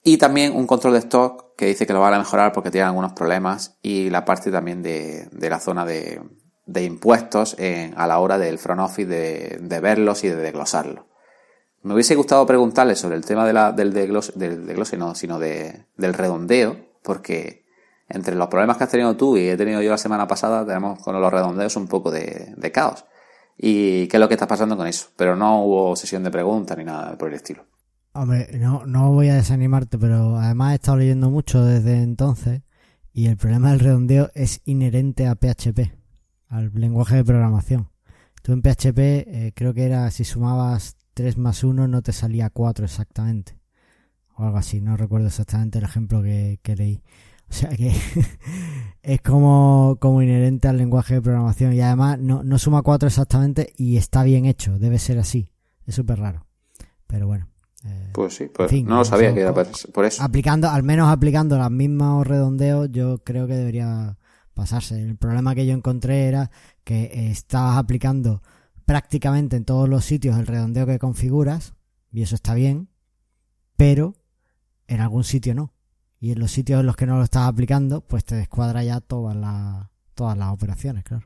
Y 0.03 0.17
también 0.17 0.57
un 0.57 0.67
control 0.67 0.91
de 0.91 0.99
stock 0.99 1.55
que 1.55 1.67
dice 1.67 1.87
que 1.87 1.93
lo 1.93 2.01
van 2.01 2.13
a 2.13 2.19
mejorar 2.19 2.51
porque 2.51 2.69
tiene 2.69 2.87
algunos 2.87 3.13
problemas 3.13 3.77
y 3.81 4.09
la 4.09 4.25
parte 4.25 4.51
también 4.51 4.83
de, 4.83 5.29
la 5.31 5.61
zona 5.61 5.85
de, 5.85 6.21
impuestos 6.81 7.55
a 7.95 8.07
la 8.07 8.19
hora 8.19 8.37
del 8.37 8.59
front 8.59 8.81
office 8.81 9.07
de, 9.07 9.57
de 9.61 9.79
verlos 9.79 10.25
y 10.25 10.27
de 10.27 10.35
desglosarlos. 10.35 11.10
Me 11.83 11.93
hubiese 11.93 12.15
gustado 12.15 12.45
preguntarle 12.45 12.95
sobre 12.95 13.15
el 13.15 13.25
tema 13.25 13.45
de 13.45 13.53
la, 13.53 13.71
del 13.71 13.93
desglose, 13.93 14.33
del 14.35 14.65
desglose 14.65 14.97
no, 14.97 15.15
sino 15.15 15.39
de, 15.39 15.85
del 15.97 16.13
redondeo, 16.13 16.77
porque 17.03 17.65
entre 18.07 18.35
los 18.35 18.47
problemas 18.47 18.77
que 18.77 18.83
has 18.83 18.89
tenido 18.89 19.15
tú 19.15 19.37
y 19.37 19.47
he 19.47 19.57
tenido 19.57 19.81
yo 19.81 19.89
la 19.89 19.97
semana 19.97 20.27
pasada, 20.27 20.65
tenemos 20.65 20.99
con 20.99 21.19
los 21.19 21.31
redondeos 21.31 21.75
un 21.75 21.87
poco 21.87 22.11
de, 22.11 22.71
caos. 22.73 23.05
¿Y 23.57 24.07
qué 24.07 24.17
es 24.17 24.21
lo 24.21 24.27
que 24.27 24.35
está 24.35 24.47
pasando 24.47 24.77
con 24.77 24.87
eso? 24.87 25.07
Pero 25.15 25.35
no 25.35 25.63
hubo 25.63 25.95
sesión 25.95 26.23
de 26.23 26.31
preguntas 26.31 26.77
ni 26.77 26.83
nada 26.83 27.17
por 27.17 27.29
el 27.29 27.35
estilo. 27.35 27.65
Hombre, 28.13 28.49
no, 28.59 28.85
no 28.85 29.11
voy 29.11 29.29
a 29.29 29.35
desanimarte, 29.35 29.97
pero 29.97 30.37
además 30.37 30.73
he 30.73 30.75
estado 30.75 30.97
leyendo 30.97 31.29
mucho 31.29 31.63
desde 31.63 32.01
entonces 32.01 32.61
y 33.13 33.27
el 33.27 33.37
problema 33.37 33.71
del 33.71 33.79
redondeo 33.79 34.29
es 34.33 34.61
inherente 34.65 35.27
a 35.27 35.35
PHP, 35.35 35.91
al 36.47 36.71
lenguaje 36.73 37.17
de 37.17 37.23
programación. 37.23 37.89
Tú 38.41 38.53
en 38.53 38.61
PHP 38.61 38.99
eh, 38.99 39.53
creo 39.55 39.73
que 39.73 39.85
era 39.85 40.09
si 40.11 40.23
sumabas 40.23 40.97
3 41.13 41.37
más 41.37 41.63
1 41.63 41.87
no 41.87 42.01
te 42.01 42.11
salía 42.11 42.49
4 42.49 42.85
exactamente. 42.85 43.57
O 44.35 44.43
algo 44.43 44.57
así, 44.57 44.81
no 44.81 44.97
recuerdo 44.97 45.27
exactamente 45.27 45.79
el 45.79 45.85
ejemplo 45.85 46.21
que, 46.21 46.59
que 46.61 46.75
leí. 46.75 47.03
O 47.49 47.53
sea 47.53 47.69
que 47.69 47.91
es 49.03 49.21
como, 49.21 49.97
como 49.99 50.21
inherente 50.21 50.69
al 50.69 50.77
lenguaje 50.77 51.15
de 51.15 51.21
programación 51.21 51.73
y 51.73 51.81
además 51.81 52.17
no, 52.17 52.43
no 52.43 52.57
suma 52.57 52.81
4 52.81 53.07
exactamente 53.07 53.73
y 53.75 53.97
está 53.97 54.23
bien 54.23 54.45
hecho, 54.45 54.79
debe 54.79 54.99
ser 54.99 55.19
así. 55.19 55.51
Es 55.85 55.95
súper 55.95 56.19
raro. 56.19 56.45
Pero 57.07 57.27
bueno. 57.27 57.49
Pues 58.13 58.35
sí, 58.35 58.45
pues 58.53 58.71
en 58.71 58.77
fin, 58.77 58.87
no 58.87 58.97
lo 58.97 59.05
sabía 59.05 59.33
que 59.33 59.41
era 59.41 59.53
por 59.53 60.05
eso. 60.05 60.23
aplicando, 60.23 60.69
al 60.69 60.83
menos 60.83 61.09
aplicando 61.09 61.57
los 61.57 61.71
mismos 61.71 62.27
redondeos, 62.27 62.89
yo 62.91 63.17
creo 63.23 63.47
que 63.47 63.55
debería 63.55 64.17
pasarse. 64.53 65.01
El 65.01 65.17
problema 65.17 65.55
que 65.55 65.65
yo 65.65 65.73
encontré 65.73 66.27
era 66.27 66.51
que 66.83 67.05
eh, 67.05 67.31
estabas 67.31 67.77
aplicando 67.77 68.43
prácticamente 68.91 69.55
en 69.55 69.63
todos 69.63 69.87
los 69.87 70.03
sitios 70.03 70.37
el 70.37 70.45
redondeo 70.47 70.85
que 70.85 70.99
configuras, 70.99 71.75
y 72.11 72.23
eso 72.23 72.35
está 72.35 72.53
bien, 72.53 72.89
pero 73.77 74.15
en 74.85 74.99
algún 74.99 75.23
sitio 75.23 75.55
no. 75.55 75.73
Y 76.19 76.33
en 76.33 76.39
los 76.39 76.51
sitios 76.51 76.81
en 76.81 76.87
los 76.87 76.97
que 76.97 77.05
no 77.05 77.15
lo 77.15 77.23
estás 77.23 77.47
aplicando, 77.47 78.01
pues 78.01 78.25
te 78.25 78.35
descuadra 78.35 78.83
ya 78.83 78.99
todas 78.99 79.33
las, 79.33 79.87
todas 80.13 80.37
las 80.37 80.49
operaciones, 80.49 81.05
claro. 81.05 81.25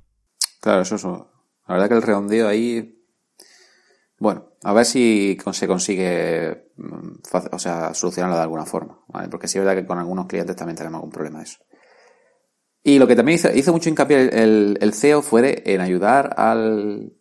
Claro, 0.61 0.83
eso 0.83 0.93
es. 0.93 1.03
La 1.03 1.73
verdad 1.73 1.89
que 1.89 1.95
el 1.95 2.01
redondeo 2.03 2.47
ahí. 2.47 3.03
Bueno, 4.19 4.51
a 4.63 4.71
ver 4.71 4.85
si 4.85 5.35
se 5.53 5.67
consigue, 5.67 6.69
mm, 6.77 7.13
o 7.51 7.57
sea, 7.57 7.95
solucionarlo 7.95 8.35
de 8.35 8.43
alguna 8.43 8.67
forma. 8.67 8.99
Porque 9.31 9.47
sí 9.47 9.57
es 9.57 9.65
verdad 9.65 9.81
que 9.81 9.87
con 9.87 9.97
algunos 9.97 10.27
clientes 10.27 10.55
también 10.55 10.77
tenemos 10.77 10.99
algún 10.99 11.11
problema 11.11 11.39
de 11.39 11.45
eso. 11.45 11.57
Y 12.83 12.99
lo 12.99 13.07
que 13.07 13.15
también 13.15 13.39
hizo, 13.55 13.73
mucho 13.73 13.89
hincapié 13.89 14.21
el, 14.21 14.33
el- 14.35 14.77
el 14.81 14.93
CEO 14.93 15.23
fue 15.23 15.63
en 15.65 15.81
ayudar 15.81 16.35
al. 16.37 17.11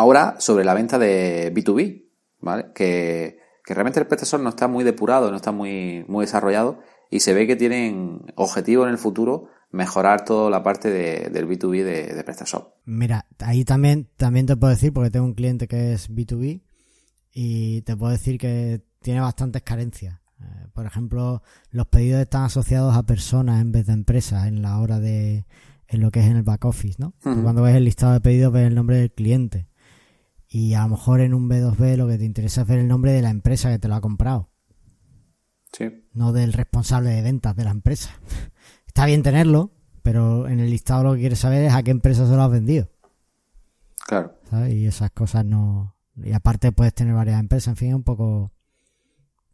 Ahora 0.00 0.36
sobre 0.38 0.64
la 0.64 0.72
venta 0.74 0.98
de 0.98 1.52
B2B, 1.54 2.04
¿vale? 2.40 2.66
Que, 2.74 3.38
que 3.64 3.74
realmente 3.74 4.00
el 4.00 4.06
PrestaShop 4.06 4.40
no 4.40 4.48
está 4.48 4.66
muy 4.68 4.82
depurado, 4.84 5.30
no 5.30 5.36
está 5.36 5.52
muy, 5.52 6.04
muy 6.08 6.24
desarrollado 6.24 6.78
y 7.10 7.20
se 7.20 7.34
ve 7.34 7.46
que 7.46 7.56
tienen 7.56 8.22
objetivo 8.36 8.84
en 8.84 8.90
el 8.90 8.98
futuro 8.98 9.48
mejorar 9.72 10.24
toda 10.24 10.48
la 10.50 10.62
parte 10.62 10.88
de- 10.90 11.28
del 11.30 11.46
B2B 11.46 11.84
de, 11.84 12.14
de 12.14 12.24
PrestaShop. 12.24 12.74
Mira, 12.86 13.26
ahí 13.40 13.64
también, 13.64 14.08
también 14.16 14.46
te 14.46 14.56
puedo 14.56 14.70
decir, 14.72 14.92
porque 14.92 15.10
tengo 15.10 15.26
un 15.26 15.34
cliente 15.34 15.68
que 15.68 15.92
es 15.92 16.08
B2B 16.10 16.62
y 17.32 17.82
te 17.82 17.96
puedo 17.96 18.12
decir 18.12 18.38
que 18.38 18.80
tiene 19.02 19.20
bastantes 19.20 19.62
carencias. 19.62 20.18
Eh, 20.40 20.66
por 20.72 20.86
ejemplo, 20.86 21.42
los 21.70 21.86
pedidos 21.88 22.20
están 22.22 22.44
asociados 22.44 22.96
a 22.96 23.02
personas 23.04 23.60
en 23.60 23.70
vez 23.72 23.86
de 23.86 23.92
empresas 23.92 24.46
en 24.46 24.62
la 24.62 24.78
hora 24.80 24.98
de, 24.98 25.44
en 25.88 26.00
lo 26.00 26.10
que 26.10 26.20
es 26.20 26.26
en 26.26 26.36
el 26.36 26.42
back 26.42 26.64
office, 26.64 26.96
¿no? 26.98 27.12
Ujú. 27.24 27.42
Cuando 27.42 27.62
ves 27.62 27.76
el 27.76 27.84
listado 27.84 28.14
de 28.14 28.20
pedidos 28.20 28.52
ves 28.52 28.66
el 28.66 28.74
nombre 28.74 28.96
del 28.96 29.12
cliente. 29.12 29.68
Y 30.52 30.74
a 30.74 30.82
lo 30.82 30.88
mejor 30.88 31.20
en 31.20 31.32
un 31.32 31.48
B2B 31.48 31.96
lo 31.96 32.08
que 32.08 32.18
te 32.18 32.24
interesa 32.24 32.62
es 32.62 32.66
ver 32.66 32.80
el 32.80 32.88
nombre 32.88 33.12
de 33.12 33.22
la 33.22 33.30
empresa 33.30 33.70
que 33.70 33.78
te 33.78 33.86
lo 33.86 33.94
ha 33.94 34.00
comprado, 34.00 34.50
Sí. 35.72 36.04
no 36.12 36.32
del 36.32 36.52
responsable 36.52 37.10
de 37.10 37.22
ventas 37.22 37.54
de 37.54 37.64
la 37.64 37.70
empresa. 37.70 38.10
Está 38.86 39.06
bien 39.06 39.22
tenerlo, 39.22 39.70
pero 40.02 40.48
en 40.48 40.58
el 40.58 40.68
listado 40.70 41.04
lo 41.04 41.14
que 41.14 41.20
quieres 41.20 41.38
saber 41.38 41.62
es 41.64 41.72
a 41.72 41.82
qué 41.84 41.92
empresa 41.92 42.26
se 42.26 42.34
lo 42.34 42.42
has 42.42 42.50
vendido. 42.50 42.88
Claro. 44.06 44.34
¿sabes? 44.50 44.74
Y 44.74 44.86
esas 44.86 45.12
cosas 45.12 45.44
no. 45.44 45.94
Y 46.16 46.32
aparte 46.32 46.72
puedes 46.72 46.92
tener 46.94 47.14
varias 47.14 47.38
empresas, 47.38 47.68
en 47.68 47.76
fin, 47.76 47.88
es 47.90 47.94
un 47.94 48.02
poco. 48.02 48.50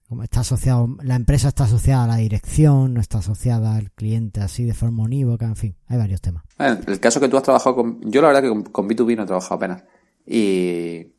Como 0.08 0.22
está 0.22 0.40
asociado, 0.40 0.88
la 1.02 1.16
empresa 1.16 1.48
está 1.48 1.64
asociada 1.64 2.04
a 2.04 2.06
la 2.06 2.16
dirección, 2.16 2.94
no 2.94 3.00
está 3.00 3.18
asociada 3.18 3.74
al 3.74 3.90
cliente 3.90 4.40
así 4.40 4.64
de 4.64 4.72
forma 4.72 5.02
unívoca, 5.02 5.46
en 5.46 5.56
fin, 5.56 5.76
hay 5.88 5.98
varios 5.98 6.20
temas. 6.20 6.44
Bueno, 6.56 6.78
el 6.86 7.00
caso 7.00 7.18
que 7.20 7.28
tú 7.28 7.36
has 7.36 7.42
trabajado 7.42 7.74
con... 7.74 8.00
Yo 8.08 8.22
la 8.22 8.28
verdad 8.28 8.42
que 8.42 8.48
con, 8.48 8.62
con 8.62 8.88
B2B 8.88 9.16
no 9.16 9.24
he 9.24 9.26
trabajado 9.26 9.56
apenas. 9.56 9.82
Y... 10.26 11.12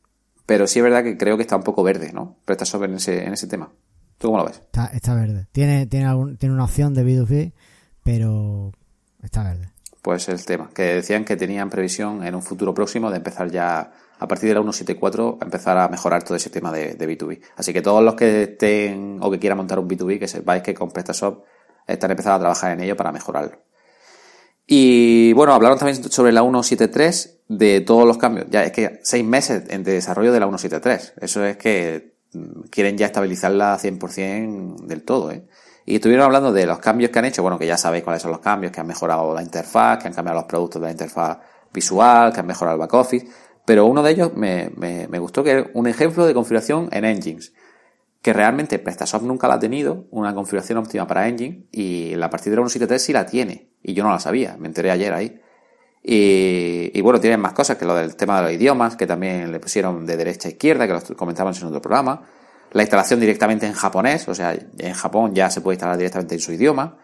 Pero 0.46 0.68
sí 0.68 0.80
es 0.80 0.84
verdad 0.84 1.04
que 1.04 1.18
creo 1.18 1.36
que 1.36 1.44
está 1.44 1.56
un 1.58 1.64
poco 1.64 1.84
verde, 1.84 2.12
¿no? 2.14 2.38
PrestaShop 2.46 2.84
en 2.84 2.96
ese, 2.96 3.26
en 3.26 3.34
ese 3.34 3.48
tema. 3.48 3.72
¿Tú 4.18 4.28
cómo 4.28 4.40
lo 4.40 4.46
ves? 4.46 4.58
Está, 4.58 4.86
está 4.88 5.14
verde. 5.14 5.48
Tiene, 5.52 5.86
tiene, 5.88 6.06
algún, 6.06 6.38
tiene 6.38 6.56
una 6.56 6.64
opción 6.64 6.94
de 6.94 7.06
B2B, 7.06 7.54
pero 8.04 8.72
está 9.22 9.44
verde. 9.44 9.70
Pues 10.02 10.30
el 10.30 10.44
tema, 10.46 10.70
que 10.74 10.84
decían 10.84 11.26
que 11.26 11.36
tenían 11.36 11.70
previsión 11.70 12.26
en 12.26 12.34
un 12.34 12.42
futuro 12.42 12.74
próximo 12.74 13.12
de 13.12 13.18
empezar 13.18 13.52
ya, 13.52 13.92
a 14.18 14.28
partir 14.28 14.48
de 14.48 14.56
la 14.56 14.62
174, 14.62 15.38
a 15.42 15.46
empezar 15.46 15.78
a 15.78 15.90
mejorar 15.90 16.24
todo 16.24 16.38
ese 16.38 16.50
tema 16.50 16.72
de, 16.72 16.94
de 16.96 17.18
B2B. 17.18 17.42
Así 17.58 17.74
que 17.74 17.82
todos 17.82 18.02
los 18.02 18.16
que 18.16 18.44
estén 18.44 19.20
o 19.22 19.30
que 19.30 19.40
quieran 19.40 19.58
montar 19.58 19.80
un 19.80 19.90
B2B, 19.90 20.18
que 20.18 20.28
sepáis 20.28 20.64
que 20.64 20.74
con 20.74 20.92
PrestaShop 20.92 21.44
están 21.86 22.12
empezando 22.12 22.38
a 22.38 22.40
trabajar 22.40 22.72
en 22.72 22.82
ello 22.82 22.96
para 22.96 23.12
mejorarlo. 23.12 23.60
Y 24.68 25.32
bueno, 25.34 25.54
hablaron 25.54 25.80
también 25.80 26.04
sobre 26.12 26.34
la 26.34 26.42
173, 26.42 27.38
de 27.48 27.82
todos 27.82 28.06
los 28.06 28.18
cambios. 28.18 28.48
Ya 28.50 28.64
es 28.64 28.72
que 28.72 29.00
seis 29.04 29.24
meses 29.26 29.64
en 29.70 29.84
de 29.84 29.94
desarrollo 29.94 30.32
de 30.32 30.40
la 30.40 30.48
173. 30.48 31.14
Eso 31.22 31.46
es 31.46 31.58
que 31.58 32.16
mm, 32.34 32.62
quieren 32.70 32.98
ya 32.98 33.06
estabilizarla 33.06 33.78
100% 33.80 34.86
del 34.86 35.04
todo, 35.04 35.32
¿eh? 35.32 35.46
Y 35.86 35.96
estuvieron 35.96 36.26
hablando 36.26 36.52
de 36.52 36.66
los 36.66 36.80
cambios 36.80 37.12
que 37.12 37.20
han 37.20 37.26
hecho, 37.26 37.42
bueno, 37.42 37.58
que 37.58 37.66
ya 37.66 37.78
sabéis 37.78 38.04
cuáles 38.04 38.22
son 38.22 38.32
los 38.32 38.42
cambios, 38.42 38.74
que 38.74 38.82
han 38.82 38.88
mejorado 38.88 39.34
la 39.34 39.42
interfaz, 39.42 40.00
que 40.00 40.10
han 40.10 40.14
cambiado 40.14 40.40
los 40.40 40.46
productos 40.48 40.82
de 40.82 40.88
la 40.88 40.92
interfaz 40.92 41.38
visual, 41.74 42.34
que 42.34 42.42
han 42.42 42.46
mejorado 42.46 42.76
el 42.76 42.80
back 42.82 42.94
office, 42.94 43.26
pero 43.64 43.86
uno 43.86 44.04
de 44.04 44.12
ellos 44.12 44.34
me, 44.36 44.70
me, 44.76 45.08
me 45.08 45.18
gustó 45.18 45.46
que 45.46 45.60
es 45.60 45.66
un 45.74 45.88
ejemplo 45.88 46.26
de 46.26 46.34
configuración 46.34 46.90
en 46.92 47.06
Engines, 47.06 47.54
que 48.22 48.34
realmente 48.34 48.80
PrestaShop 48.80 49.24
nunca 49.24 49.48
la 49.48 49.54
ha 49.54 49.60
tenido, 49.60 50.08
una 50.12 50.36
configuración 50.36 50.78
óptima 50.80 51.08
para 51.08 51.30
Engine, 51.30 51.68
y 51.72 52.16
la 52.16 52.30
partida 52.30 52.52
de 52.52 52.58
la 52.58 52.68
173 52.68 53.02
sí 53.02 53.14
la 53.14 53.26
tiene, 53.26 53.67
y 53.84 53.94
yo 53.94 54.04
no 54.04 54.12
la 54.12 54.20
sabía, 54.20 54.56
me 54.58 54.68
enteré 54.68 54.92
ayer 54.92 55.14
ahí. 55.14 55.42
Y, 56.10 57.02
bueno, 57.02 57.20
tienen 57.20 57.42
más 57.42 57.52
cosas 57.52 57.78
que 57.78 57.84
lo 57.84 57.94
del 57.94 58.16
tema 58.16 58.38
de 58.38 58.44
los 58.44 58.52
idiomas, 58.54 58.96
que 58.96 59.06
también 59.06 59.52
le 59.52 59.60
pusieron 59.60 60.06
de 60.06 60.16
derecha 60.16 60.48
a 60.48 60.52
izquierda, 60.52 60.88
que 60.88 60.94
los 60.94 61.04
comentábamos 61.18 61.60
en 61.62 61.68
otro 61.68 61.82
programa. 61.82 62.22
La 62.72 62.84
instalación 62.84 63.20
directamente 63.20 63.66
en 63.66 63.74
japonés, 63.74 64.26
o 64.30 64.34
sea, 64.34 64.58
en 64.78 64.94
Japón 64.94 65.36
ya 65.36 65.50
se 65.50 65.60
puede 65.60 65.76
instalar 65.76 65.98
directamente 65.98 66.36
en 66.36 66.40
su 66.40 66.54
idioma. 66.54 66.98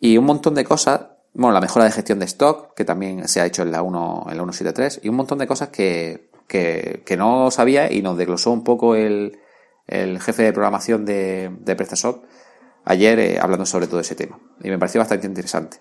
Y 0.00 0.16
un 0.16 0.24
montón 0.24 0.54
de 0.54 0.64
cosas, 0.64 1.00
bueno, 1.34 1.52
la 1.52 1.60
mejora 1.60 1.84
de 1.84 1.90
gestión 1.90 2.18
de 2.18 2.24
stock, 2.24 2.74
que 2.74 2.86
también 2.86 3.28
se 3.28 3.42
ha 3.42 3.46
hecho 3.46 3.62
en 3.62 3.70
la 3.70 3.82
1, 3.82 4.26
en 4.30 4.36
la 4.36 4.42
173, 4.44 5.00
y 5.02 5.10
un 5.10 5.16
montón 5.16 5.36
de 5.36 5.46
cosas 5.46 5.68
que, 5.68 6.30
que, 6.46 7.02
que 7.04 7.16
no 7.18 7.50
sabía 7.50 7.92
y 7.92 8.00
nos 8.00 8.16
desglosó 8.16 8.50
un 8.50 8.64
poco 8.64 8.94
el, 8.94 9.40
el 9.86 10.20
jefe 10.22 10.42
de 10.42 10.52
programación 10.54 11.04
de, 11.04 11.50
de 11.60 11.76
PrestaShop 11.76 12.24
ayer 12.86 13.18
eh, 13.18 13.38
hablando 13.40 13.66
sobre 13.66 13.86
todo 13.86 14.00
ese 14.00 14.14
tema. 14.14 14.38
Y 14.62 14.70
me 14.70 14.78
pareció 14.78 15.00
bastante 15.00 15.26
interesante. 15.26 15.78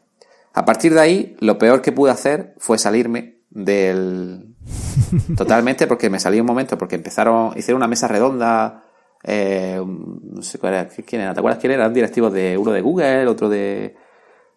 A 0.53 0.65
partir 0.65 0.93
de 0.93 0.99
ahí, 0.99 1.37
lo 1.39 1.57
peor 1.57 1.81
que 1.81 1.93
pude 1.93 2.11
hacer 2.11 2.55
fue 2.57 2.77
salirme 2.77 3.39
del... 3.49 4.53
Totalmente, 5.37 5.87
porque 5.87 6.09
me 6.09 6.19
salí 6.19 6.39
un 6.39 6.45
momento, 6.45 6.77
porque 6.77 6.95
empezaron, 6.95 7.57
hicieron 7.57 7.77
una 7.77 7.87
mesa 7.87 8.07
redonda, 8.07 8.83
eh, 9.23 9.81
no 9.85 10.41
sé 10.41 10.57
cuál 10.57 10.73
era, 10.73 10.87
quién 10.87 11.21
era, 11.21 11.33
¿te 11.33 11.39
acuerdas 11.39 11.59
quién 11.59 11.71
era? 11.71 11.83
Eran 11.83 11.93
directivos 11.93 12.33
de 12.33 12.57
uno 12.57 12.71
de 12.71 12.81
Google, 12.81 13.27
otro 13.27 13.49
de, 13.49 13.95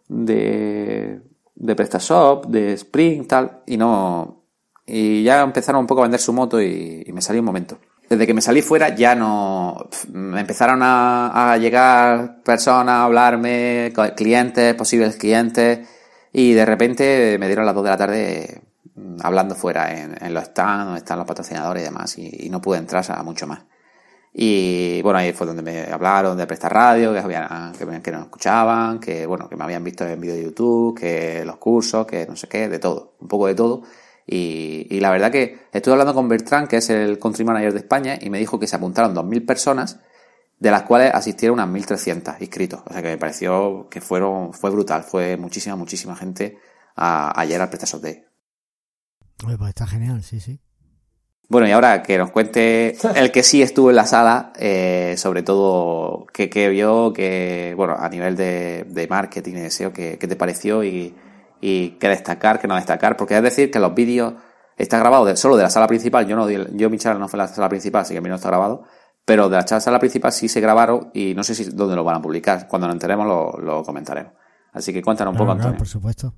de, 0.09 1.21
de 1.55 1.77
PrestaShop, 1.77 2.47
de 2.47 2.73
Spring, 2.73 3.27
tal, 3.27 3.63
y 3.67 3.77
no, 3.77 4.45
y 4.87 5.23
ya 5.23 5.43
empezaron 5.43 5.81
un 5.81 5.87
poco 5.87 6.01
a 6.01 6.05
vender 6.05 6.21
su 6.21 6.33
moto 6.33 6.63
y, 6.63 7.05
y 7.07 7.13
me 7.13 7.21
salí 7.21 7.39
un 7.39 7.45
momento. 7.45 7.79
Desde 8.09 8.27
que 8.27 8.33
me 8.33 8.41
salí 8.41 8.63
fuera 8.63 8.95
ya 8.95 9.15
no, 9.15 9.89
me 10.11 10.41
empezaron 10.41 10.81
a, 10.83 11.57
llegar 11.59 12.43
personas 12.43 12.95
a 12.95 13.05
hablarme, 13.05 13.93
clientes, 14.17 14.75
posibles 14.75 15.17
clientes, 15.17 15.87
y 16.33 16.55
de 16.55 16.65
repente 16.65 17.37
me 17.39 17.47
dieron 17.47 17.67
las 17.67 17.75
2 17.75 17.85
de 17.85 17.91
la 17.91 17.97
tarde 17.97 18.63
mm, 18.95 19.17
hablando 19.23 19.55
fuera 19.55 19.93
en, 19.93 20.17
en 20.25 20.33
los 20.33 20.45
stands, 20.45 20.85
donde 20.87 20.99
están 21.01 21.19
los 21.19 21.27
patrocinadores 21.27 21.83
y 21.83 21.85
demás, 21.85 22.19
y, 22.19 22.49
no 22.49 22.63
pude 22.63 22.79
entrar 22.79 23.05
a 23.11 23.23
mucho 23.23 23.47
más. 23.47 23.61
Y 24.33 25.03
bueno, 25.03 25.19
ahí 25.19 25.33
fue 25.33 25.47
donde 25.47 25.63
me 25.63 25.93
hablaron 25.93 26.39
de 26.39 26.47
prestar 26.47 26.73
radio, 26.73 27.13
que, 27.13 27.19
habían, 27.19 27.73
que, 27.73 28.03
que 28.03 28.13
nos 28.13 28.23
escuchaban, 28.23 29.01
que 29.01 29.27
bueno, 29.27 29.49
que 29.49 29.57
me 29.57 29.65
habían 29.65 29.85
visto 29.85 30.07
en 30.07 30.21
vídeo 30.21 30.35
de 30.35 30.45
YouTube, 30.45 30.99
que 30.99 31.43
los 31.45 31.57
cursos, 31.57 32.07
que 32.07 32.27
no 32.27 32.37
sé 32.37 32.49
qué, 32.49 32.69
de 32.69 32.79
todo, 32.79 33.17
un 33.21 33.29
poco 33.29 33.49
de 33.49 33.55
todo. 33.55 33.83
Y, 34.31 34.87
y 34.91 35.01
la 35.01 35.11
verdad 35.11 35.33
que 35.33 35.59
estuve 35.73 35.93
hablando 35.93 36.13
con 36.15 36.29
Bertrand, 36.29 36.69
que 36.69 36.77
es 36.77 36.91
el 36.91 37.19
country 37.19 37.45
manager 37.45 37.73
de 37.73 37.79
España, 37.79 38.19
y 38.21 38.29
me 38.29 38.39
dijo 38.39 38.59
que 38.61 38.67
se 38.67 38.77
apuntaron 38.77 39.15
2.000 39.15 39.47
personas, 39.47 40.01
de 40.59 40.71
las 40.71 40.83
cuales 40.83 41.15
asistieron 41.15 41.59
unas 41.59 41.69
1.300 41.69 42.37
inscritos. 42.41 42.83
O 42.87 42.93
sea 42.93 43.01
que 43.01 43.09
me 43.09 43.17
pareció 43.17 43.89
que 43.89 44.01
fueron, 44.03 44.53
fue 44.53 44.71
brutal, 44.71 45.03
fue 45.05 45.37
muchísima, 45.39 45.77
muchísima 45.77 46.15
gente 46.15 46.59
a- 46.97 47.33
ayer 47.41 47.61
al 47.61 47.69
PrestaShop 47.71 48.03
Day. 48.03 48.23
Oye, 49.47 49.57
pues 49.57 49.69
está 49.71 49.87
genial, 49.87 50.23
sí, 50.23 50.41
sí. 50.41 50.61
Bueno, 51.49 51.67
y 51.67 51.71
ahora 51.71 52.03
que 52.03 52.19
nos 52.19 52.31
cuente 52.31 52.95
el 53.15 53.33
que 53.33 53.43
sí 53.43 53.63
estuvo 53.63 53.89
en 53.89 53.97
la 53.97 54.05
sala, 54.05 54.53
eh, 54.59 55.15
sobre 55.17 55.43
todo 55.43 56.27
qué 56.35 56.69
vio, 56.69 57.13
que, 57.15 57.73
bueno, 57.77 57.95
a 57.99 58.09
nivel 58.11 58.37
de, 58.37 58.85
de 58.87 59.07
marketing 59.09 59.53
y 59.53 59.61
de 59.61 59.71
SEO, 59.71 59.93
qué, 59.95 60.19
qué 60.19 60.29
te 60.29 60.37
pareció 60.37 60.85
y, 60.85 61.15
y 61.61 61.91
qué 61.99 62.09
destacar, 62.09 62.59
qué 62.61 62.67
no 62.69 62.75
destacar, 62.77 63.17
porque 63.17 63.37
es 63.37 63.43
decir 63.43 63.71
que 63.71 63.79
los 63.79 63.95
vídeos 63.95 64.35
está 64.77 64.99
grabado 64.99 65.25
de- 65.25 65.37
solo 65.37 65.57
de 65.57 65.65
la 65.65 65.71
sala 65.71 65.87
principal, 65.87 66.27
yo 66.27 66.37
no, 66.37 66.47
di- 66.47 66.67
yo 66.75 66.89
mi 66.91 66.99
charla 66.99 67.19
no 67.19 67.29
fue 67.29 67.37
en 67.39 67.47
la 67.47 67.49
sala 67.49 67.69
principal, 67.69 68.03
así 68.03 68.15
que 68.15 68.19
a 68.19 68.21
mí 68.21 68.29
no 68.29 68.37
está 68.37 68.49
grabado, 68.49 68.85
pero 69.25 69.49
de 69.49 69.57
la 69.57 69.67
sala 69.81 69.99
principal 69.99 70.33
sí 70.33 70.49
se 70.49 70.61
grabaron 70.61 71.11
y 71.13 71.35
no 71.35 71.43
sé 71.45 71.55
si 71.55 71.65
dónde 71.65 71.97
lo 71.97 72.05
van 72.05 72.17
a 72.17 72.23
publicar, 72.23 72.67
cuando 72.69 72.87
nos 72.87 72.95
enteremos 72.95 73.27
lo, 73.27 73.59
lo 73.61 73.83
comentaremos. 73.83 74.33
Así 74.73 74.93
que 74.93 75.03
cuéntanos 75.03 75.33
un 75.33 75.39
poco, 75.39 75.47
Claro, 75.47 75.57
claro, 75.59 75.69
Antonio. 75.71 75.79
por 75.79 75.89
supuesto. 75.89 76.35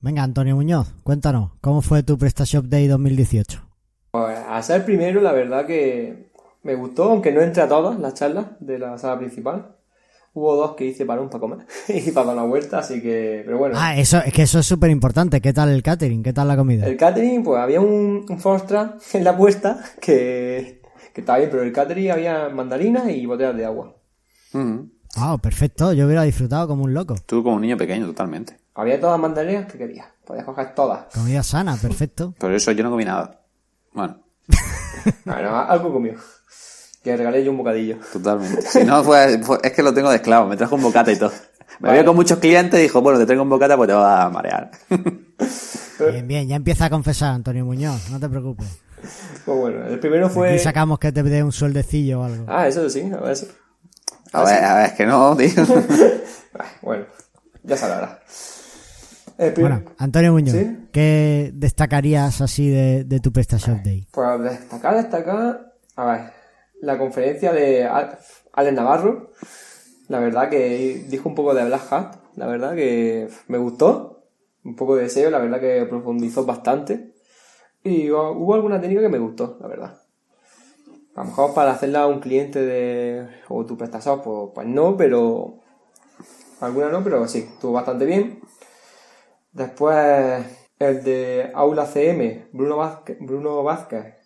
Venga, 0.00 0.22
Antonio 0.22 0.54
Muñoz, 0.56 0.94
cuéntanos, 1.02 1.52
¿cómo 1.60 1.80
fue 1.82 2.02
tu 2.02 2.16
PrestaShop 2.18 2.66
Day 2.66 2.86
2018? 2.88 3.62
Pues 4.10 4.38
a 4.48 4.62
ser 4.62 4.84
primero, 4.84 5.20
la 5.20 5.32
verdad 5.32 5.66
que 5.66 6.30
me 6.62 6.74
gustó, 6.74 7.04
aunque 7.10 7.32
no 7.32 7.40
entré 7.40 7.62
a 7.62 7.68
todas 7.68 7.98
las 7.98 8.14
charlas 8.14 8.46
de 8.60 8.78
la 8.78 8.96
sala 8.98 9.18
principal. 9.18 9.76
Hubo 10.34 10.56
dos 10.56 10.74
que 10.74 10.84
hice 10.84 11.06
para 11.06 11.20
un 11.20 11.28
para 11.28 11.40
comer 11.40 11.58
y 11.88 12.10
para 12.10 12.26
dar 12.26 12.36
una 12.36 12.44
vuelta, 12.44 12.78
así 12.78 13.00
que, 13.00 13.42
pero 13.44 13.56
bueno. 13.58 13.76
Ah, 13.78 13.96
eso, 13.96 14.18
es 14.18 14.32
que 14.32 14.42
eso 14.42 14.58
es 14.58 14.66
súper 14.66 14.90
importante. 14.90 15.40
¿Qué 15.40 15.52
tal 15.52 15.68
el 15.70 15.82
catering? 15.82 16.24
¿Qué 16.24 16.32
tal 16.32 16.48
la 16.48 16.56
comida? 16.56 16.86
El 16.86 16.96
catering, 16.96 17.44
pues 17.44 17.60
había 17.60 17.80
un, 17.80 18.26
un 18.28 18.66
truck 18.66 18.96
en 19.12 19.24
la 19.24 19.36
puerta 19.36 19.78
que, 20.00 20.82
que 21.12 21.20
estaba 21.20 21.38
bien, 21.38 21.50
pero 21.50 21.62
el 21.62 21.72
catering 21.72 22.10
había 22.10 22.48
mandarinas 22.48 23.08
y 23.10 23.24
botellas 23.26 23.56
de 23.56 23.64
agua. 23.64 23.94
Ujú. 24.52 24.90
Ah, 25.16 25.38
perfecto. 25.40 25.92
Yo 25.92 26.06
hubiera 26.06 26.24
disfrutado 26.24 26.66
como 26.66 26.82
un 26.82 26.94
loco. 26.94 27.14
Tú 27.26 27.44
como 27.44 27.54
un 27.56 27.62
niño 27.62 27.76
pequeño, 27.76 28.06
totalmente. 28.06 28.56
Había 28.74 28.98
todas 28.98 29.14
las 29.14 29.20
mandarinas 29.20 29.70
que 29.70 29.78
querías. 29.78 30.08
Podías 30.26 30.44
coger 30.44 30.74
todas. 30.74 31.14
Comida 31.14 31.44
sana, 31.44 31.76
perfecto. 31.76 32.34
Por 32.38 32.52
eso 32.52 32.72
yo 32.72 32.82
no 32.82 32.90
comí 32.90 33.04
nada. 33.04 33.40
Bueno, 33.92 34.18
Bueno, 35.24 35.56
algo 35.56 35.92
comió. 35.92 36.14
Que 37.04 37.16
regalé 37.16 37.44
yo 37.44 37.50
un 37.52 37.58
bocadillo. 37.58 37.98
totalmente. 38.12 38.62
Si 38.62 38.82
no, 38.82 39.04
fue, 39.04 39.38
fue- 39.42 39.58
es 39.62 39.72
que 39.72 39.82
lo 39.82 39.92
tengo 39.94 40.08
de 40.10 40.16
esclavo. 40.16 40.48
Me 40.48 40.56
trajo 40.56 40.74
un 40.74 40.82
bocata 40.82 41.12
y 41.12 41.16
todo. 41.18 41.30
Me 41.80 41.88
Vale. 41.88 42.00
vio 42.00 42.06
con 42.06 42.16
muchos 42.16 42.38
clientes 42.38 42.80
y 42.80 42.84
dijo, 42.84 43.00
bueno, 43.02 43.18
te 43.18 43.26
traigo 43.26 43.42
un 43.42 43.50
bocata 43.50 43.76
pues 43.76 43.88
te 43.88 43.94
vas 43.94 44.24
a 44.26 44.30
marear. 44.30 44.70
Bien, 46.10 46.26
bien. 46.26 46.48
Ya 46.48 46.56
empieza 46.56 46.86
a 46.86 46.90
confesar, 46.90 47.34
Antonio 47.34 47.64
Muñoz. 47.64 48.10
No 48.10 48.18
te 48.18 48.28
preocupes. 48.28 48.66
Pues 49.44 49.58
bueno, 49.58 49.86
el 49.86 49.98
primero 50.00 50.28
fue... 50.30 50.58
sacamos 50.58 50.98
que 50.98 51.12
te 51.12 51.22
dé 51.22 51.42
un 51.42 51.52
sueldecillo 51.52 52.20
o 52.20 52.24
algo. 52.24 52.44
Ah, 52.48 52.66
eso 52.66 52.88
sí, 52.90 53.02
a 53.16 53.20
ver 53.20 53.36
si... 53.36 53.46
A 54.32 54.42
ver, 54.44 54.64
a 54.64 54.74
ver, 54.76 54.86
es 54.86 54.92
que 54.94 55.06
no, 55.06 55.36
tío. 55.36 55.50
Bueno, 56.82 57.04
ya 57.62 57.76
se 57.76 57.84
hablará. 57.84 58.20
El 59.38 59.52
prim- 59.52 59.68
Bueno, 59.68 59.82
Antonio 59.98 60.32
Muñoz, 60.32 60.54
¿Sí? 60.54 60.78
¿qué 60.92 61.50
destacarías 61.54 62.40
así 62.40 62.68
de, 62.68 63.04
de 63.04 63.20
tu 63.20 63.32
PrestaShop 63.32 63.78
Day? 63.82 64.06
Pues 64.10 64.40
destacar, 64.42 64.96
destacar... 64.96 65.72
A 65.96 66.04
ver, 66.06 66.20
la 66.84 66.98
conferencia 66.98 67.52
de 67.52 67.84
Al- 67.84 68.18
Alex 68.52 68.74
Navarro. 68.74 69.30
La 70.08 70.20
verdad 70.20 70.50
que 70.50 71.04
dijo 71.08 71.28
un 71.28 71.34
poco 71.34 71.54
de 71.54 71.64
Black 71.64 71.92
Hat. 71.92 72.16
La 72.36 72.46
verdad 72.46 72.74
que 72.74 73.28
me 73.48 73.58
gustó. 73.58 74.24
Un 74.64 74.76
poco 74.76 74.96
de 74.96 75.08
SEO, 75.08 75.30
la 75.30 75.38
verdad 75.38 75.60
que 75.60 75.84
profundizó 75.86 76.44
bastante. 76.44 77.12
Y 77.82 78.10
hubo 78.10 78.54
alguna 78.54 78.80
técnica 78.80 79.02
que 79.02 79.08
me 79.10 79.18
gustó, 79.18 79.58
la 79.60 79.68
verdad. 79.68 80.00
A 81.14 81.20
lo 81.20 81.26
mejor 81.26 81.54
para 81.54 81.72
hacerla 81.72 82.02
a 82.02 82.06
un 82.06 82.20
cliente 82.20 82.60
de... 82.60 83.28
o 83.48 83.64
tu 83.66 83.76
PrestaShop, 83.76 84.24
pues, 84.24 84.50
pues 84.54 84.66
no, 84.66 84.96
pero... 84.96 85.60
Alguna 86.60 86.88
no, 86.88 87.04
pero 87.04 87.28
sí, 87.28 87.46
estuvo 87.52 87.72
bastante 87.72 88.06
bien. 88.06 88.40
Después 89.52 90.44
el 90.78 91.04
de 91.04 91.50
Aula 91.54 91.86
CM, 91.86 92.48
Bruno 92.52 93.02
Bruno 93.20 93.62
Vázquez 93.62 94.23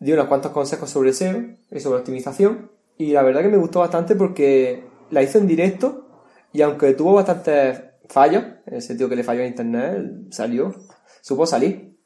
dio 0.00 0.14
unos 0.14 0.26
cuantos 0.28 0.52
consejos 0.52 0.90
sobre 0.90 1.12
SEO 1.12 1.42
y 1.70 1.80
sobre 1.80 1.98
optimización. 2.00 2.70
Y 2.96 3.12
la 3.12 3.22
verdad 3.22 3.42
que 3.42 3.48
me 3.48 3.56
gustó 3.56 3.80
bastante 3.80 4.16
porque 4.16 4.84
la 5.10 5.22
hizo 5.22 5.38
en 5.38 5.46
directo 5.46 6.06
y 6.52 6.62
aunque 6.62 6.94
tuvo 6.94 7.14
bastantes 7.14 7.80
fallos, 8.08 8.44
en 8.66 8.74
el 8.74 8.82
sentido 8.82 9.08
que 9.08 9.16
le 9.16 9.24
falló 9.24 9.42
a 9.42 9.46
internet, 9.46 10.02
salió, 10.30 10.74
supo 11.20 11.46
salir. 11.46 11.96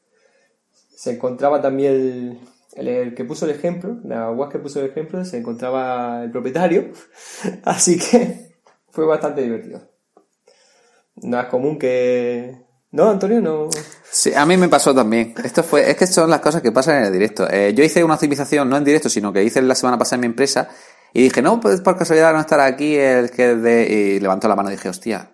Se 0.95 1.11
encontraba 1.13 1.61
también 1.61 1.93
el, 1.93 2.39
el- 2.75 2.87
el 2.87 3.15
que 3.15 3.25
puso 3.25 3.45
el 3.45 3.51
ejemplo, 3.51 3.97
la 4.03 4.31
web 4.31 4.49
que 4.49 4.59
puso 4.59 4.79
el 4.79 4.87
ejemplo, 4.89 5.23
se 5.25 5.37
encontraba 5.37 6.23
el 6.23 6.31
propietario. 6.31 6.91
Así 7.63 7.97
que 7.99 8.53
fue 8.91 9.05
bastante 9.05 9.41
divertido. 9.41 9.81
No 11.15 11.39
es 11.39 11.45
común 11.47 11.77
que... 11.79 12.61
No, 12.93 13.09
Antonio, 13.09 13.41
no... 13.41 13.69
Sí, 14.11 14.31
a 14.35 14.45
mí 14.45 14.55
me 14.55 14.69
pasó 14.69 14.93
también. 14.93 15.33
Esto 15.43 15.63
fue, 15.63 15.89
es 15.89 15.97
que 15.97 16.05
son 16.07 16.29
las 16.29 16.39
cosas 16.41 16.61
que 16.61 16.71
pasan 16.71 16.97
en 16.99 17.03
el 17.05 17.11
directo. 17.13 17.47
Eh, 17.49 17.73
yo 17.75 17.83
hice 17.83 18.03
una 18.03 18.13
optimización, 18.13 18.69
no 18.69 18.77
en 18.77 18.83
directo, 18.83 19.09
sino 19.09 19.33
que 19.33 19.43
hice 19.43 19.61
la 19.63 19.73
semana 19.75 19.97
pasada 19.97 20.15
en 20.17 20.21
mi 20.21 20.27
empresa, 20.27 20.69
y 21.11 21.23
dije, 21.23 21.41
no, 21.41 21.59
pues 21.59 21.81
por 21.81 21.97
casualidad 21.97 22.31
no 22.33 22.39
estará 22.39 22.65
aquí 22.65 22.95
el 22.95 23.31
que 23.31 23.55
de, 23.55 23.83
y 24.15 24.19
levantó 24.19 24.47
la 24.47 24.55
mano 24.55 24.69
y 24.69 24.73
dije, 24.73 24.89
hostia, 24.89 25.31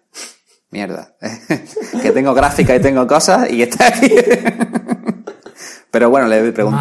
mierda, 0.72 1.15
que 2.02 2.12
tengo 2.12 2.34
gráfica 2.34 2.76
y 2.76 2.80
tengo 2.80 3.06
cosas 3.06 3.52
y 3.52 3.62
está 3.62 3.88
aquí. 3.88 4.10
Pero 5.91 6.10
bueno, 6.12 6.28
le, 6.28 6.54
pregun- 6.54 6.72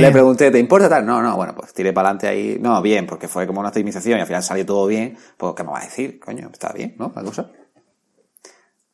le 0.00 0.10
pregunté, 0.10 0.50
¿te 0.50 0.58
importa 0.58 0.88
tal? 0.88 1.06
No, 1.06 1.22
no, 1.22 1.36
bueno, 1.36 1.54
pues 1.54 1.72
tiré 1.72 1.92
para 1.92 2.08
adelante 2.08 2.26
ahí. 2.26 2.58
No, 2.60 2.82
bien, 2.82 3.06
porque 3.06 3.28
fue 3.28 3.46
como 3.46 3.60
una 3.60 3.68
optimización 3.68 4.18
y 4.18 4.20
al 4.20 4.26
final 4.26 4.42
salió 4.42 4.66
todo 4.66 4.86
bien. 4.88 5.16
Pues, 5.36 5.54
¿qué 5.56 5.62
me 5.62 5.70
va 5.70 5.78
a 5.78 5.84
decir? 5.84 6.18
Coño, 6.18 6.50
está 6.52 6.72
bien, 6.72 6.96
¿no? 6.98 7.12
La 7.14 7.22
cosa. 7.22 7.48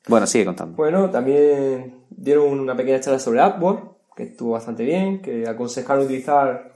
Bueno, 0.07 0.27
sigue 0.27 0.45
contando. 0.45 0.77
Bueno, 0.77 1.11
también 1.11 2.05
dieron 2.11 2.59
una 2.61 2.77
pequeña 2.77 3.01
charla 3.01 3.19
sobre 3.19 3.41
AdWords, 3.41 3.83
que 4.17 4.25
estuvo 4.25 4.53
bastante 4.53 4.85
bien, 4.85 5.23
que 5.23 5.49
aconsejaron 5.49 6.05
utilizar 6.05 6.75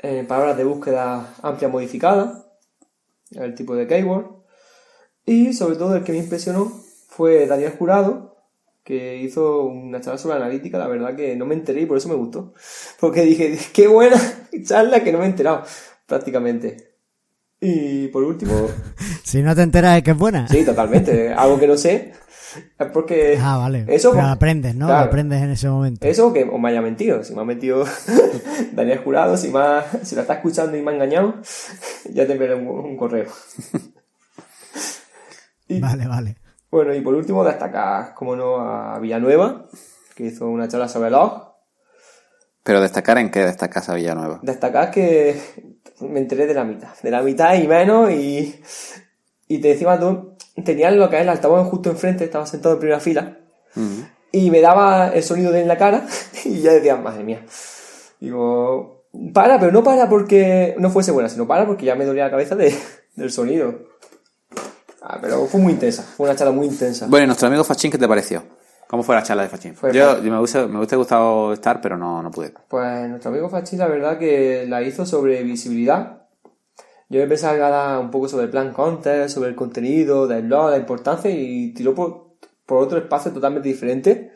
eh, 0.00 0.24
palabras 0.26 0.56
de 0.56 0.64
búsqueda 0.64 1.34
amplia 1.42 1.68
modificada, 1.68 2.44
el 3.30 3.54
tipo 3.54 3.74
de 3.76 3.86
keyword. 3.86 4.26
Y 5.24 5.52
sobre 5.52 5.76
todo 5.76 5.94
el 5.96 6.02
que 6.02 6.12
me 6.12 6.18
impresionó 6.18 6.70
fue 7.08 7.46
Daniel 7.46 7.74
Jurado, 7.78 8.36
que 8.82 9.18
hizo 9.18 9.62
una 9.64 10.00
charla 10.00 10.18
sobre 10.18 10.36
analítica, 10.36 10.78
la 10.78 10.88
verdad 10.88 11.14
que 11.14 11.36
no 11.36 11.46
me 11.46 11.54
enteré 11.54 11.82
y 11.82 11.86
por 11.86 11.98
eso 11.98 12.08
me 12.08 12.16
gustó. 12.16 12.54
Porque 13.00 13.22
dije, 13.22 13.56
qué 13.72 13.86
buena 13.86 14.16
charla 14.66 15.04
que 15.04 15.12
no 15.12 15.18
me 15.18 15.26
he 15.26 15.28
enterado, 15.28 15.62
prácticamente. 16.06 16.94
Y 17.60 18.08
por 18.08 18.24
último, 18.24 18.68
Si 19.22 19.40
no 19.40 19.54
te 19.54 19.62
enteras 19.62 19.94
de 19.94 20.02
que 20.02 20.10
es 20.10 20.18
buena. 20.18 20.48
sí, 20.48 20.64
totalmente, 20.64 21.32
algo 21.32 21.58
que 21.58 21.68
no 21.68 21.76
sé, 21.76 22.12
porque... 22.92 23.38
Ah, 23.40 23.56
vale. 23.58 23.84
Eso, 23.88 24.12
Pero 24.12 24.26
aprendes, 24.26 24.74
¿no? 24.74 24.86
claro. 24.86 25.06
Aprendes 25.06 25.42
en 25.42 25.50
ese 25.50 25.68
momento. 25.68 26.06
Eso 26.06 26.32
que 26.32 26.44
o 26.44 26.58
me 26.58 26.68
haya 26.70 26.80
mentido. 26.82 27.22
Si 27.24 27.34
me 27.34 27.40
ha 27.42 27.44
mentido 27.44 27.84
Daniel 28.72 28.98
Jurado, 28.98 29.36
si, 29.36 29.48
me 29.48 29.58
ha- 29.60 29.84
si 30.02 30.14
lo 30.14 30.20
está 30.22 30.34
escuchando 30.34 30.76
y 30.76 30.82
me 30.82 30.90
ha 30.90 30.94
engañado, 30.94 31.34
ya 32.12 32.26
te 32.26 32.32
enviaré 32.32 32.54
un, 32.54 32.66
un 32.68 32.96
correo. 32.96 33.26
Y, 35.68 35.80
Vale, 35.80 36.06
vale. 36.06 36.36
Bueno, 36.70 36.94
y 36.94 37.00
por 37.00 37.14
último 37.14 37.44
destacar, 37.44 38.14
como 38.14 38.36
no, 38.36 38.56
a 38.60 38.98
Villanueva, 38.98 39.66
que 40.14 40.26
hizo 40.26 40.46
una 40.48 40.68
charla 40.68 40.88
sobre 40.88 41.10
log. 41.10 41.52
Pero 42.62 42.80
destacar 42.80 43.18
en 43.18 43.30
qué 43.30 43.40
destacas 43.40 43.88
a 43.88 43.94
Villanueva. 43.94 44.40
Destacar 44.42 44.90
que 44.90 45.40
me 46.00 46.20
enteré 46.20 46.46
de 46.46 46.54
la 46.54 46.64
mitad, 46.64 46.88
de 47.02 47.10
la 47.10 47.22
mitad 47.22 47.54
y 47.54 47.66
menos, 47.66 48.10
y, 48.10 48.60
y 49.48 49.58
te 49.58 49.72
encima 49.72 49.98
tú 49.98 50.31
tenías 50.64 50.92
lo 50.94 51.08
que 51.10 51.16
es 51.16 51.22
el 51.22 51.28
altavoz 51.28 51.68
justo 51.68 51.90
enfrente, 51.90 52.24
estaba 52.24 52.46
sentado 52.46 52.74
en 52.74 52.80
primera 52.80 53.00
fila, 53.00 53.38
y 54.32 54.50
me 54.50 54.60
daba 54.60 55.08
el 55.08 55.22
sonido 55.22 55.50
de 55.52 55.60
en 55.62 55.68
la 55.68 55.76
cara 55.78 56.06
y 56.44 56.60
ya 56.60 56.72
decía, 56.72 56.96
madre 56.96 57.24
mía. 57.24 57.44
Digo, 58.20 59.04
para, 59.34 59.58
pero 59.58 59.72
no 59.72 59.82
para 59.82 60.08
porque 60.08 60.74
no 60.78 60.90
fuese 60.90 61.10
buena, 61.10 61.28
sino 61.28 61.46
para 61.46 61.66
porque 61.66 61.86
ya 61.86 61.94
me 61.94 62.04
dolía 62.04 62.24
la 62.24 62.30
cabeza 62.30 62.54
de- 62.54 62.74
del 63.16 63.30
sonido. 63.30 63.90
Ah, 65.02 65.18
pero 65.20 65.46
fue 65.46 65.60
muy 65.60 65.72
intensa, 65.72 66.02
fue 66.02 66.26
una 66.28 66.36
charla 66.36 66.52
muy 66.52 66.66
intensa. 66.66 67.06
Bueno, 67.08 67.24
y 67.24 67.26
nuestro 67.26 67.48
amigo 67.48 67.64
Fachín, 67.64 67.90
¿qué 67.90 67.98
te 67.98 68.06
pareció? 68.06 68.42
¿Cómo 68.88 69.02
fue 69.02 69.14
la 69.16 69.22
charla 69.22 69.42
de 69.42 69.48
Fachín? 69.48 69.74
Yo, 69.92 70.18
me, 70.22 70.38
hubiese, 70.38 70.66
me 70.66 70.76
hubiese 70.76 70.96
gustado 70.96 71.52
estar, 71.54 71.80
pero 71.80 71.96
no, 71.96 72.22
no 72.22 72.30
pude. 72.30 72.52
Pues 72.68 73.08
nuestro 73.08 73.30
amigo 73.30 73.48
Fachi, 73.48 73.76
la 73.76 73.88
verdad 73.88 74.18
que 74.18 74.66
la 74.68 74.82
hizo 74.82 75.04
sobre 75.06 75.42
visibilidad. 75.42 76.21
Yo 77.12 77.28
pensaba 77.28 77.52
que 77.52 77.58
era 77.58 77.98
un 77.98 78.10
poco 78.10 78.26
sobre 78.26 78.44
el 78.44 78.50
plan 78.50 78.72
content, 78.72 79.28
sobre 79.28 79.50
el 79.50 79.54
contenido, 79.54 80.26
del 80.26 80.46
blog, 80.46 80.70
la 80.70 80.78
importancia, 80.78 81.30
y 81.30 81.74
tiró 81.74 81.94
por, 81.94 82.36
por 82.64 82.82
otro 82.82 82.96
espacio 82.96 83.30
totalmente 83.30 83.68
diferente, 83.68 84.32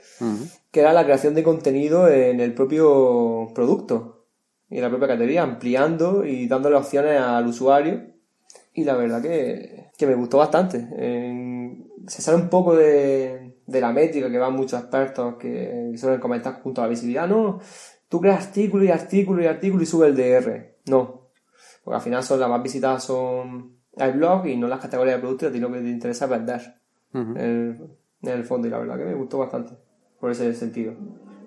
que 0.71 0.81
era 0.81 0.93
la 0.93 1.05
creación 1.05 1.33
de 1.33 1.43
contenido 1.43 2.07
en 2.07 2.39
el 2.39 2.53
propio 2.53 3.49
producto 3.55 4.27
y 4.69 4.77
en 4.77 4.83
la 4.83 4.91
propia 4.91 5.09
categoría, 5.09 5.43
ampliando 5.43 6.27
y 6.27 6.49
dándole 6.49 6.77
opciones 6.77 7.19
al 7.19 7.47
usuario. 7.47 8.09
Y 8.75 8.85
la 8.85 8.95
verdad 8.95 9.23
que, 9.23 9.87
que 9.97 10.07
me 10.07 10.15
gustó 10.15 10.37
bastante. 10.37 10.87
Se 12.07 12.21
sale 12.21 12.37
un 12.37 12.51
poco 12.51 12.77
de, 12.77 13.57
de 13.67 13.81
la 13.81 13.91
métrica 13.91 14.31
que 14.31 14.37
van 14.37 14.55
muchos 14.55 14.79
expertos 14.79 15.37
que 15.37 15.95
suelen 15.97 16.21
comentar 16.21 16.61
junto 16.63 16.83
a 16.83 16.85
la 16.85 16.91
visibilidad. 16.91 17.27
No, 17.27 17.59
tú 18.11 18.21
creas 18.21 18.49
artículo 18.49 18.85
y 18.85 18.91
artículo 18.91 19.43
y 19.43 19.47
artículo 19.47 19.83
y 19.83 19.87
sube 19.87 20.09
el 20.09 20.15
DR. 20.15 20.77
No. 20.85 21.26
Porque 21.87 21.97
al 21.99 22.03
final 22.03 22.25
son 22.25 22.41
las 22.41 22.51
más 22.51 22.61
visitadas 22.65 23.05
son 23.05 23.77
el 23.97 24.13
blog 24.15 24.45
y 24.49 24.57
no 24.57 24.67
las 24.67 24.81
categorías 24.81 25.15
de 25.17 25.21
productos 25.21 25.49
a 25.51 25.53
ti 25.53 25.61
lo 25.61 25.71
que 25.73 25.79
te 25.79 25.89
interesa 25.89 26.25
es 26.25 26.31
vender. 26.33 26.75
En, 27.15 27.37
el, 27.37 27.77
en 28.23 28.29
el 28.29 28.45
fondo. 28.45 28.67
Y 28.67 28.71
la 28.73 28.79
verdad 28.79 28.99
que 28.99 29.05
me 29.05 29.15
gustó 29.15 29.39
bastante. 29.39 29.75
Por 30.19 30.33
ese 30.33 30.53
sentido. 30.53 30.95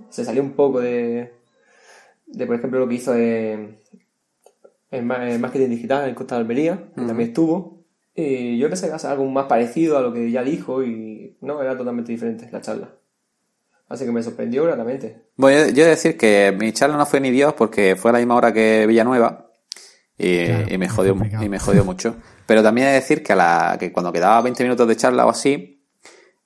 Se 0.10 0.23
salió 0.23 0.41
un 0.41 0.54
poco 0.54 0.80
de, 0.80 1.34
de 2.25 2.45
por 2.47 2.56
ejemplo, 2.56 2.80
lo 2.80 2.88
que 2.88 2.95
hizo 2.95 3.13
en, 3.13 3.80
en 4.91 5.06
ma- 5.06 5.30
en 5.30 5.41
marketing 5.41 5.69
digital 5.69 6.08
en 6.08 6.15
Costa 6.15 6.36
de 6.36 6.41
Almería, 6.41 6.78
que 6.95 7.02
también 7.06 7.30
estuvo. 7.30 7.84
Y 8.15 8.58
yo 8.58 8.67
pensé 8.69 8.84
que 8.84 8.88
iba 8.88 8.95
a 8.95 8.99
ser 8.99 9.12
algo 9.12 9.25
más 9.25 9.45
parecido 9.47 9.97
a 9.97 10.02
lo 10.02 10.13
que 10.13 10.32
ya 10.32 10.41
dijo 10.41 10.84
y 10.84 11.38
no, 11.41 11.62
era 11.62 11.78
totalmente 11.78 12.12
diferente 12.13 12.47
la 12.52 12.62
charla. 12.62 12.89
Así 13.89 14.06
que 14.06 14.12
me 14.12 14.23
sorprendió 14.23 14.63
gratamente. 14.65 15.23
Bueno, 15.36 15.67
yo, 15.67 15.73
yo 15.73 15.86
decir 15.86 16.17
que 16.17 16.56
mi 16.58 16.71
charla 16.71 16.95
no 16.97 17.06
fue 17.06 17.19
ni 17.19 17.32
Dios 17.32 17.54
porque 17.54 17.95
fue 17.95 18.10
a 18.10 18.13
la 18.13 18.19
misma 18.19 18.36
hora 18.36 18.54
que 18.54 18.86
Villanueva 18.88 19.48
y, 20.19 20.45
Claro, 20.45 20.65
y 20.69 20.77
me 20.77 20.89
jodió, 20.89 21.15
y 21.41 21.49
me 21.49 21.58
jodió 21.60 21.84
mucho. 21.86 22.15
Pero 22.45 22.62
también 22.62 22.88
he 22.88 22.89
de 22.91 22.95
decir 22.97 23.23
que, 23.23 23.34
a 23.34 23.36
la, 23.36 23.77
que 23.79 23.91
cuando 23.91 24.12
quedaba 24.13 24.41
20 24.41 24.62
minutos 24.63 24.88
de 24.88 24.95
charla 24.95 25.25
o 25.25 25.29
así, 25.29 25.82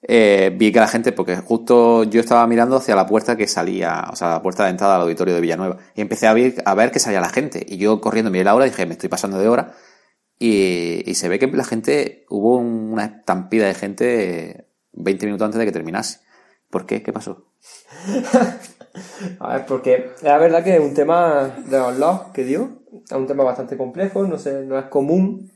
eh, 0.05 0.51
vi 0.55 0.71
que 0.71 0.79
la 0.79 0.87
gente, 0.87 1.11
porque 1.13 1.37
justo 1.37 2.03
yo 2.03 2.19
estaba 2.19 2.45
mirando 2.45 2.75
hacia 2.75 2.93
la 2.95 3.05
puerta 3.07 3.35
que 3.37 3.47
salía, 3.47 4.05
o 4.11 4.15
sea, 4.15 4.29
la 4.29 4.41
puerta 4.41 4.65
de 4.65 4.69
entrada 4.71 4.95
al 4.95 5.01
auditorio 5.03 5.33
de 5.33 5.41
Villanueva, 5.41 5.77
y 5.95 6.01
empecé 6.01 6.27
a 6.27 6.33
ver, 6.33 6.55
a 6.65 6.75
ver 6.75 6.91
que 6.91 6.99
salía 6.99 7.19
la 7.21 7.29
gente. 7.29 7.65
Y 7.67 7.77
yo 7.77 7.99
corriendo 8.01 8.29
miré 8.31 8.43
la 8.43 8.53
hora 8.55 8.67
y 8.67 8.69
dije, 8.69 8.85
me 8.85 8.93
estoy 8.93 9.09
pasando 9.09 9.39
de 9.39 9.47
hora. 9.47 9.73
Y, 10.39 11.03
y 11.09 11.15
se 11.15 11.29
ve 11.29 11.39
que 11.39 11.47
la 11.47 11.63
gente, 11.63 12.25
hubo 12.29 12.57
un- 12.57 12.91
una 12.91 13.05
estampida 13.05 13.65
de 13.65 13.73
gente 13.73 14.67
20 14.91 15.25
minutos 15.25 15.45
antes 15.45 15.59
de 15.59 15.65
que 15.65 15.71
terminase. 15.71 16.19
¿Por 16.69 16.85
qué? 16.85 17.01
¿Qué 17.01 17.13
pasó? 17.13 17.45
A 19.39 19.53
ver, 19.53 19.65
porque 19.65 20.11
la 20.21 20.37
verdad 20.37 20.63
que 20.63 20.75
es 20.75 20.79
un 20.81 20.93
tema 20.93 21.55
de 21.65 21.77
los 21.79 21.97
logs 21.97 22.31
que 22.33 22.43
dio, 22.43 22.82
es 23.05 23.11
un 23.11 23.27
tema 23.27 23.43
bastante 23.43 23.77
complejo, 23.77 24.25
no 24.27 24.37
sé, 24.37 24.65
no 24.65 24.77
es 24.77 24.85
común 24.85 25.51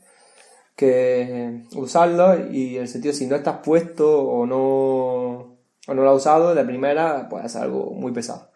que 0.76 1.64
usarlo 1.74 2.48
y 2.50 2.76
en 2.76 2.82
el 2.82 2.88
sentido 2.88 3.12
si 3.12 3.26
no 3.26 3.36
estás 3.36 3.58
puesto 3.64 4.22
o 4.22 4.46
no 4.46 5.58
o 5.88 5.94
no 5.94 6.02
lo 6.02 6.10
has 6.10 6.16
usado 6.16 6.54
de 6.54 6.64
primera 6.64 7.28
puede 7.28 7.48
ser 7.48 7.62
algo 7.62 7.90
muy 7.92 8.12
pesado. 8.12 8.50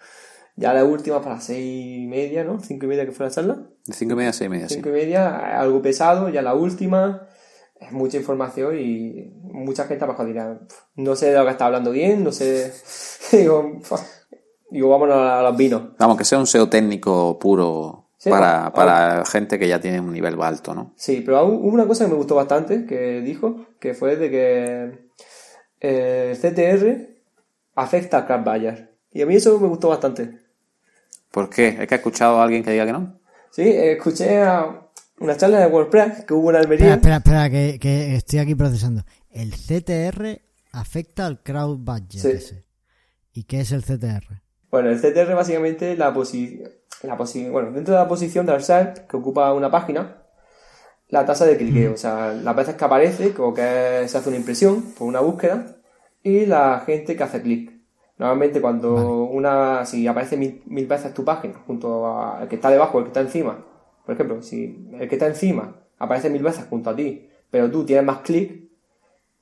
Ya 0.54 0.74
la 0.74 0.84
última 0.84 1.22
para 1.22 1.40
seis 1.40 2.02
y 2.02 2.06
media, 2.06 2.44
¿no? 2.44 2.60
Cinco 2.60 2.84
y 2.84 2.88
media 2.90 3.06
que 3.06 3.12
fue 3.12 3.24
la 3.26 3.32
charla. 3.32 3.58
De 3.86 3.94
cinco 3.94 4.12
y 4.12 4.16
media 4.16 4.30
a 4.30 4.32
seis 4.34 4.46
y 4.46 4.50
media, 4.50 4.68
sí. 4.68 4.74
Cinco 4.76 4.90
y 4.90 4.92
media, 4.92 5.58
algo 5.58 5.80
pesado, 5.80 6.28
ya 6.28 6.42
la 6.42 6.54
última, 6.54 7.26
es 7.80 7.90
mucha 7.90 8.18
información 8.18 8.78
y 8.78 9.32
mucha 9.42 9.84
gente 9.84 10.04
a 10.04 10.06
lo 10.06 10.12
mejor 10.12 10.26
dirá, 10.26 10.58
"Pf, 10.60 10.80
no 10.96 11.16
sé 11.16 11.30
de 11.32 11.38
lo 11.38 11.44
que 11.46 11.50
está 11.52 11.66
hablando 11.66 11.90
bien, 11.90 12.22
no 12.22 12.32
sé, 12.32 12.70
digo, 13.32 13.80
digo, 14.70 14.88
vámonos 14.90 15.16
a 15.16 15.42
los 15.42 15.56
vinos. 15.56 15.82
Vamos, 15.98 16.18
que 16.18 16.24
sea 16.24 16.38
un 16.38 16.46
SEO 16.46 16.68
técnico 16.68 17.38
puro 17.38 18.01
Sí, 18.22 18.30
para, 18.30 18.66
ah, 18.66 18.72
para 18.72 19.24
gente 19.24 19.58
que 19.58 19.66
ya 19.66 19.80
tiene 19.80 19.98
un 19.98 20.12
nivel 20.12 20.40
alto, 20.40 20.74
¿no? 20.76 20.94
Sí, 20.96 21.22
pero 21.26 21.44
hubo 21.44 21.66
una 21.66 21.88
cosa 21.88 22.04
que 22.04 22.12
me 22.12 22.16
gustó 22.16 22.36
bastante 22.36 22.86
que 22.86 23.20
dijo, 23.20 23.66
que 23.80 23.94
fue 23.94 24.14
de 24.14 24.30
que 24.30 25.08
eh, 25.80 26.30
el 26.30 26.38
CTR 26.38 27.08
afecta 27.74 28.18
a 28.18 28.26
Craft 28.26 28.44
Buyer. 28.44 28.94
Y 29.10 29.22
a 29.22 29.26
mí 29.26 29.34
eso 29.34 29.58
me 29.58 29.66
gustó 29.66 29.88
bastante. 29.88 30.38
¿Por 31.32 31.50
qué? 31.50 31.68
¿Es 31.80 31.88
que 31.88 31.94
ha 31.94 31.98
escuchado 31.98 32.38
a 32.40 32.44
alguien 32.44 32.62
que 32.62 32.70
diga 32.70 32.86
que 32.86 32.92
no? 32.92 33.18
Sí, 33.50 33.62
escuché 33.66 34.40
a 34.40 34.86
una 35.18 35.36
charla 35.36 35.58
de 35.58 35.66
WordPress 35.66 36.24
que 36.24 36.32
hubo 36.34 36.50
en 36.50 36.56
Espera, 36.56 36.72
Almería. 36.74 36.94
espera, 36.94 37.16
espera, 37.16 37.50
que, 37.50 37.78
que 37.80 38.14
estoy 38.14 38.38
aquí 38.38 38.54
procesando. 38.54 39.02
El 39.30 39.50
CTR 39.52 40.40
afecta 40.70 41.26
al 41.26 41.42
crowd 41.42 41.78
budget 41.78 42.20
Sí. 42.20 42.28
ese. 42.30 42.64
¿Y 43.32 43.44
qué 43.44 43.62
es 43.62 43.72
el 43.72 43.82
CTR? 43.82 44.42
Bueno, 44.70 44.90
el 44.90 45.00
CTR 45.00 45.34
básicamente 45.34 45.96
la 45.96 46.14
posición, 46.14 46.70
la 47.02 47.16
bueno, 47.50 47.72
dentro 47.72 47.94
de 47.94 48.00
la 48.00 48.08
posición 48.08 48.46
del 48.46 48.62
site 48.62 49.06
que 49.08 49.16
ocupa 49.16 49.52
una 49.52 49.70
página, 49.70 50.22
la 51.08 51.26
tasa 51.26 51.44
de 51.44 51.56
cliqueo, 51.56 51.94
o 51.94 51.96
sea, 51.96 52.32
las 52.32 52.56
veces 52.56 52.76
que 52.76 52.84
aparece, 52.84 53.34
como 53.34 53.52
que 53.52 54.04
se 54.06 54.18
hace 54.18 54.28
una 54.28 54.38
impresión 54.38 54.82
por 54.96 55.08
una 55.08 55.20
búsqueda, 55.20 55.76
y 56.22 56.46
la 56.46 56.82
gente 56.86 57.16
que 57.16 57.22
hace 57.22 57.42
clic. 57.42 57.72
Normalmente 58.18 58.60
cuando 58.60 59.24
una, 59.24 59.84
si 59.84 60.06
aparece 60.06 60.36
mil, 60.36 60.62
mil 60.66 60.86
veces 60.86 61.12
tu 61.12 61.24
página 61.24 61.54
junto 61.66 62.06
al 62.06 62.46
que 62.46 62.54
está 62.54 62.70
debajo 62.70 62.98
el 62.98 63.04
que 63.04 63.08
está 63.08 63.20
encima, 63.20 63.64
por 64.04 64.14
ejemplo, 64.14 64.42
si 64.42 64.88
el 64.92 65.08
que 65.08 65.16
está 65.16 65.26
encima 65.26 65.76
aparece 65.98 66.30
mil 66.30 66.42
veces 66.42 66.66
junto 66.66 66.90
a 66.90 66.96
ti, 66.96 67.28
pero 67.50 67.70
tú 67.70 67.84
tienes 67.84 68.04
más 68.04 68.18
clic, 68.18 68.70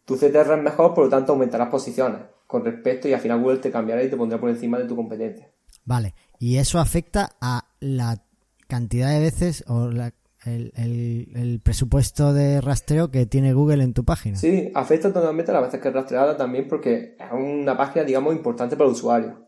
tu 0.04 0.16
CTR 0.16 0.54
es 0.54 0.62
mejor, 0.62 0.94
por 0.94 1.04
lo 1.04 1.10
tanto 1.10 1.32
aumentarás 1.32 1.68
posiciones 1.68 2.20
con 2.46 2.64
respecto 2.64 3.06
y 3.06 3.12
al 3.12 3.20
final 3.20 3.40
Google 3.40 3.58
te 3.58 3.70
cambiará 3.70 4.02
y 4.02 4.10
te 4.10 4.16
pondrá 4.16 4.40
por 4.40 4.50
encima 4.50 4.78
de 4.78 4.86
tu 4.86 4.96
competencia. 4.96 5.48
Vale. 5.84 6.14
Y 6.40 6.56
eso 6.56 6.78
afecta 6.78 7.36
a 7.40 7.66
la 7.80 8.22
cantidad 8.66 9.10
de 9.10 9.20
veces 9.20 9.62
o 9.68 9.90
la- 9.90 10.14
el, 10.46 11.60
presupuesto 11.62 12.32
de 12.32 12.62
rastreo 12.62 13.10
que 13.10 13.26
tiene 13.26 13.52
Google 13.52 13.84
en 13.84 13.92
tu 13.92 14.04
página. 14.06 14.36
Sí, 14.36 14.72
afecta 14.74 15.12
totalmente 15.12 15.50
a 15.50 15.54
las 15.54 15.64
veces 15.64 15.80
que 15.80 15.88
es 15.88 15.94
rastreada 15.94 16.38
también 16.38 16.66
porque 16.66 17.14
es 17.18 17.32
una 17.32 17.76
página, 17.76 18.06
digamos, 18.06 18.34
importante 18.34 18.74
para 18.74 18.88
el 18.88 18.94
usuario. 18.94 19.46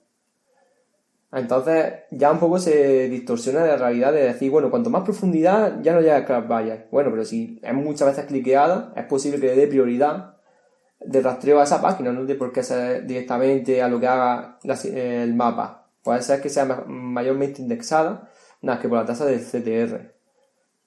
Entonces, 1.32 1.94
ya 2.10 2.30
un 2.30 2.38
poco 2.38 2.58
se 2.58 3.08
distorsiona 3.08 3.64
la 3.64 3.76
realidad 3.78 4.12
de 4.12 4.24
decir, 4.24 4.50
bueno, 4.50 4.70
cuanto 4.70 4.90
más 4.90 5.02
profundidad, 5.02 5.80
ya 5.80 5.94
no 5.94 6.02
llega 6.02 6.18
a 6.18 6.26
Crash 6.26 6.46
Buyer. 6.46 6.88
Bueno, 6.92 7.08
pero 7.10 7.24
si 7.24 7.58
es 7.62 7.72
muchas 7.72 8.08
veces 8.08 8.26
cliqueada, 8.26 8.92
es 8.96 9.06
posible 9.06 9.40
que 9.40 9.46
le 9.46 9.56
dé 9.56 9.66
prioridad 9.66 10.36
de 11.00 11.22
rastreo 11.22 11.58
a 11.58 11.64
esa 11.64 11.80
página, 11.80 12.12
no 12.12 12.26
de 12.26 12.34
por 12.34 12.52
qué 12.52 12.62
ser 12.62 13.06
directamente 13.06 13.80
a 13.80 13.88
lo 13.88 13.98
que 13.98 14.08
haga 14.08 14.58
el 14.62 15.34
mapa. 15.34 15.81
Puede 16.02 16.22
ser 16.22 16.40
que 16.40 16.48
sea 16.48 16.64
ma- 16.64 16.84
mayormente 16.86 17.62
indexada, 17.62 18.30
nada 18.60 18.80
que 18.80 18.88
por 18.88 18.98
la 18.98 19.06
tasa 19.06 19.24
del 19.26 19.40
CTR. 19.40 20.12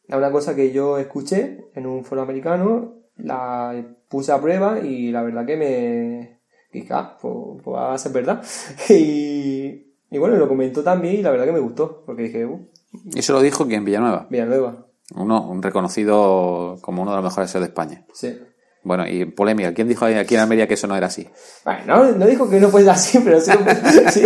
Es 0.08 0.16
una 0.16 0.32
cosa 0.32 0.56
que 0.56 0.72
yo 0.72 0.98
escuché 0.98 1.70
en 1.74 1.86
un 1.88 2.04
foro 2.06 2.22
americano, 2.22 2.94
la 3.18 3.84
puse 4.10 4.32
a 4.32 4.40
prueba 4.42 4.80
y 4.80 5.12
la 5.12 5.24
verdad 5.24 5.46
que 5.46 5.58
me... 5.58 6.40
dije, 6.72 6.94
ah, 6.94 7.18
pues, 7.22 7.34
pues 7.64 7.76
va 7.76 7.94
a 7.94 7.98
ser 7.98 8.12
verdad. 8.12 8.44
Y, 8.90 9.94
y 10.12 10.18
bueno, 10.18 10.36
lo 10.36 10.48
comentó 10.48 10.84
también 10.84 11.16
y 11.16 11.22
la 11.24 11.32
verdad 11.32 11.46
que 11.46 11.52
me 11.54 11.60
gustó, 11.60 12.04
porque 12.06 12.24
dije, 12.24 12.46
uh, 12.46 12.68
Y 13.14 13.20
eso 13.20 13.34
lo 13.34 13.42
dijo 13.42 13.66
quien 13.68 13.84
Villanueva, 13.86 14.28
Villanueva. 14.30 14.86
uno, 15.16 15.48
un 15.50 15.62
reconocido 15.64 16.78
como 16.82 17.02
uno 17.02 17.12
de 17.12 17.18
los 17.18 17.26
mejores 17.26 17.52
de 17.54 17.64
España. 17.64 18.06
Sí. 18.14 18.38
Bueno, 18.86 19.06
y 19.08 19.26
polémica, 19.26 19.74
¿quién 19.74 19.88
dijo 19.88 20.06
aquí 20.06 20.36
en 20.36 20.42
Almería 20.42 20.68
que 20.68 20.76
eso 20.76 20.86
no 20.86 20.96
era 20.96 21.08
así? 21.08 21.28
Bueno, 21.66 21.82
no, 21.88 22.12
no 22.12 22.26
dijo 22.28 22.48
que 22.48 22.60
no 22.60 22.70
fuese 22.70 22.90
así, 22.92 23.20
pero 23.20 23.42
sí 23.42 23.52
lo, 23.52 24.12
sí, 24.12 24.22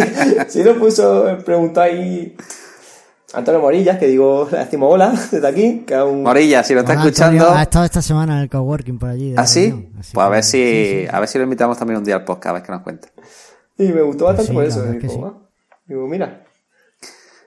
sí 0.49 0.63
lo 0.63 0.77
puso, 0.77 1.25
preguntó 1.45 1.79
ahí 1.79 2.35
Antonio 3.33 3.61
Morillas, 3.61 3.97
que 3.97 4.07
digo, 4.07 4.49
le 4.51 4.57
decimos 4.59 4.93
hola 4.93 5.13
desde 5.31 5.47
aquí, 5.47 5.83
que 5.87 5.93
es 5.95 6.01
un... 6.01 6.23
Morilla, 6.23 6.61
si 6.63 6.73
lo 6.73 6.81
está 6.81 6.91
Hola, 6.91 7.01
escuchando, 7.03 7.41
Antonio, 7.41 7.57
ha 7.59 7.63
estado 7.63 7.85
esta 7.85 8.01
semana 8.01 8.35
en 8.35 8.41
el 8.43 8.49
coworking 8.49 8.99
por 8.99 9.09
allí. 9.09 9.33
¿ah, 9.37 9.47
sí? 9.47 9.91
Pues 10.13 10.25
a 10.25 10.29
ver 10.29 10.43
si, 10.43 10.51
sí, 10.51 11.01
sí. 11.03 11.07
a 11.09 11.19
ver 11.21 11.29
si 11.29 11.37
lo 11.37 11.45
invitamos 11.45 11.77
también 11.77 11.99
un 11.99 12.03
día 12.03 12.15
al 12.15 12.25
podcast, 12.25 12.47
a 12.47 12.53
ver 12.53 12.63
qué 12.63 12.71
nos 12.73 12.81
cuenta. 12.81 13.07
Y 13.77 13.83
me 13.93 14.01
gustó 14.01 14.25
bastante 14.25 14.49
sí, 14.51 14.53
por 14.53 14.65
eso. 14.65 14.83
es 14.83 14.91
que 14.95 15.07
Digo, 15.07 15.13
sí. 15.13 15.19
"Ah". 15.23 15.73
Digo, 15.85 16.05
mira. 16.07 16.43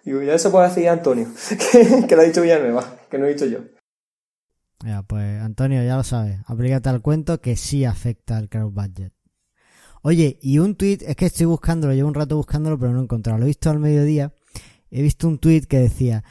Digo, 0.02 0.22
ya 0.22 0.32
eso 0.34 0.50
puede 0.50 0.68
decir 0.68 0.88
Antonio, 0.88 1.26
que, 1.72 2.06
que 2.06 2.16
lo 2.16 2.22
ha 2.22 2.24
dicho 2.24 2.40
Villanueva, 2.40 2.84
que 3.10 3.18
no 3.18 3.26
he 3.26 3.34
dicho 3.34 3.44
yo. 3.44 3.58
Ya, 4.84 5.02
pues 5.02 5.40
Antonio, 5.40 5.82
ya 5.84 5.96
lo 5.96 6.02
sabes. 6.02 6.40
Aplícate 6.46 6.88
al 6.88 7.02
cuento 7.02 7.40
que 7.40 7.56
sí 7.56 7.84
afecta 7.84 8.36
al 8.36 8.48
crowd 8.48 8.72
budget. 8.72 9.12
Oye, 10.02 10.38
y 10.42 10.58
un 10.58 10.74
tweet, 10.74 10.98
es 11.06 11.14
que 11.14 11.26
estoy 11.26 11.46
buscándolo, 11.46 11.94
llevo 11.94 12.08
un 12.08 12.14
rato 12.14 12.36
buscándolo, 12.36 12.78
pero 12.78 12.92
no 12.92 13.00
he 13.00 13.04
encontrado. 13.04 13.38
Lo 13.38 13.44
he 13.44 13.48
visto 13.48 13.70
al 13.70 13.78
mediodía. 13.78 14.34
He 14.90 15.00
visto 15.02 15.28
un 15.28 15.38
tweet 15.38 15.62
que 15.62 15.78
decía: 15.78 16.24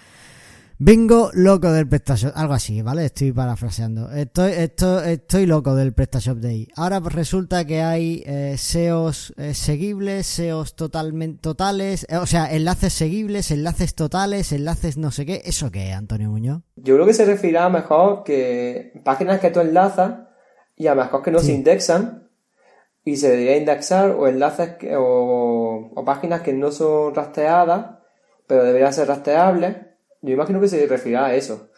Vengo 0.85 1.29
loco 1.35 1.71
del 1.71 1.87
PrestaShop, 1.87 2.31
algo 2.33 2.53
así, 2.55 2.81
¿vale? 2.81 3.05
Estoy 3.05 3.31
parafraseando. 3.31 4.11
Estoy, 4.11 4.53
esto, 4.53 5.03
estoy 5.03 5.45
loco 5.45 5.75
del 5.75 5.93
PrestaShop 5.93 6.39
Day. 6.39 6.69
Ahora 6.75 6.99
pues 6.99 7.13
resulta 7.13 7.65
que 7.65 7.83
hay 7.83 8.23
eh, 8.25 8.55
SEOs 8.57 9.31
eh, 9.37 9.53
seguibles, 9.53 10.25
SEOs 10.25 10.75
totalmente 10.75 11.39
totales, 11.39 12.07
eh, 12.09 12.17
o 12.17 12.25
sea, 12.25 12.51
enlaces 12.51 12.93
seguibles, 12.93 13.51
enlaces 13.51 13.93
totales, 13.93 14.51
enlaces 14.53 14.97
no 14.97 15.11
sé 15.11 15.27
qué. 15.27 15.43
¿Eso 15.45 15.69
qué, 15.69 15.93
Antonio 15.93 16.31
Muñoz? 16.31 16.63
Yo 16.77 16.95
creo 16.95 17.05
que 17.05 17.13
se 17.13 17.25
referirá 17.25 17.69
mejor 17.69 18.23
que 18.23 18.99
páginas 19.05 19.39
que 19.39 19.51
tú 19.51 19.59
enlazas 19.59 20.13
y 20.75 20.87
a 20.87 20.95
mejor 20.95 21.21
que 21.21 21.29
no 21.29 21.41
Sí. 21.41 21.45
se 21.45 21.53
indexan 21.53 22.27
y 23.05 23.17
se 23.17 23.29
debería 23.29 23.57
indexar 23.57 24.09
o 24.09 24.27
enlaces 24.27 24.77
que- 24.79 24.95
o, 24.97 25.91
o 25.93 26.05
páginas 26.05 26.41
que 26.41 26.53
no 26.53 26.71
son 26.71 27.13
rastreadas 27.13 27.99
pero 28.47 28.63
deberían 28.63 28.91
ser 28.93 29.07
rastreables. 29.07 29.75
Yo 30.21 30.33
imagino 30.33 30.59
que 30.59 30.67
se 30.67 30.85
referirá 30.87 31.27
a 31.27 31.35
eso 31.35 31.69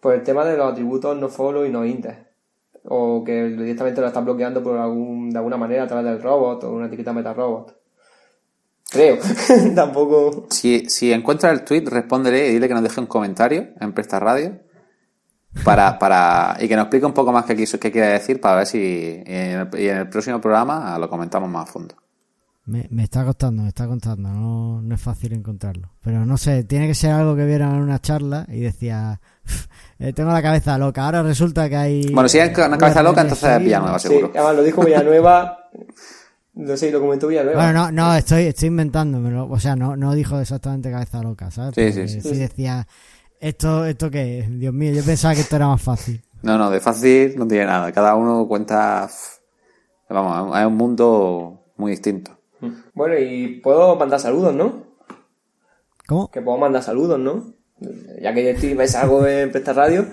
por 0.00 0.14
el 0.14 0.22
tema 0.22 0.44
de 0.44 0.56
los 0.56 0.72
atributos 0.72 1.16
no 1.16 1.28
follow 1.28 1.64
y 1.64 1.70
no 1.70 1.84
index 1.84 2.26
o 2.88 3.24
que 3.24 3.44
directamente 3.44 4.00
lo 4.00 4.06
están 4.06 4.24
bloqueando 4.24 4.62
por 4.62 4.78
algún, 4.78 5.30
de 5.30 5.38
alguna 5.38 5.56
manera 5.56 5.84
a 5.84 5.86
través 5.86 6.04
del 6.04 6.22
robot 6.22 6.64
o 6.64 6.72
una 6.72 6.86
etiqueta 6.86 7.12
meta 7.12 7.34
robot. 7.34 7.76
Creo, 8.88 9.18
tampoco. 9.74 10.46
Si, 10.50 10.88
si 10.88 11.12
encuentras 11.12 11.52
el 11.52 11.64
tweet, 11.64 11.84
respóndele 11.86 12.48
y 12.48 12.52
dile 12.52 12.68
que 12.68 12.74
nos 12.74 12.82
deje 12.82 13.00
un 13.00 13.06
comentario 13.06 13.68
en 13.80 13.92
Presta 13.92 14.20
Radio 14.20 14.60
para, 15.64 15.98
para, 15.98 16.56
y 16.60 16.68
que 16.68 16.76
nos 16.76 16.84
explique 16.84 17.06
un 17.06 17.12
poco 17.12 17.32
más 17.32 17.44
qué, 17.44 17.56
qué 17.56 17.92
quiere 17.92 18.08
decir 18.08 18.40
para 18.40 18.56
ver 18.56 18.66
si 18.66 18.78
y 18.78 19.88
en 19.88 19.96
el 19.96 20.08
próximo 20.08 20.40
programa 20.40 20.96
lo 20.98 21.08
comentamos 21.08 21.50
más 21.50 21.68
a 21.68 21.72
fondo. 21.72 21.96
Me, 22.66 22.86
me 22.90 23.04
está 23.04 23.24
costando, 23.24 23.62
me 23.62 23.68
está 23.68 23.86
costando, 23.86 24.28
no, 24.28 24.82
no 24.82 24.94
es 24.94 25.00
fácil 25.00 25.32
encontrarlo. 25.34 25.92
Pero 26.02 26.26
no 26.26 26.36
sé, 26.36 26.64
tiene 26.64 26.88
que 26.88 26.94
ser 26.94 27.12
algo 27.12 27.36
que 27.36 27.44
vieron 27.44 27.74
en 27.76 27.82
una 27.82 28.00
charla 28.00 28.44
y 28.48 28.58
decía, 28.60 29.20
eh, 30.00 30.12
tengo 30.12 30.32
la 30.32 30.42
cabeza 30.42 30.76
loca, 30.76 31.04
ahora 31.04 31.22
resulta 31.22 31.68
que 31.68 31.76
hay... 31.76 32.12
Bueno, 32.12 32.28
si 32.28 32.40
hay 32.40 32.50
una 32.56 32.76
cabeza 32.76 33.02
loca, 33.04 33.20
entonces 33.22 33.44
es 33.44 33.54
seguibles". 33.54 33.66
Villanueva, 33.66 33.98
Sí, 34.00 34.08
seguro. 34.08 34.30
además 34.34 34.56
lo 34.56 34.62
dijo 34.64 34.82
Villanueva. 34.84 35.58
No 36.54 36.76
sé, 36.76 36.90
lo 36.90 37.00
comentó 37.00 37.28
Villanueva. 37.28 37.62
Bueno, 37.62 37.84
no, 37.84 37.92
no, 37.92 38.14
estoy, 38.16 38.44
estoy 38.44 38.68
inventándomelo, 38.68 39.48
o 39.48 39.60
sea, 39.60 39.76
no, 39.76 39.94
no 39.96 40.14
dijo 40.14 40.40
exactamente 40.40 40.90
cabeza 40.90 41.22
loca, 41.22 41.50
¿sabes? 41.52 41.74
Sí, 41.74 41.82
Porque 41.84 42.08
sí, 42.08 42.20
sí. 42.20 42.28
sí 42.30 42.36
decía, 42.36 42.84
esto, 43.38 43.84
esto 43.86 44.10
qué 44.10 44.40
es, 44.40 44.58
Dios 44.58 44.74
mío, 44.74 44.92
yo 44.92 45.04
pensaba 45.04 45.34
que 45.34 45.42
esto 45.42 45.54
era 45.54 45.68
más 45.68 45.82
fácil. 45.82 46.20
No, 46.42 46.58
no, 46.58 46.68
de 46.70 46.80
fácil 46.80 47.34
no 47.36 47.46
tiene 47.46 47.66
nada. 47.66 47.92
Cada 47.92 48.14
uno 48.16 48.46
cuenta. 48.48 49.08
Vamos, 50.08 50.58
es 50.58 50.66
un 50.66 50.76
mundo 50.76 51.72
muy 51.76 51.90
distinto. 51.92 52.35
Bueno, 52.96 53.16
y 53.18 53.60
puedo 53.60 53.94
mandar 53.94 54.18
saludos, 54.18 54.52
¿no? 54.54 54.86
¿Cómo? 56.08 56.30
Que 56.30 56.40
puedo 56.40 56.56
mandar 56.58 56.82
saludos, 56.82 57.18
¿no? 57.20 57.52
Ya 58.22 58.32
que 58.32 58.50
estoy, 58.50 58.72
ves 58.74 58.94
algo 58.96 59.24
en 59.26 59.52
Presta 59.52 59.72
Radio. 59.74 60.06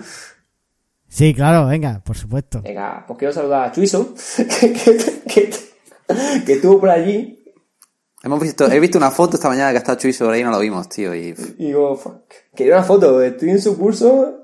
Sí, 1.08 1.32
claro, 1.34 1.66
venga, 1.66 2.02
por 2.04 2.14
supuesto. 2.16 2.60
Venga, 2.62 3.04
pues 3.06 3.18
quiero 3.18 3.32
saludar 3.32 3.68
a 3.68 3.72
Chuiso, 3.72 4.14
que, 4.36 4.72
que, 4.72 4.96
que, 5.26 5.50
que 6.44 6.52
estuvo 6.52 6.78
por 6.78 6.90
allí. 6.90 7.40
Hemos 8.22 8.40
visto, 8.40 8.70
he 8.70 8.78
visto 8.80 8.98
una 8.98 9.10
foto 9.10 9.36
esta 9.36 9.48
mañana 9.48 9.70
que 9.72 9.78
está 9.78 9.96
Chuy 9.96 10.12
sobre 10.12 10.36
ahí 10.36 10.40
y 10.42 10.44
no 10.44 10.50
lo 10.50 10.58
vimos, 10.58 10.88
tío. 10.90 11.14
Y 11.14 11.28
Y 11.58 11.66
digo, 11.66 11.96
fuck, 11.96 12.22
quería 12.54 12.74
una 12.74 12.84
foto, 12.84 13.22
estoy 13.22 13.50
en 13.50 13.62
su 13.62 13.78
curso 13.78 14.42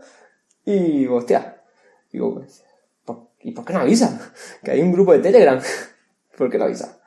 y 0.64 0.72
digo, 1.00 1.16
hostia. 1.16 1.62
Digo, 2.12 2.34
pues, 2.36 2.64
¿por- 3.04 3.28
¿y 3.40 3.52
por 3.52 3.64
qué 3.66 3.72
no 3.74 3.80
avisa? 3.80 4.32
Que 4.64 4.70
hay 4.70 4.80
un 4.80 4.92
grupo 4.92 5.12
de 5.12 5.18
Telegram. 5.18 5.60
¿Por 6.38 6.48
qué 6.50 6.56
no 6.58 6.64
avisa? 6.64 6.99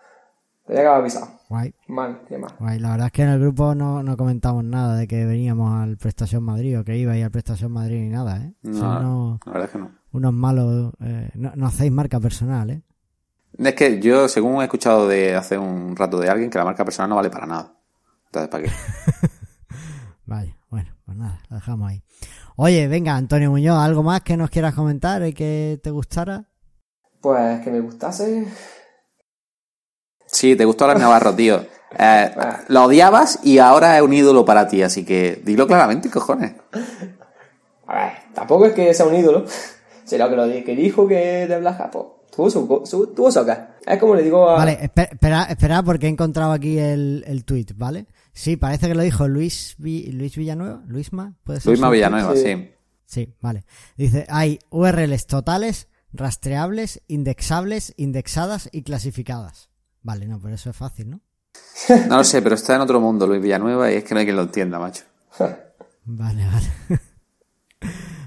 Que 0.66 0.74
haber 0.74 0.88
avisado. 0.88 1.28
Guay, 1.50 1.74
Mal, 1.88 2.22
qué 2.28 2.38
mal. 2.38 2.52
guay. 2.60 2.80
La 2.80 2.92
verdad 2.92 3.08
es 3.08 3.12
que 3.14 3.22
en 3.24 3.30
el 3.30 3.40
grupo 3.40 3.76
no, 3.76 4.02
no 4.02 4.16
comentamos 4.18 4.64
nada 4.64 4.96
de 4.96 5.08
que 5.08 5.26
veníamos 5.26 5.72
al 5.82 5.98
Prestación 5.98 6.44
Madrid 6.44 6.80
o 6.80 6.84
que 6.84 6.98
iba 6.98 7.12
a 7.14 7.18
ir 7.18 7.24
al 7.26 7.32
Prestación 7.32 7.72
Madrid 7.72 8.00
ni 8.02 8.10
nada, 8.10 8.38
¿eh? 8.38 8.54
No, 8.64 8.74
Son 8.80 9.06
unos, 9.06 9.40
la 9.46 9.52
verdad 9.52 9.66
es 9.68 9.72
que 9.72 9.78
no. 9.80 9.92
unos 10.14 10.34
malos... 10.34 10.94
eh, 11.02 11.30
no, 11.36 11.52
no 11.56 11.68
hacéis 11.68 11.92
marca 11.92 12.20
personal, 12.20 12.70
¿eh? 12.70 12.82
Es 13.58 13.76
que 13.76 14.00
yo, 14.00 14.28
según 14.30 14.62
he 14.62 14.64
escuchado 14.64 15.08
de 15.08 15.36
hace 15.36 15.58
un 15.58 15.96
rato 15.96 16.20
de 16.20 16.30
alguien, 16.30 16.50
que 16.50 16.58
la 16.58 16.66
marca 16.66 16.84
personal 16.86 17.10
no 17.10 17.18
vale 17.18 17.30
para 17.30 17.46
nada. 17.46 17.74
Entonces, 18.28 18.50
¿para 18.50 18.64
qué? 18.64 18.72
Vaya, 20.26 20.58
bueno, 20.70 20.90
pues 21.06 21.18
nada, 21.18 21.40
lo 21.50 21.58
dejamos 21.58 21.90
ahí. 21.92 22.02
Oye, 22.56 22.88
venga, 22.88 23.16
Antonio 23.16 23.52
Muñoz, 23.52 23.78
¿algo 23.78 24.02
más 24.02 24.22
que 24.22 24.38
nos 24.38 24.50
quieras 24.50 24.74
comentar 24.74 25.24
y 25.28 25.34
que 25.34 25.80
te 25.84 25.92
gustara? 25.92 26.46
Pues 27.22 27.62
que 27.62 27.70
me 27.72 27.82
gustase. 27.82 28.48
Sí, 30.44 30.58
te 30.58 30.66
gustó 30.66 30.84
Alex 30.84 31.00
Navarro, 31.00 31.34
tío. 31.34 31.66
Eh, 31.98 32.32
lo 32.68 32.84
odiabas 32.84 33.40
y 33.44 33.60
ahora 33.60 33.96
es 33.96 34.04
un 34.04 34.12
ídolo 34.12 34.44
para 34.44 34.68
ti, 34.68 34.82
así 34.82 35.06
que 35.06 35.42
dilo 35.46 35.66
claramente, 35.68 36.10
cojones. 36.10 36.52
A 37.88 37.94
ver, 37.96 38.12
tampoco 38.34 38.66
es 38.66 38.74
que 38.74 38.94
sea 38.94 39.06
un 39.06 39.16
ídolo. 39.16 39.46
Será 40.04 40.30
que 40.30 40.36
lo 40.36 40.46
di- 40.46 40.66
que 40.66 40.76
dijo 40.76 41.08
que 41.08 41.48
de 41.48 41.60
Blaja, 41.62 41.90
pues 41.90 42.06
tuvo 42.36 42.50
su, 42.50 42.68
tuvo 43.16 43.32
su 43.32 43.40
acá. 43.40 43.76
Es 43.88 43.98
como 44.02 44.16
le 44.16 44.24
digo 44.24 44.50
a. 44.50 44.58
Vale, 44.58 44.80
espe- 44.82 45.14
espera, 45.14 45.44
espera 45.44 45.82
porque 45.82 46.08
he 46.08 46.10
encontrado 46.10 46.52
aquí 46.52 46.78
el, 46.78 47.24
el 47.26 47.46
tweet, 47.46 47.68
¿vale? 47.76 48.08
Sí, 48.34 48.58
parece 48.58 48.90
que 48.90 48.96
lo 48.96 49.04
dijo 49.04 49.30
Luis, 49.30 49.76
Vi- 49.78 50.12
Luis 50.12 50.36
Villanueva, 50.36 50.82
Luisma, 50.88 51.36
puede 51.46 51.62
ser. 51.62 51.68
Luisma 51.70 51.90
Villanueva, 51.90 52.36
Sí. 52.36 52.42
sí. 52.44 52.70
Sí, 53.06 53.34
vale. 53.40 53.64
Dice, 53.96 54.26
hay 54.28 54.60
URLs 54.72 55.26
totales, 55.26 55.88
rastreables, 56.12 57.02
indexables, 57.08 57.94
indexadas 57.96 58.68
y 58.74 58.82
clasificadas. 58.84 59.70
Vale, 60.04 60.28
no, 60.28 60.40
pero 60.40 60.56
eso 60.56 60.70
es 60.70 60.76
fácil, 60.76 61.10
¿no? 61.12 61.22
No 62.08 62.18
lo 62.18 62.24
sé, 62.24 62.42
pero 62.42 62.56
está 62.56 62.76
en 62.76 62.82
otro 62.82 63.00
mundo 63.00 63.26
Luis 63.28 63.42
Villanueva 63.42 63.92
y 63.92 63.96
es 63.96 64.04
que 64.04 64.14
no 64.14 64.20
hay 64.20 64.26
quien 64.26 64.36
lo 64.36 64.44
entienda, 64.44 64.80
macho. 64.80 65.04
Vale, 66.06 66.46
vale. 66.46 67.00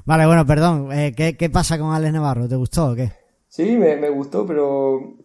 vale, 0.06 0.26
bueno, 0.26 0.46
perdón. 0.46 0.90
eh, 0.92 1.12
¿qué, 1.14 1.36
¿Qué 1.36 1.50
pasa 1.50 1.78
con 1.78 1.92
Alex 1.92 2.12
Navarro? 2.14 2.48
¿Te 2.48 2.56
gustó 2.56 2.92
o 2.92 2.94
qué? 2.94 3.12
Sí, 3.48 3.76
me, 3.76 3.96
me 3.96 4.08
gustó, 4.08 4.46
pero. 4.46 5.16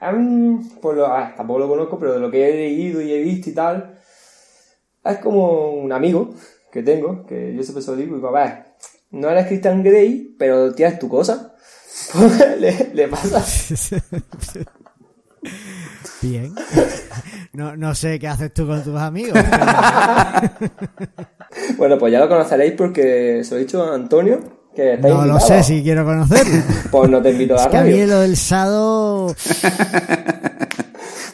a 0.00 0.10
mí, 0.12 0.58
pues 0.82 0.96
lo- 0.96 1.06
ah, 1.06 1.32
tampoco 1.36 1.60
lo 1.60 1.68
conozco, 1.68 1.98
pero 1.98 2.14
de 2.14 2.20
lo 2.20 2.30
que 2.32 2.48
he 2.48 2.52
leído 2.52 3.00
y 3.00 3.12
he 3.12 3.20
visto 3.22 3.50
y 3.50 3.52
tal. 3.54 3.96
Es 5.04 5.18
como 5.18 5.70
un 5.70 5.92
amigo 5.92 6.34
que 6.72 6.82
tengo, 6.82 7.24
que 7.26 7.54
yo 7.54 7.62
siempre 7.62 7.82
se 7.82 7.90
lo 7.92 7.96
digo, 7.96 8.14
y 8.14 8.16
digo, 8.16 8.28
a 8.36 8.42
ver, 8.44 8.64
no 9.12 9.28
eres 9.30 9.46
Christian 9.46 9.82
Grey, 9.84 10.34
pero 10.38 10.74
tienes 10.74 10.98
tu 10.98 11.08
cosa. 11.08 11.54
Pues 12.12 12.60
le, 12.60 12.90
le 12.92 13.06
pasa. 13.08 13.44
Bien. 16.28 16.54
No, 17.52 17.76
no 17.76 17.94
sé 17.94 18.18
qué 18.18 18.26
haces 18.26 18.52
tú 18.52 18.66
con 18.66 18.82
tus 18.82 18.96
amigos. 19.00 19.32
pero- 19.32 20.90
Bueno, 21.78 21.96
pues 21.98 22.12
ya 22.12 22.18
lo 22.18 22.28
conoceréis 22.28 22.72
porque 22.72 23.42
se 23.44 23.50
lo 23.54 23.58
he 23.58 23.60
dicho 23.60 23.84
a 23.84 23.94
Antonio, 23.94 24.40
que 24.74 24.94
está 24.94 25.06
No 25.06 25.24
lo 25.24 25.38
sé 25.38 25.62
si 25.62 25.80
quiero 25.84 26.04
conocerlo. 26.04 26.52
Pues 26.90 27.08
no 27.10 27.22
te 27.22 27.30
invito 27.30 27.54
a 27.54 27.58
la 27.58 27.62
Es 27.62 27.68
que 27.68 27.76
a 27.76 27.82
mí 27.84 27.90
radio. 27.92 28.06
lo 28.08 28.20
del 28.22 28.36
Sado 28.36 29.34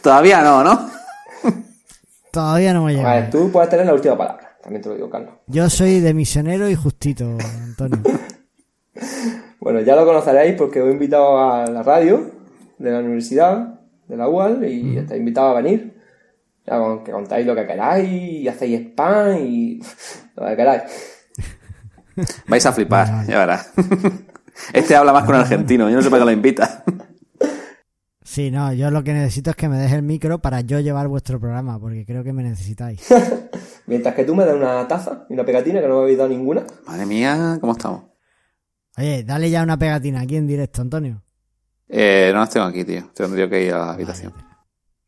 Todavía 0.03 0.43
no, 0.43 0.62
¿no? 0.62 0.91
todavía 2.32 2.74
no 2.74 2.84
me 2.84 2.93
A 2.93 2.97
llega. 2.97 3.14
ver, 3.14 3.30
tú 3.30 3.51
puedes 3.51 3.70
tener 3.70 3.86
la 3.86 3.95
última 3.95 4.16
palabra. 4.18 4.57
También 4.62 4.82
te 4.82 4.88
lo 4.91 4.95
digo, 4.97 5.09
Carlos. 5.09 5.30
Yo 5.47 5.70
soy 5.70 6.01
de 6.01 6.12
misionero 6.12 6.68
y 6.68 6.74
justito, 6.74 7.38
Antonio. 7.64 7.99
Bueno, 9.59 9.80
ya 9.80 9.97
lo 9.97 10.05
conoceréis 10.05 10.55
porque 10.57 10.82
os 10.82 10.88
he 10.88 10.93
invitado 10.93 11.38
a 11.51 11.66
la 11.66 11.82
radio 11.82 12.30
de 12.78 12.91
la 12.91 12.99
universidad, 12.99 13.79
de 14.11 14.16
la 14.16 14.28
UAL, 14.28 14.64
y 14.64 14.98
estáis 14.98 15.20
invitados 15.20 15.56
a 15.56 15.62
venir. 15.62 15.94
Ya, 16.66 16.78
que 17.04 17.12
contáis 17.12 17.46
lo 17.46 17.54
que 17.54 17.66
queráis, 17.66 18.11
y 18.11 18.48
hacéis 18.48 18.80
spam 18.80 19.38
y 19.38 19.80
lo 20.36 20.46
que 20.46 20.56
queráis. 20.56 20.82
Vais 22.48 22.66
a 22.66 22.72
flipar, 22.72 23.26
ya 23.26 23.38
verás. 23.38 23.72
Este 24.74 24.94
habla 24.94 25.12
más 25.12 25.24
con 25.24 25.36
un 25.36 25.40
argentino, 25.40 25.88
yo 25.88 25.96
no 25.96 26.02
sé 26.02 26.11
para 26.11 26.20
qué 26.20 26.26
lo 26.26 26.32
invita. 26.32 26.84
Sí, 28.22 28.50
no, 28.50 28.72
yo 28.74 28.90
lo 28.90 29.02
que 29.02 29.12
necesito 29.12 29.50
es 29.50 29.56
que 29.56 29.68
me 29.68 29.78
deje 29.78 29.96
el 29.96 30.02
micro 30.02 30.40
para 30.40 30.61
yo 30.61 30.78
llevar 30.80 31.08
vuestro 31.08 31.40
programa, 31.40 31.80
porque 31.80 32.04
creo 32.04 32.22
que 32.22 32.32
me 32.32 32.42
necesitáis. 32.42 33.08
Mientras 33.86 34.14
que 34.14 34.24
tú 34.24 34.34
me 34.34 34.44
das 34.44 34.54
una 34.54 34.86
taza 34.86 35.24
y 35.30 35.32
una 35.32 35.44
pegatina, 35.44 35.80
que 35.80 35.88
no 35.88 35.96
me 35.96 36.02
habéis 36.02 36.18
dado 36.18 36.28
ninguna. 36.28 36.62
Madre 36.86 37.06
mía, 37.06 37.58
¿cómo 37.61 37.72
estamos? 37.72 38.04
Oye, 38.98 39.24
dale 39.24 39.50
ya 39.50 39.62
una 39.62 39.78
pegatina 39.78 40.20
aquí 40.20 40.36
en 40.36 40.46
directo, 40.46 40.82
Antonio. 40.82 41.24
Eh, 41.91 42.30
no 42.32 42.41
las 42.41 42.51
tengo 42.51 42.66
aquí, 42.66 42.84
tío. 42.84 43.11
Tendría 43.14 43.49
que 43.49 43.64
ir 43.64 43.72
a 43.72 43.78
la 43.78 43.93
habitación. 43.93 44.32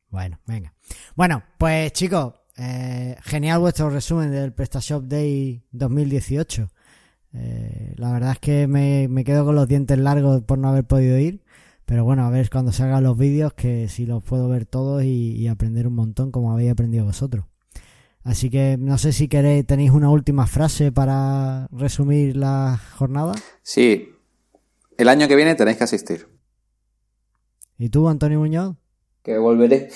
Bueno, 0.08 0.38
venga. 0.46 0.74
Bueno, 1.14 1.42
pues 1.58 1.92
chicos, 1.92 2.34
eh, 2.58 3.16
genial 3.22 3.60
vuestro 3.60 3.88
resumen 3.88 4.30
del 4.30 4.52
PrestaShop 4.52 5.04
Day 5.04 5.64
2018. 5.70 6.68
Eh, 7.34 7.94
la 7.96 8.12
verdad 8.12 8.32
es 8.32 8.38
que 8.40 8.66
me, 8.66 9.08
me 9.08 9.24
quedo 9.24 9.44
con 9.44 9.54
los 9.54 9.68
dientes 9.68 9.96
largos 9.98 10.42
por 10.42 10.58
no 10.58 10.68
haber 10.68 10.84
podido 10.84 11.18
ir. 11.18 11.44
Pero 11.86 12.04
bueno, 12.04 12.24
a 12.24 12.30
ver 12.30 12.50
cuando 12.50 12.72
se 12.72 12.82
hagan 12.82 13.04
los 13.04 13.16
vídeos 13.16 13.54
que 13.54 13.88
si 13.88 14.06
los 14.06 14.22
puedo 14.22 14.48
ver 14.48 14.66
todos 14.66 15.02
y, 15.02 15.32
y 15.32 15.48
aprender 15.48 15.86
un 15.86 15.94
montón 15.94 16.30
como 16.30 16.52
habéis 16.52 16.72
aprendido 16.72 17.04
vosotros. 17.04 17.46
Así 18.24 18.50
que 18.50 18.76
no 18.78 18.98
sé 18.98 19.12
si 19.12 19.28
queréis, 19.28 19.66
tenéis 19.66 19.90
una 19.90 20.08
última 20.08 20.46
frase 20.46 20.92
para 20.92 21.66
resumir 21.72 22.36
la 22.36 22.80
jornada. 22.96 23.32
Sí, 23.62 24.10
el 24.96 25.08
año 25.08 25.26
que 25.26 25.36
viene 25.36 25.54
tenéis 25.54 25.78
que 25.78 25.84
asistir. 25.84 26.28
¿Y 27.78 27.88
tú, 27.88 28.08
Antonio 28.08 28.38
Muñoz? 28.38 28.76
Que 29.22 29.38
volveré. 29.38 29.90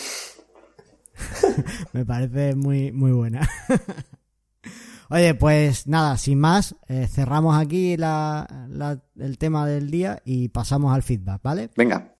Me 1.93 2.05
parece 2.05 2.55
muy, 2.55 2.93
muy 2.93 3.13
buena. 3.13 3.49
Oye, 5.09 5.35
pues 5.35 5.87
nada, 5.87 6.17
sin 6.19 6.41
más, 6.41 6.75
eh, 6.89 7.07
cerramos 7.09 7.57
aquí 7.57 7.97
la- 7.97 8.67
la- 8.69 9.01
el 9.17 9.39
tema 9.39 9.65
del 9.67 9.89
día 9.91 10.21
y 10.25 10.49
pasamos 10.49 10.93
al 10.95 11.03
feedback, 11.05 11.41
¿vale? 11.43 11.71
Venga. 11.77 12.17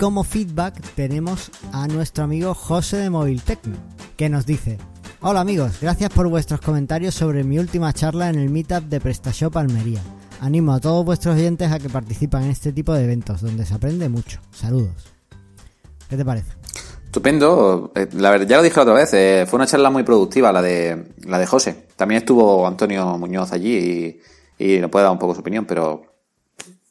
Como 0.00 0.24
feedback 0.24 0.80
tenemos 0.94 1.50
a 1.72 1.86
nuestro 1.86 2.24
amigo 2.24 2.54
José 2.54 2.96
de 2.96 3.10
Móvil 3.10 3.42
Tecno, 3.42 3.76
que 4.16 4.30
nos 4.30 4.46
dice: 4.46 4.78
Hola 5.20 5.40
amigos, 5.40 5.72
gracias 5.78 6.10
por 6.10 6.26
vuestros 6.28 6.62
comentarios 6.62 7.14
sobre 7.14 7.44
mi 7.44 7.58
última 7.58 7.92
charla 7.92 8.30
en 8.30 8.36
el 8.36 8.48
meetup 8.48 8.84
de 8.84 8.98
PrestaShop 8.98 9.54
Almería. 9.58 10.00
Animo 10.40 10.72
a 10.72 10.80
todos 10.80 11.04
vuestros 11.04 11.36
oyentes 11.36 11.70
a 11.70 11.78
que 11.78 11.90
participen 11.90 12.44
en 12.44 12.50
este 12.50 12.72
tipo 12.72 12.94
de 12.94 13.04
eventos, 13.04 13.42
donde 13.42 13.66
se 13.66 13.74
aprende 13.74 14.08
mucho. 14.08 14.40
Saludos. 14.50 15.12
¿Qué 16.08 16.16
te 16.16 16.24
parece? 16.24 16.52
Estupendo. 17.04 17.92
Eh, 17.94 18.08
La 18.14 18.30
verdad, 18.30 18.46
ya 18.46 18.56
lo 18.56 18.62
dije 18.62 18.76
la 18.76 18.82
otra 18.82 18.94
vez, 18.94 19.12
eh, 19.12 19.44
fue 19.46 19.58
una 19.58 19.66
charla 19.66 19.90
muy 19.90 20.02
productiva 20.02 20.50
la 20.50 20.62
de 20.62 21.12
la 21.26 21.38
de 21.38 21.44
José. 21.44 21.88
También 21.96 22.20
estuvo 22.20 22.66
Antonio 22.66 23.18
Muñoz 23.18 23.52
allí 23.52 24.18
y, 24.58 24.74
y 24.74 24.78
nos 24.78 24.90
puede 24.90 25.02
dar 25.02 25.12
un 25.12 25.18
poco 25.18 25.34
su 25.34 25.40
opinión, 25.42 25.66
pero 25.66 26.04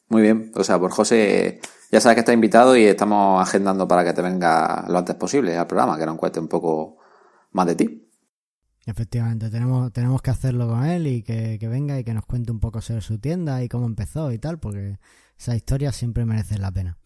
muy 0.10 0.22
bien. 0.22 0.52
O 0.54 0.64
sea, 0.64 0.78
por 0.78 0.92
José, 0.92 1.60
ya 1.92 2.00
sabes 2.00 2.16
que 2.16 2.20
está 2.20 2.34
invitado 2.34 2.76
y 2.78 2.84
estamos 2.84 3.42
agendando 3.42 3.88
para 3.88 4.04
que 4.04 4.14
te 4.14 4.22
venga 4.22 4.86
lo 4.88 4.98
antes 4.98 5.16
posible 5.16 5.58
al 5.58 5.68
programa, 5.68 5.98
que 5.98 6.06
nos 6.06 6.18
cuente 6.18 6.40
un 6.40 6.48
poco 6.48 6.98
más 7.52 7.66
de 7.68 7.76
ti. 7.76 8.06
Efectivamente, 8.86 9.50
tenemos, 9.50 9.92
tenemos 9.94 10.22
que 10.22 10.32
hacerlo 10.32 10.68
con 10.68 10.86
él 10.86 11.08
y 11.08 11.22
que, 11.22 11.58
que 11.60 11.68
venga 11.68 12.00
y 12.00 12.04
que 12.04 12.14
nos 12.14 12.26
cuente 12.26 12.52
un 12.52 12.60
poco 12.60 12.82
sobre 12.82 13.02
su 13.02 13.20
tienda 13.20 13.64
y 13.64 13.70
cómo 13.70 13.86
empezó 13.86 14.32
y 14.32 14.40
tal, 14.40 14.60
porque 14.60 14.98
esas 15.38 15.56
historias 15.56 15.96
siempre 15.96 16.26
merecen 16.26 16.62
la 16.62 16.72
pena. 16.72 16.98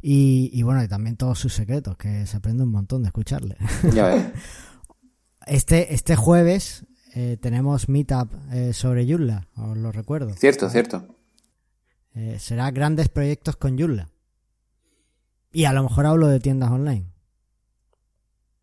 Y, 0.00 0.50
y 0.52 0.62
bueno, 0.62 0.82
y 0.82 0.88
también 0.88 1.16
todos 1.16 1.38
sus 1.38 1.52
secretos, 1.52 1.96
que 1.96 2.26
se 2.26 2.36
aprende 2.36 2.62
un 2.62 2.70
montón 2.70 3.02
de 3.02 3.08
escucharle. 3.08 3.56
Ya 3.92 4.06
ves. 4.06 4.24
Este, 5.46 5.94
este 5.94 6.16
jueves 6.16 6.86
eh, 7.14 7.36
tenemos 7.40 7.88
meetup 7.88 8.32
eh, 8.50 8.72
sobre 8.72 9.06
Joomla, 9.06 9.46
os 9.54 9.76
lo 9.76 9.92
recuerdo. 9.92 10.34
cierto, 10.34 10.68
cierto. 10.68 11.06
Eh, 12.16 12.38
será 12.40 12.72
grandes 12.72 13.08
proyectos 13.08 13.54
con 13.54 13.78
Joomla. 13.78 14.10
Y 15.56 15.64
a 15.64 15.72
lo 15.72 15.82
mejor 15.84 16.04
hablo 16.04 16.28
de 16.28 16.38
tiendas 16.38 16.70
online. 16.70 17.06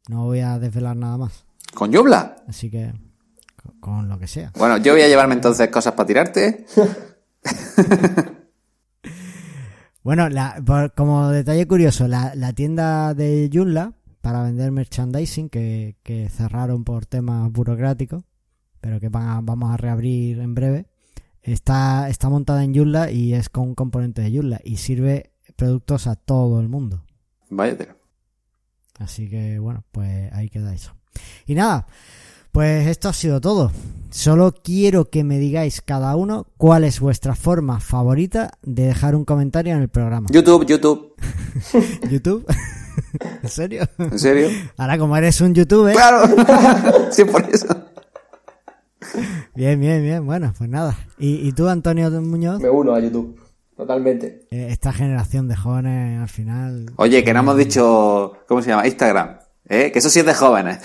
No 0.10 0.26
voy 0.26 0.42
a 0.42 0.60
desvelar 0.60 0.96
nada 0.96 1.18
más. 1.18 1.44
¿Con 1.74 1.92
Yubla? 1.92 2.36
Así 2.48 2.70
que 2.70 2.94
con, 3.80 4.08
lo 4.08 4.20
que 4.20 4.28
sea. 4.28 4.52
Bueno, 4.60 4.78
yo 4.78 4.94
voy 4.94 5.02
a 5.02 5.08
llevarme 5.08 5.34
entonces 5.34 5.70
cosas 5.70 5.94
para 5.94 6.06
tirarte. 6.06 6.66
Bueno, 10.04 10.28
la- 10.30 10.62
por- 10.66 10.94
como 10.94 11.30
detalle 11.30 11.66
curioso, 11.68 12.08
la, 12.10 12.36
la 12.36 12.52
tienda 12.54 13.14
de 13.14 13.50
Joomla 13.52 13.94
para 14.22 14.44
vender 14.44 14.70
merchandising 14.72 15.48
que, 15.50 15.96
que 16.04 16.28
cerraron 16.30 16.84
por 16.84 17.06
temas 17.06 17.50
burocráticos, 17.52 18.24
pero 18.82 19.00
que 19.00 19.08
van 19.10 19.30
a- 19.30 19.42
vamos 19.42 19.72
a 19.74 19.78
reabrir 19.78 20.40
en 20.40 20.54
breve, 20.56 20.88
está, 21.42 22.10
está 22.10 22.30
montada 22.30 22.64
en 22.66 22.76
Joomla 22.76 23.12
y 23.12 23.34
es 23.34 23.48
con 23.50 23.70
un 23.70 23.76
componente 23.76 24.22
de 24.22 24.32
Joomla 24.36 24.60
y 24.64 24.76
sirve 24.78 25.32
productos 25.56 26.08
a 26.08 26.16
todo 26.16 26.60
el 26.60 26.70
mundo. 26.70 27.04
Vaya 27.50 27.78
tela. 27.78 27.96
Así 29.00 29.30
que 29.30 29.60
bueno, 29.60 29.84
pues 29.92 30.32
ahí 30.34 30.50
queda 30.50 30.74
eso. 30.74 30.96
Y 31.46 31.56
nada, 31.56 31.88
pues 32.52 32.88
esto 32.88 33.10
ha 33.10 33.14
sido 33.14 33.42
todo. 33.42 33.72
Solo 34.12 34.54
quiero 34.54 35.10
que 35.10 35.24
me 35.24 35.40
digáis 35.40 35.82
cada 35.82 36.16
uno 36.16 36.46
cuál 36.58 36.84
es 36.84 37.00
vuestra 37.00 37.36
forma 37.36 37.80
favorita 37.80 38.52
de 38.62 38.84
dejar 38.86 39.16
un 39.16 39.26
comentario 39.26 39.74
en 39.74 39.82
el 39.82 39.90
programa. 39.90 40.28
YouTube, 40.32 40.66
YouTube. 40.68 41.16
¿YouTube? 42.12 42.46
¿En 43.42 43.50
serio? 43.50 43.84
¿En 43.98 44.20
serio? 44.20 44.50
Ahora 44.78 44.98
como 45.00 45.18
eres 45.18 45.42
un 45.42 45.56
youtuber... 45.56 45.96
¡Claro! 45.96 46.28
sí, 47.12 47.26
por 47.26 47.42
eso. 47.50 47.68
Bien, 49.56 49.80
bien, 49.80 50.02
bien. 50.04 50.26
Bueno, 50.26 50.54
pues 50.56 50.70
nada. 50.70 50.98
¿Y, 51.18 51.48
y 51.48 51.52
tú, 51.52 51.68
Antonio 51.68 52.10
Muñoz? 52.22 52.60
Me 52.62 52.70
uno 52.70 52.94
a 52.94 53.00
YouTube. 53.00 53.43
Totalmente. 53.76 54.48
Eh, 54.52 54.68
esta 54.70 54.94
generación 54.94 55.48
de 55.48 55.56
jóvenes 55.56 56.22
al 56.22 56.30
final... 56.30 56.92
Oye, 56.98 57.24
que 57.24 57.34
no 57.34 57.40
hemos 57.40 57.58
dicho... 57.58 58.34
¿Cómo 58.48 58.62
se 58.62 58.70
llama? 58.70 58.88
Instagram. 58.88 59.40
¿Eh? 59.68 59.92
Que 59.92 60.00
eso 60.00 60.10
sí 60.10 60.20
es 60.20 60.26
de 60.26 60.34
jóvenes. 60.34 60.80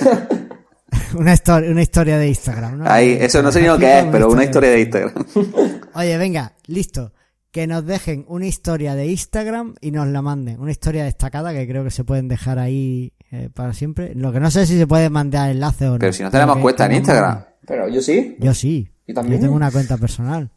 una, 1.16 1.34
historia, 1.34 1.70
una 1.70 1.82
historia 1.82 2.18
de 2.18 2.28
Instagram, 2.28 2.78
¿no? 2.78 2.90
Ahí, 2.90 3.18
eso 3.20 3.42
no 3.42 3.52
sé 3.52 3.60
ni 3.60 3.66
lo 3.66 3.78
que 3.78 3.98
es, 3.98 4.04
pero 4.06 4.28
una 4.30 4.44
historia 4.44 4.70
de 4.70 4.80
Instagram. 4.80 5.26
Oye, 5.94 6.18
venga, 6.18 6.54
listo. 6.66 7.12
Que 7.50 7.66
nos 7.66 7.84
dejen 7.84 8.24
una 8.28 8.46
historia 8.46 8.94
de 8.94 9.06
Instagram 9.06 9.74
y 9.80 9.90
nos 9.90 10.06
la 10.06 10.22
manden. 10.22 10.60
Una 10.60 10.70
historia 10.70 11.04
destacada 11.04 11.52
que 11.52 11.66
creo 11.66 11.82
que 11.82 11.90
se 11.90 12.04
pueden 12.04 12.28
dejar 12.28 12.58
ahí 12.58 13.14
eh, 13.30 13.48
para 13.52 13.72
siempre. 13.72 14.14
Lo 14.14 14.32
que 14.32 14.40
no 14.40 14.50
sé 14.50 14.66
si 14.66 14.78
se 14.78 14.86
puede 14.86 15.10
mandar 15.10 15.50
enlace 15.50 15.88
o 15.88 15.92
no. 15.92 15.98
Pero 15.98 16.12
si 16.12 16.22
no 16.22 16.30
tenemos 16.30 16.58
cuenta 16.58 16.86
en 16.86 16.92
Instagram. 16.92 17.44
Pero 17.66 17.88
yo 17.88 18.00
sí. 18.00 18.36
Yo 18.38 18.54
sí. 18.54 18.90
¿Y 19.06 19.14
también? 19.14 19.40
Yo 19.40 19.46
tengo 19.46 19.56
una 19.56 19.70
cuenta 19.70 19.96
personal. 19.96 20.50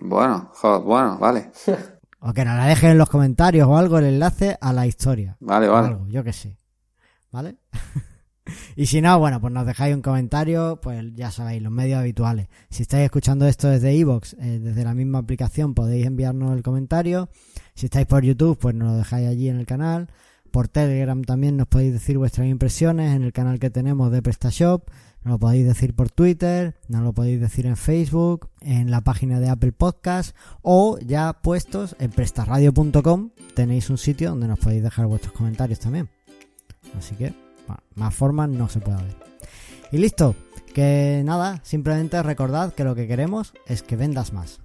Bueno, 0.00 0.50
jo- 0.54 0.82
bueno, 0.82 1.18
vale. 1.18 1.50
O 2.20 2.32
que 2.32 2.44
nos 2.44 2.56
la 2.56 2.66
dejen 2.66 2.90
en 2.90 2.98
los 2.98 3.08
comentarios 3.08 3.68
o 3.68 3.76
algo 3.76 3.96
el 3.98 4.06
enlace 4.06 4.58
a 4.60 4.72
la 4.72 4.88
historia. 4.88 5.36
Vale, 5.38 5.68
vale. 5.68 5.86
algo, 5.86 6.08
yo 6.08 6.24
que 6.24 6.32
sé. 6.32 6.58
¿Vale? 7.30 7.58
y 8.76 8.86
si 8.86 9.00
no, 9.00 9.16
bueno, 9.20 9.40
pues 9.40 9.52
nos 9.52 9.64
dejáis 9.64 9.94
un 9.94 10.02
comentario, 10.02 10.80
pues 10.82 11.14
ya 11.14 11.30
sabéis, 11.30 11.62
los 11.62 11.70
medios 11.70 12.00
habituales. 12.00 12.48
Si 12.70 12.82
estáis 12.82 13.04
escuchando 13.04 13.46
esto 13.46 13.68
desde 13.68 13.94
iVoox, 13.94 14.32
eh, 14.40 14.58
desde 14.58 14.82
la 14.82 14.94
misma 14.94 15.20
aplicación, 15.20 15.74
podéis 15.74 16.06
enviarnos 16.06 16.56
el 16.56 16.64
comentario. 16.64 17.28
Si 17.76 17.86
estáis 17.86 18.06
por 18.06 18.24
YouTube, 18.24 18.58
pues 18.58 18.74
nos 18.74 18.90
lo 18.90 18.96
dejáis 18.98 19.28
allí 19.28 19.48
en 19.48 19.60
el 19.60 19.66
canal. 19.66 20.08
Por 20.50 20.66
Telegram 20.66 21.22
también 21.22 21.56
nos 21.56 21.68
podéis 21.68 21.92
decir 21.92 22.18
vuestras 22.18 22.48
impresiones 22.48 23.14
en 23.14 23.22
el 23.22 23.32
canal 23.32 23.60
que 23.60 23.70
tenemos 23.70 24.10
de 24.10 24.22
PrestaShop. 24.22 24.88
Nos 25.24 25.32
lo 25.32 25.38
podéis 25.38 25.66
decir 25.66 25.94
por 25.94 26.10
Twitter, 26.10 26.76
nos 26.88 27.02
lo 27.02 27.12
podéis 27.12 27.40
decir 27.40 27.66
en 27.66 27.76
Facebook, 27.76 28.48
en 28.60 28.90
la 28.90 29.02
página 29.02 29.40
de 29.40 29.48
Apple 29.48 29.72
Podcast 29.72 30.34
o 30.62 30.98
ya 31.00 31.32
puestos 31.42 31.96
en 31.98 32.10
prestarradio.com 32.10 33.30
tenéis 33.54 33.90
un 33.90 33.98
sitio 33.98 34.30
donde 34.30 34.48
nos 34.48 34.58
podéis 34.58 34.82
dejar 34.82 35.06
vuestros 35.06 35.32
comentarios 35.32 35.80
también. 35.80 36.08
Así 36.96 37.14
que, 37.16 37.34
bueno, 37.66 37.82
más 37.96 38.14
formas 38.14 38.48
no 38.48 38.68
se 38.68 38.80
puede 38.80 39.02
ver. 39.02 39.16
Y 39.90 39.98
listo, 39.98 40.34
que 40.74 41.22
nada, 41.24 41.60
simplemente 41.64 42.22
recordad 42.22 42.72
que 42.72 42.84
lo 42.84 42.94
que 42.94 43.08
queremos 43.08 43.52
es 43.66 43.82
que 43.82 43.96
vendas 43.96 44.32
más. 44.32 44.60